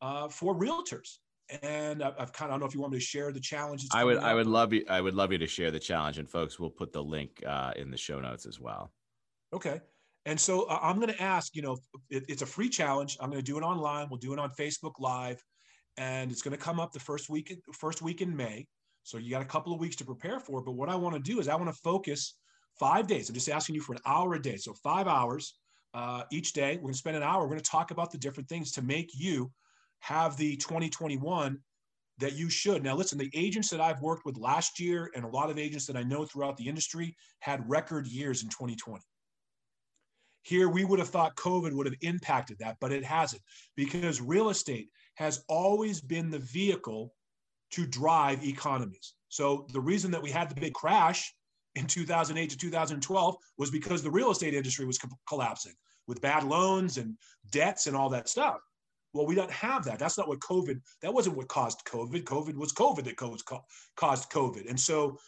uh, 0.02 0.28
for 0.28 0.54
realtors. 0.54 1.18
And 1.62 2.02
I've, 2.02 2.14
I've 2.18 2.32
kind 2.32 2.50
of, 2.50 2.54
I 2.54 2.54
don't 2.54 2.60
know 2.60 2.66
if 2.66 2.74
you 2.74 2.80
want 2.80 2.92
me 2.92 2.98
to 2.98 3.04
share 3.04 3.32
the 3.32 3.40
challenges. 3.40 3.88
I 3.92 4.04
would, 4.04 4.18
I 4.18 4.34
would 4.34 4.46
love 4.46 4.72
you. 4.72 4.84
I 4.88 5.00
would 5.00 5.14
love 5.14 5.32
you 5.32 5.38
to 5.38 5.46
share 5.46 5.70
the 5.70 5.78
challenge 5.78 6.18
and 6.18 6.28
folks, 6.28 6.58
we'll 6.58 6.70
put 6.70 6.92
the 6.92 7.02
link 7.02 7.42
uh, 7.46 7.72
in 7.76 7.90
the 7.90 7.96
show 7.96 8.20
notes 8.20 8.44
as 8.44 8.60
well. 8.60 8.92
Okay. 9.54 9.80
And 10.26 10.38
so 10.38 10.64
uh, 10.64 10.78
I'm 10.82 10.96
going 10.96 11.12
to 11.12 11.22
ask, 11.22 11.56
you 11.56 11.62
know, 11.62 11.78
it, 12.10 12.24
it's 12.28 12.42
a 12.42 12.46
free 12.46 12.68
challenge. 12.68 13.16
I'm 13.20 13.30
going 13.30 13.42
to 13.42 13.46
do 13.46 13.56
it 13.56 13.62
online. 13.62 14.08
We'll 14.10 14.18
do 14.18 14.34
it 14.34 14.38
on 14.38 14.50
Facebook 14.50 14.92
Live, 14.98 15.42
and 15.98 16.30
it's 16.30 16.42
going 16.42 16.56
to 16.56 16.62
come 16.62 16.80
up 16.80 16.92
the 16.92 17.00
first 17.00 17.28
week, 17.28 17.54
first 17.74 18.00
week 18.00 18.22
in 18.22 18.34
May. 18.34 18.66
So 19.02 19.18
you 19.18 19.30
got 19.30 19.42
a 19.42 19.46
couple 19.46 19.72
of 19.72 19.80
weeks 19.80 19.96
to 19.96 20.04
prepare 20.04 20.38
for. 20.38 20.62
But 20.62 20.72
what 20.72 20.88
I 20.88 20.94
want 20.94 21.16
to 21.16 21.20
do 21.20 21.40
is 21.40 21.48
I 21.48 21.56
want 21.56 21.68
to 21.68 21.80
focus 21.82 22.38
five 22.78 23.06
days. 23.06 23.28
I'm 23.28 23.34
just 23.34 23.48
asking 23.48 23.74
you 23.74 23.80
for 23.80 23.94
an 23.94 24.00
hour 24.06 24.34
a 24.34 24.40
day. 24.40 24.56
So 24.56 24.74
five 24.74 25.08
hours 25.08 25.54
uh, 25.94 26.22
each 26.30 26.52
day. 26.52 26.76
We're 26.76 26.82
going 26.82 26.92
to 26.92 26.98
spend 26.98 27.16
an 27.16 27.22
hour. 27.22 27.42
We're 27.42 27.48
going 27.48 27.60
to 27.60 27.70
talk 27.70 27.90
about 27.90 28.12
the 28.12 28.18
different 28.18 28.48
things 28.48 28.72
to 28.72 28.82
make 28.82 29.10
you 29.14 29.50
have 30.00 30.36
the 30.36 30.56
2021 30.56 31.58
that 32.18 32.34
you 32.34 32.50
should. 32.50 32.82
Now, 32.82 32.94
listen, 32.94 33.18
the 33.18 33.30
agents 33.34 33.70
that 33.70 33.80
I've 33.80 34.00
worked 34.00 34.24
with 34.24 34.36
last 34.36 34.78
year 34.78 35.10
and 35.14 35.24
a 35.24 35.28
lot 35.28 35.50
of 35.50 35.58
agents 35.58 35.86
that 35.86 35.96
I 35.96 36.02
know 36.02 36.24
throughout 36.24 36.56
the 36.56 36.68
industry 36.68 37.16
had 37.40 37.68
record 37.68 38.06
years 38.06 38.42
in 38.42 38.48
2020. 38.48 39.02
Here, 40.42 40.68
we 40.68 40.84
would 40.84 40.98
have 40.98 41.08
thought 41.08 41.36
COVID 41.36 41.72
would 41.72 41.86
have 41.86 41.96
impacted 42.00 42.58
that, 42.58 42.76
but 42.80 42.92
it 42.92 43.04
hasn't 43.04 43.42
because 43.76 44.20
real 44.20 44.50
estate 44.50 44.88
has 45.18 45.42
always 45.48 46.00
been 46.00 46.30
the 46.30 46.38
vehicle 46.38 47.12
to 47.72 47.84
drive 47.84 48.44
economies. 48.44 49.14
So, 49.28 49.66
the 49.72 49.80
reason 49.80 50.12
that 50.12 50.22
we 50.22 50.30
had 50.30 50.48
the 50.48 50.60
big 50.60 50.74
crash 50.74 51.34
in 51.74 51.86
2008 51.86 52.50
to 52.50 52.56
2012 52.56 53.36
was 53.58 53.70
because 53.70 54.00
the 54.00 54.10
real 54.10 54.30
estate 54.30 54.54
industry 54.54 54.86
was 54.86 54.96
co- 54.96 55.08
collapsing 55.28 55.74
with 56.06 56.20
bad 56.20 56.44
loans 56.44 56.98
and 56.98 57.16
debts 57.50 57.88
and 57.88 57.96
all 57.96 58.08
that 58.10 58.28
stuff. 58.28 58.60
Well, 59.12 59.26
we 59.26 59.34
don't 59.34 59.50
have 59.50 59.84
that. 59.86 59.98
That's 59.98 60.16
not 60.16 60.28
what 60.28 60.38
COVID, 60.38 60.80
that 61.02 61.12
wasn't 61.12 61.36
what 61.36 61.48
caused 61.48 61.84
COVID. 61.84 62.22
COVID 62.22 62.54
was 62.54 62.72
COVID 62.72 63.04
that 63.04 63.16
caused, 63.16 63.44
caused 63.96 64.30
COVID. 64.30 64.70
And 64.70 64.78
so 64.78 65.18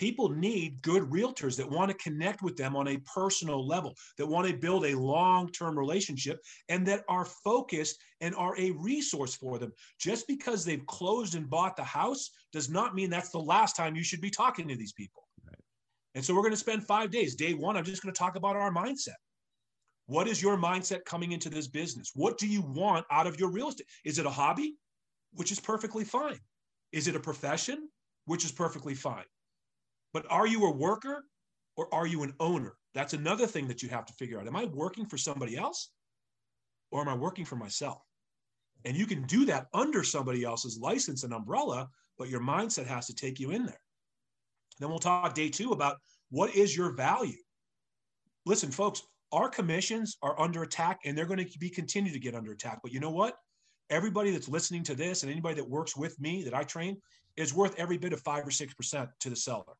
people 0.00 0.30
need 0.30 0.80
good 0.80 1.02
realtors 1.10 1.58
that 1.58 1.70
want 1.70 1.90
to 1.90 2.02
connect 2.02 2.40
with 2.40 2.56
them 2.56 2.74
on 2.74 2.88
a 2.88 2.96
personal 3.00 3.66
level, 3.66 3.94
that 4.16 4.26
want 4.26 4.48
to 4.48 4.56
build 4.56 4.86
a 4.86 4.98
long 4.98 5.52
term 5.52 5.78
relationship, 5.78 6.40
and 6.70 6.86
that 6.86 7.04
are 7.06 7.26
focused 7.26 7.98
and 8.22 8.34
are 8.34 8.58
a 8.58 8.70
resource 8.70 9.34
for 9.34 9.58
them. 9.58 9.70
Just 10.00 10.26
because 10.26 10.64
they've 10.64 10.86
closed 10.86 11.34
and 11.34 11.50
bought 11.50 11.76
the 11.76 11.84
house 11.84 12.30
does 12.50 12.70
not 12.70 12.94
mean 12.94 13.10
that's 13.10 13.30
the 13.30 13.38
last 13.38 13.76
time 13.76 13.94
you 13.94 14.02
should 14.02 14.22
be 14.22 14.30
talking 14.30 14.66
to 14.68 14.74
these 14.74 14.94
people. 14.94 15.22
Right. 15.44 15.54
And 16.14 16.24
so 16.24 16.34
we're 16.34 16.40
going 16.40 16.52
to 16.52 16.56
spend 16.56 16.86
five 16.86 17.10
days. 17.10 17.34
Day 17.34 17.52
one, 17.52 17.76
I'm 17.76 17.84
just 17.84 18.02
going 18.02 18.12
to 18.12 18.18
talk 18.18 18.36
about 18.36 18.56
our 18.56 18.72
mindset. 18.72 19.20
What 20.06 20.28
is 20.28 20.40
your 20.40 20.56
mindset 20.56 21.04
coming 21.04 21.32
into 21.32 21.50
this 21.50 21.68
business? 21.68 22.12
What 22.14 22.38
do 22.38 22.48
you 22.48 22.62
want 22.62 23.04
out 23.10 23.26
of 23.26 23.38
your 23.38 23.50
real 23.50 23.68
estate? 23.68 23.86
Is 24.06 24.18
it 24.18 24.24
a 24.24 24.30
hobby, 24.30 24.76
which 25.34 25.52
is 25.52 25.60
perfectly 25.60 26.04
fine? 26.04 26.38
Is 26.90 27.06
it 27.06 27.14
a 27.14 27.20
profession, 27.20 27.90
which 28.24 28.46
is 28.46 28.50
perfectly 28.50 28.94
fine? 28.94 29.24
But 30.12 30.26
are 30.30 30.46
you 30.46 30.66
a 30.66 30.70
worker 30.70 31.24
or 31.76 31.92
are 31.94 32.06
you 32.06 32.22
an 32.22 32.34
owner? 32.40 32.74
That's 32.94 33.12
another 33.12 33.46
thing 33.46 33.68
that 33.68 33.82
you 33.82 33.88
have 33.88 34.06
to 34.06 34.12
figure 34.14 34.40
out. 34.40 34.46
Am 34.46 34.56
I 34.56 34.64
working 34.64 35.06
for 35.06 35.16
somebody 35.16 35.56
else 35.56 35.90
or 36.90 37.00
am 37.00 37.08
I 37.08 37.14
working 37.14 37.44
for 37.44 37.56
myself? 37.56 38.02
And 38.84 38.96
you 38.96 39.06
can 39.06 39.22
do 39.24 39.44
that 39.46 39.66
under 39.74 40.02
somebody 40.02 40.42
else's 40.42 40.78
license 40.78 41.22
and 41.22 41.34
umbrella, 41.34 41.88
but 42.18 42.28
your 42.28 42.40
mindset 42.40 42.86
has 42.86 43.06
to 43.06 43.14
take 43.14 43.38
you 43.38 43.50
in 43.50 43.66
there. 43.66 43.80
Then 44.78 44.88
we'll 44.88 44.98
talk 44.98 45.34
day 45.34 45.50
two 45.50 45.72
about 45.72 45.98
what 46.30 46.54
is 46.54 46.76
your 46.76 46.92
value. 46.92 47.36
Listen, 48.46 48.70
folks, 48.70 49.02
our 49.32 49.48
commissions 49.48 50.16
are 50.22 50.40
under 50.40 50.62
attack 50.62 51.00
and 51.04 51.16
they're 51.16 51.26
going 51.26 51.44
to 51.44 51.58
be 51.58 51.70
continue 51.70 52.12
to 52.12 52.18
get 52.18 52.34
under 52.34 52.52
attack. 52.52 52.80
But 52.82 52.92
you 52.92 53.00
know 53.00 53.10
what? 53.10 53.36
Everybody 53.90 54.30
that's 54.30 54.48
listening 54.48 54.82
to 54.84 54.94
this 54.94 55.22
and 55.22 55.30
anybody 55.30 55.56
that 55.56 55.68
works 55.68 55.96
with 55.96 56.18
me 56.20 56.42
that 56.44 56.54
I 56.54 56.62
train 56.62 56.96
is 57.36 57.54
worth 57.54 57.78
every 57.78 57.98
bit 57.98 58.12
of 58.12 58.20
five 58.20 58.46
or 58.46 58.50
six 58.50 58.72
percent 58.74 59.10
to 59.20 59.30
the 59.30 59.36
seller. 59.36 59.74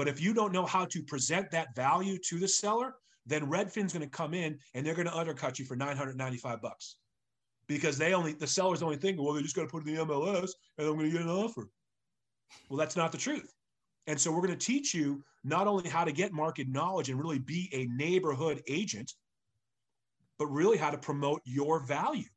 But 0.00 0.08
if 0.08 0.18
you 0.18 0.32
don't 0.32 0.50
know 0.50 0.64
how 0.64 0.86
to 0.86 1.02
present 1.02 1.50
that 1.50 1.76
value 1.76 2.16
to 2.24 2.38
the 2.38 2.48
seller, 2.48 2.94
then 3.26 3.42
Redfin's 3.50 3.92
going 3.92 4.00
to 4.00 4.08
come 4.08 4.32
in 4.32 4.58
and 4.72 4.86
they're 4.86 4.94
going 4.94 5.06
to 5.06 5.14
undercut 5.14 5.58
you 5.58 5.66
for 5.66 5.76
995 5.76 6.62
bucks 6.62 6.96
because 7.66 7.98
they 7.98 8.14
only 8.14 8.32
the 8.32 8.46
seller's 8.46 8.82
only 8.82 8.96
thinking, 8.96 9.22
well, 9.22 9.34
they 9.34 9.42
just 9.42 9.54
got 9.54 9.64
to 9.64 9.68
put 9.68 9.86
in 9.86 9.94
the 9.94 10.02
MLS 10.02 10.52
and 10.78 10.88
I'm 10.88 10.94
going 10.96 11.00
to 11.00 11.10
get 11.10 11.20
an 11.20 11.28
offer. 11.28 11.68
Well, 12.70 12.78
that's 12.78 12.96
not 12.96 13.12
the 13.12 13.18
truth. 13.18 13.52
And 14.06 14.18
so 14.18 14.32
we're 14.32 14.40
going 14.40 14.58
to 14.58 14.66
teach 14.66 14.94
you 14.94 15.22
not 15.44 15.66
only 15.66 15.90
how 15.90 16.04
to 16.04 16.12
get 16.12 16.32
market 16.32 16.66
knowledge 16.66 17.10
and 17.10 17.20
really 17.20 17.38
be 17.38 17.68
a 17.74 17.84
neighborhood 17.94 18.62
agent, 18.68 19.12
but 20.38 20.46
really 20.46 20.78
how 20.78 20.88
to 20.88 20.96
promote 20.96 21.42
your 21.44 21.78
value, 21.78 22.30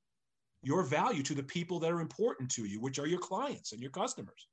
your 0.64 0.84
value 0.84 1.24
to 1.24 1.34
the 1.34 1.44
people 1.44 1.80
that 1.80 1.94
are 1.94 2.02
important 2.02 2.52
to 2.56 2.66
you, 2.66 2.82
which 2.82 3.00
are 3.00 3.08
your 3.08 3.20
clients 3.20 3.72
and 3.72 3.80
your 3.80 3.92
customers. 3.92 4.50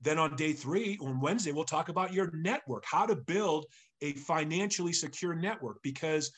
Then 0.00 0.18
on 0.18 0.36
day 0.36 0.52
three, 0.52 0.98
on 1.00 1.20
Wednesday, 1.20 1.52
we'll 1.52 1.64
talk 1.64 1.88
about 1.88 2.12
your 2.12 2.30
network, 2.32 2.84
how 2.86 3.06
to 3.06 3.16
build 3.16 3.66
a 4.00 4.12
financially 4.12 4.92
secure 4.92 5.34
network, 5.34 5.78
because 5.82 6.30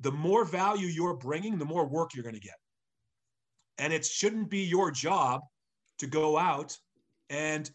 the 0.00 0.12
more 0.12 0.44
value 0.44 0.86
you're 0.86 1.16
bringing, 1.16 1.58
the 1.58 1.64
more 1.64 1.86
work 1.86 2.14
you're 2.14 2.22
going 2.22 2.34
to 2.34 2.40
get. 2.40 2.56
And 3.78 3.92
it 3.92 4.04
shouldn't 4.04 4.50
be 4.50 4.64
your 4.64 4.90
job 4.90 5.40
to 5.98 6.06
go 6.06 6.36
out 6.36 6.76
and 7.30 7.70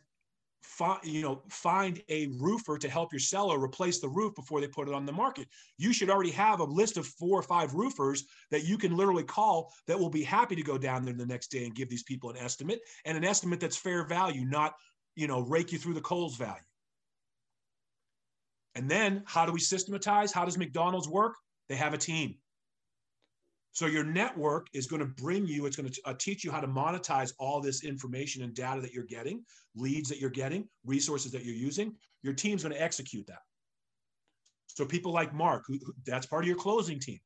find 0.64 1.00
you 1.04 1.22
know 1.22 1.42
find 1.50 2.02
a 2.10 2.28
roofer 2.40 2.78
to 2.78 2.90
help 2.90 3.12
your 3.12 3.20
seller 3.20 3.62
replace 3.62 4.00
the 4.00 4.08
roof 4.08 4.34
before 4.34 4.62
they 4.62 4.68
put 4.68 4.88
it 4.88 4.94
on 4.94 5.06
the 5.06 5.12
market 5.12 5.46
you 5.78 5.92
should 5.92 6.10
already 6.10 6.32
have 6.32 6.62
a 6.62 6.64
list 6.64 6.96
of 6.96 7.06
four 7.06 7.38
or 7.38 7.44
five 7.44 7.74
roofers 7.74 8.24
that 8.50 8.64
you 8.64 8.78
can 8.78 8.96
literally 8.96 9.24
call 9.24 9.74
that 9.88 10.00
will 10.00 10.10
be 10.10 10.24
happy 10.24 10.56
to 10.56 10.64
go 10.64 10.78
down 10.78 11.04
there 11.04 11.14
the 11.14 11.26
next 11.26 11.52
day 11.52 11.66
and 11.66 11.76
give 11.76 11.90
these 11.90 12.04
people 12.04 12.30
an 12.30 12.38
estimate 12.38 12.80
and 13.04 13.18
an 13.18 13.26
estimate 13.26 13.60
that's 13.60 13.76
fair 13.76 14.06
value 14.06 14.46
not 14.46 14.74
you 15.16 15.28
know 15.28 15.42
rake 15.42 15.72
you 15.72 15.78
through 15.78 15.94
the 15.94 16.02
coals 16.02 16.36
value 16.36 16.56
and 18.76 18.90
then 18.90 19.24
how 19.26 19.46
do 19.46 19.52
we 19.52 19.60
systematize 19.60 20.32
how 20.32 20.46
does 20.46 20.58
mcdonald's 20.58 21.08
work 21.08 21.34
they 21.70 21.76
have 21.76 21.94
a 21.94 21.98
team 21.98 22.36
so 23.74 23.88
your 23.88 24.04
network 24.04 24.68
is 24.72 24.86
going 24.86 25.00
to 25.00 25.08
bring 25.08 25.48
you, 25.48 25.66
it's 25.66 25.76
going 25.76 25.90
to 25.90 26.02
uh, 26.06 26.14
teach 26.20 26.44
you 26.44 26.52
how 26.52 26.62
to 26.62 26.68
monetize 26.68 27.34
all 27.40 27.60
this 27.60 27.84
information 27.84 28.44
and 28.44 28.54
data 28.54 28.80
that 28.82 28.94
you're 28.94 29.04
getting, 29.04 29.44
leads 29.76 30.10
that 30.10 30.20
you're 30.20 30.30
getting, 30.30 30.70
resources 30.86 31.32
that 31.32 31.44
you're 31.44 31.56
using. 31.56 31.96
Your 32.22 32.34
team's 32.34 32.62
going 32.62 32.76
to 32.76 32.82
execute 32.82 33.26
that. 33.28 33.42
So 34.68 34.86
people 34.86 35.12
like 35.12 35.34
Mark, 35.34 35.64
who, 35.68 35.80
who, 35.84 35.94
that's 36.06 36.28
part 36.28 36.44
of 36.44 36.48
your 36.48 36.56
closing 36.56 37.00
team. 37.00 37.20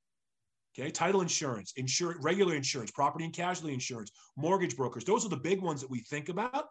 Okay, 0.77 0.89
title 0.89 1.21
insurance, 1.21 1.73
insure, 1.75 2.15
regular 2.21 2.55
insurance, 2.55 2.91
property 2.91 3.25
and 3.25 3.33
casualty 3.33 3.73
insurance, 3.73 4.11
mortgage 4.37 4.77
brokers. 4.77 5.03
Those 5.03 5.25
are 5.25 5.29
the 5.29 5.37
big 5.37 5.61
ones 5.61 5.81
that 5.81 5.89
we 5.89 5.99
think 5.99 6.29
about. 6.29 6.67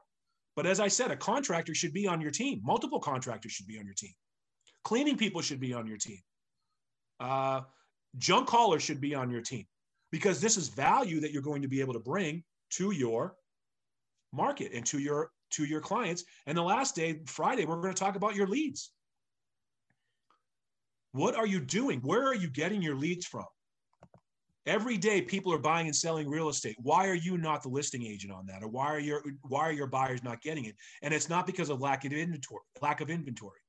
But 0.56 0.66
as 0.66 0.80
I 0.80 0.88
said, 0.88 1.10
a 1.10 1.16
contractor 1.16 1.74
should 1.74 1.92
be 1.92 2.08
on 2.08 2.20
your 2.20 2.30
team. 2.30 2.60
Multiple 2.64 2.98
contractors 2.98 3.52
should 3.52 3.66
be 3.66 3.78
on 3.78 3.84
your 3.84 3.94
team. 3.94 4.14
Cleaning 4.84 5.16
people 5.16 5.42
should 5.42 5.60
be 5.60 5.74
on 5.74 5.86
your 5.86 5.98
team. 5.98 6.18
Uh, 7.20 7.60
junk 8.18 8.48
haulers 8.48 8.82
should 8.82 9.00
be 9.00 9.14
on 9.14 9.30
your 9.30 9.42
team 9.42 9.66
because 10.10 10.40
this 10.40 10.56
is 10.56 10.68
value 10.68 11.20
that 11.20 11.32
you're 11.32 11.42
going 11.42 11.62
to 11.62 11.68
be 11.68 11.80
able 11.80 11.92
to 11.92 12.00
bring 12.00 12.42
to 12.70 12.92
your 12.92 13.34
market 14.32 14.72
and 14.72 14.84
to 14.86 14.98
your 14.98 15.30
to 15.50 15.64
your 15.64 15.80
clients 15.80 16.24
and 16.46 16.56
the 16.56 16.62
last 16.62 16.94
day 16.94 17.20
friday 17.26 17.64
we're 17.64 17.80
going 17.80 17.94
to 17.94 17.98
talk 17.98 18.16
about 18.16 18.34
your 18.34 18.46
leads 18.46 18.92
what 21.12 21.36
are 21.36 21.46
you 21.46 21.60
doing 21.60 22.00
where 22.00 22.26
are 22.26 22.34
you 22.34 22.48
getting 22.48 22.82
your 22.82 22.96
leads 22.96 23.26
from 23.26 23.44
every 24.66 24.96
day 24.96 25.22
people 25.22 25.52
are 25.52 25.58
buying 25.58 25.86
and 25.86 25.96
selling 25.96 26.28
real 26.28 26.48
estate. 26.48 26.76
Why 26.82 27.06
are 27.06 27.14
you 27.14 27.38
not 27.38 27.62
the 27.62 27.68
listing 27.68 28.04
agent 28.04 28.32
on 28.32 28.46
that? 28.46 28.62
Or 28.62 28.68
why 28.68 28.86
are 28.86 28.98
your 28.98 29.22
why 29.42 29.62
are 29.62 29.72
your 29.72 29.86
buyers 29.86 30.22
not 30.22 30.42
getting 30.42 30.64
it? 30.64 30.76
And 31.02 31.14
it's 31.14 31.28
not 31.28 31.46
because 31.46 31.70
of 31.70 31.80
lack 31.80 32.04
of 32.04 32.12
inventory 32.12 32.62
lack 32.82 33.00
of 33.00 33.10
inventory. 33.10 33.60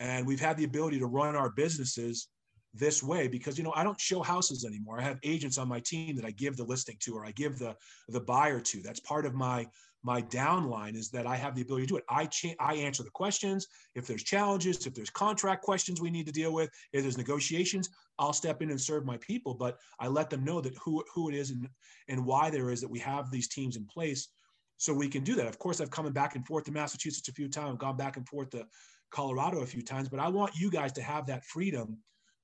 and 0.00 0.26
we've 0.26 0.40
had 0.40 0.56
the 0.56 0.64
ability 0.64 0.98
to 0.98 1.06
run 1.06 1.36
our 1.36 1.50
businesses 1.50 2.28
this 2.74 3.02
way 3.02 3.28
because 3.28 3.56
you 3.56 3.64
know 3.64 3.72
I 3.76 3.84
don't 3.84 4.00
show 4.00 4.20
houses 4.22 4.64
anymore. 4.64 4.98
I 4.98 5.04
have 5.04 5.18
agents 5.22 5.58
on 5.58 5.68
my 5.68 5.80
team 5.80 6.16
that 6.16 6.24
I 6.24 6.32
give 6.32 6.56
the 6.56 6.64
listing 6.64 6.96
to 7.00 7.14
or 7.14 7.24
I 7.24 7.30
give 7.32 7.58
the 7.58 7.76
the 8.08 8.20
buyer 8.20 8.60
to. 8.60 8.82
That's 8.82 9.00
part 9.00 9.26
of 9.26 9.34
my 9.34 9.66
my 10.04 10.22
downline 10.22 10.94
is 10.94 11.10
that 11.10 11.26
I 11.26 11.34
have 11.34 11.54
the 11.54 11.62
ability 11.62 11.86
to 11.86 11.92
do 11.94 11.96
it. 11.96 12.04
I 12.08 12.26
cha- 12.26 12.54
I 12.60 12.74
answer 12.74 13.02
the 13.02 13.10
questions. 13.10 13.66
If 13.94 14.06
there's 14.06 14.22
challenges, 14.22 14.86
if 14.86 14.94
there's 14.94 15.10
contract 15.10 15.62
questions 15.62 16.00
we 16.00 16.10
need 16.10 16.26
to 16.26 16.32
deal 16.32 16.52
with, 16.52 16.70
if 16.92 17.02
there's 17.02 17.18
negotiations, 17.18 17.88
I'll 18.18 18.34
step 18.34 18.62
in 18.62 18.70
and 18.70 18.80
serve 18.80 19.04
my 19.04 19.16
people. 19.16 19.54
But 19.54 19.78
I 19.98 20.08
let 20.08 20.30
them 20.30 20.44
know 20.44 20.60
that 20.60 20.76
who 20.76 21.02
who 21.12 21.30
it 21.30 21.34
is 21.34 21.50
and 21.50 21.68
and 22.08 22.24
why 22.24 22.50
there 22.50 22.70
is 22.70 22.80
that 22.82 22.90
we 22.90 23.00
have 23.00 23.30
these 23.30 23.48
teams 23.48 23.76
in 23.76 23.86
place 23.86 24.28
so 24.76 24.92
we 24.92 25.08
can 25.08 25.24
do 25.24 25.34
that. 25.36 25.46
Of 25.46 25.58
course, 25.58 25.80
I've 25.80 25.90
come 25.90 26.10
back 26.12 26.36
and 26.36 26.46
forth 26.46 26.64
to 26.64 26.72
Massachusetts 26.72 27.28
a 27.28 27.32
few 27.32 27.48
times, 27.48 27.70
I've 27.72 27.78
gone 27.78 27.96
back 27.96 28.16
and 28.16 28.28
forth 28.28 28.50
to 28.50 28.66
Colorado 29.10 29.60
a 29.60 29.66
few 29.66 29.82
times, 29.82 30.08
but 30.08 30.20
I 30.20 30.28
want 30.28 30.56
you 30.56 30.70
guys 30.70 30.92
to 30.92 31.02
have 31.02 31.26
that 31.26 31.44
freedom 31.44 31.98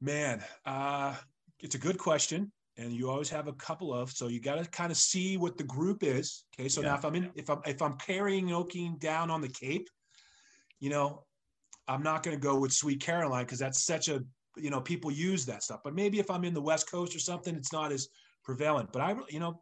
Man, 0.00 0.42
uh, 0.66 1.14
it's 1.60 1.76
a 1.76 1.78
good 1.78 1.96
question 1.96 2.50
and 2.76 2.92
you 2.92 3.08
always 3.08 3.30
have 3.30 3.46
a 3.46 3.52
couple 3.54 3.94
of 3.94 4.10
so 4.10 4.28
you 4.28 4.40
got 4.40 4.62
to 4.62 4.68
kind 4.70 4.90
of 4.90 4.98
see 4.98 5.36
what 5.36 5.56
the 5.56 5.64
group 5.64 6.02
is 6.02 6.44
okay? 6.58 6.68
So 6.68 6.80
yeah. 6.80 6.88
now 6.88 6.94
if 6.96 7.04
i'm 7.04 7.14
in 7.14 7.30
if 7.34 7.48
i'm 7.50 7.60
if 7.66 7.80
i'm 7.82 7.96
carrying 7.98 8.52
oking 8.52 8.96
down 8.98 9.30
on 9.30 9.40
the 9.40 9.48
cape 9.48 9.88
you 10.80 10.90
know 10.90 11.24
i'm 11.88 12.02
not 12.02 12.22
going 12.22 12.36
to 12.36 12.40
go 12.40 12.58
with 12.58 12.72
sweet 12.72 13.00
caroline 13.00 13.44
because 13.44 13.58
that's 13.58 13.84
such 13.84 14.08
a 14.08 14.22
you 14.56 14.70
know 14.70 14.80
people 14.80 15.10
use 15.10 15.44
that 15.46 15.62
stuff. 15.62 15.80
But 15.84 15.94
maybe 15.94 16.18
if 16.18 16.30
i'm 16.30 16.44
in 16.44 16.54
the 16.54 16.62
west 16.62 16.90
coast 16.90 17.14
or 17.14 17.18
something 17.18 17.54
it's 17.54 17.72
not 17.72 17.92
as 17.92 18.08
prevalent. 18.42 18.92
But 18.92 19.02
i 19.02 19.16
you 19.28 19.40
know 19.40 19.60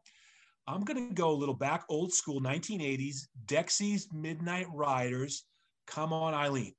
i'm 0.66 0.84
going 0.84 1.08
to 1.08 1.14
go 1.14 1.30
a 1.30 1.32
little 1.32 1.54
back 1.54 1.84
old 1.88 2.12
school 2.12 2.40
1980s 2.40 3.26
dexy's 3.46 4.08
midnight 4.12 4.66
riders 4.72 5.44
come 5.86 6.12
on 6.12 6.34
eileen. 6.34 6.74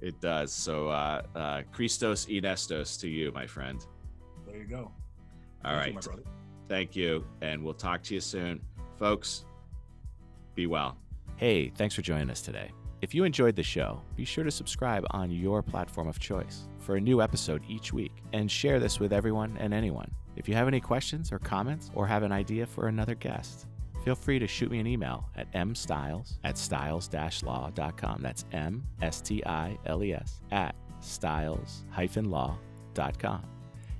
It 0.00 0.20
does. 0.20 0.52
So 0.52 0.88
uh, 0.88 1.22
uh, 1.34 1.62
Christos 1.72 2.26
Inestos 2.26 3.00
to 3.00 3.08
you, 3.08 3.32
my 3.32 3.46
friend. 3.46 3.84
There 4.46 4.58
you 4.58 4.64
go. 4.64 4.92
All 5.64 5.64
Thank 5.64 5.78
right. 5.78 5.88
You, 5.88 5.94
my 5.94 6.00
brother. 6.00 6.22
Thank 6.68 6.96
you. 6.96 7.24
And 7.40 7.62
we'll 7.62 7.74
talk 7.74 8.02
to 8.04 8.14
you 8.14 8.20
soon. 8.20 8.60
Folks, 8.98 9.44
be 10.54 10.66
well. 10.66 10.96
Hey, 11.36 11.70
thanks 11.70 11.94
for 11.94 12.02
joining 12.02 12.30
us 12.30 12.40
today. 12.40 12.72
If 13.02 13.14
you 13.14 13.24
enjoyed 13.24 13.56
the 13.56 13.62
show, 13.62 14.00
be 14.16 14.24
sure 14.24 14.42
to 14.42 14.50
subscribe 14.50 15.04
on 15.10 15.30
your 15.30 15.62
platform 15.62 16.08
of 16.08 16.18
choice 16.18 16.66
for 16.78 16.96
a 16.96 17.00
new 17.00 17.20
episode 17.20 17.62
each 17.68 17.92
week 17.92 18.12
and 18.32 18.50
share 18.50 18.80
this 18.80 18.98
with 18.98 19.12
everyone 19.12 19.56
and 19.60 19.74
anyone. 19.74 20.10
If 20.36 20.48
you 20.48 20.54
have 20.54 20.66
any 20.66 20.80
questions 20.80 21.30
or 21.30 21.38
comments 21.38 21.90
or 21.94 22.06
have 22.06 22.22
an 22.22 22.32
idea 22.32 22.66
for 22.66 22.88
another 22.88 23.14
guest, 23.14 23.66
feel 24.02 24.14
free 24.14 24.38
to 24.38 24.46
shoot 24.46 24.70
me 24.70 24.78
an 24.78 24.86
email 24.86 25.28
at 25.36 25.52
mstiles 25.52 26.38
at 26.44 26.56
stiles-law.com. 26.56 28.20
That's 28.22 28.44
M 28.52 28.82
S 29.02 29.20
T 29.20 29.44
I 29.44 29.76
L 29.84 30.02
E 30.02 30.14
S 30.14 30.40
at 30.50 30.74
stiles-law.com. 31.00 32.56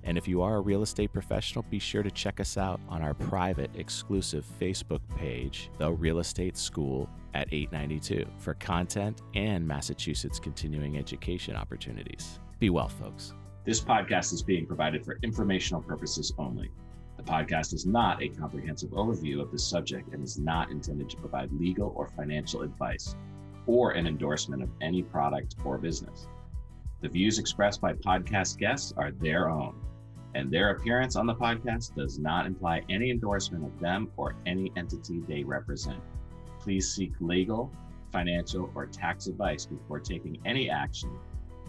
And 0.06 0.16
if 0.16 0.28
you 0.28 0.40
are 0.40 0.54
a 0.54 0.60
real 0.60 0.82
estate 0.82 1.12
professional, 1.12 1.64
be 1.68 1.80
sure 1.80 2.04
to 2.04 2.12
check 2.12 2.38
us 2.38 2.56
out 2.56 2.80
on 2.88 3.02
our 3.02 3.12
private 3.12 3.72
exclusive 3.74 4.46
Facebook 4.60 5.00
page, 5.16 5.68
The 5.78 5.92
Real 5.92 6.20
Estate 6.20 6.56
School 6.56 7.10
at 7.34 7.48
892, 7.52 8.24
for 8.38 8.54
content 8.54 9.22
and 9.34 9.66
Massachusetts 9.66 10.38
continuing 10.38 10.96
education 10.96 11.56
opportunities. 11.56 12.38
Be 12.60 12.70
well, 12.70 12.88
folks. 12.88 13.34
This 13.64 13.80
podcast 13.80 14.32
is 14.32 14.44
being 14.44 14.64
provided 14.64 15.04
for 15.04 15.18
informational 15.24 15.82
purposes 15.82 16.32
only. 16.38 16.70
The 17.16 17.24
podcast 17.24 17.74
is 17.74 17.84
not 17.84 18.22
a 18.22 18.28
comprehensive 18.28 18.90
overview 18.90 19.42
of 19.42 19.50
the 19.50 19.58
subject 19.58 20.14
and 20.14 20.22
is 20.22 20.38
not 20.38 20.70
intended 20.70 21.10
to 21.10 21.16
provide 21.16 21.50
legal 21.50 21.92
or 21.96 22.06
financial 22.10 22.62
advice 22.62 23.16
or 23.66 23.90
an 23.92 24.06
endorsement 24.06 24.62
of 24.62 24.68
any 24.80 25.02
product 25.02 25.56
or 25.64 25.78
business. 25.78 26.28
The 27.00 27.08
views 27.08 27.40
expressed 27.40 27.80
by 27.80 27.94
podcast 27.94 28.58
guests 28.58 28.94
are 28.96 29.10
their 29.10 29.50
own 29.50 29.74
and 30.36 30.50
their 30.50 30.70
appearance 30.70 31.16
on 31.16 31.26
the 31.26 31.34
podcast 31.34 31.94
does 31.94 32.18
not 32.18 32.44
imply 32.44 32.82
any 32.90 33.10
endorsement 33.10 33.64
of 33.64 33.80
them 33.80 34.12
or 34.18 34.34
any 34.44 34.70
entity 34.76 35.22
they 35.26 35.42
represent. 35.42 35.98
Please 36.60 36.92
seek 36.92 37.12
legal, 37.20 37.72
financial, 38.12 38.70
or 38.74 38.84
tax 38.84 39.28
advice 39.28 39.64
before 39.64 39.98
taking 39.98 40.38
any 40.44 40.68
action 40.68 41.10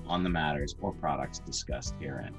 on 0.05 0.21
the 0.21 0.29
matters 0.29 0.75
or 0.81 0.91
products 0.95 1.39
discussed 1.39 1.95
herein. 2.01 2.35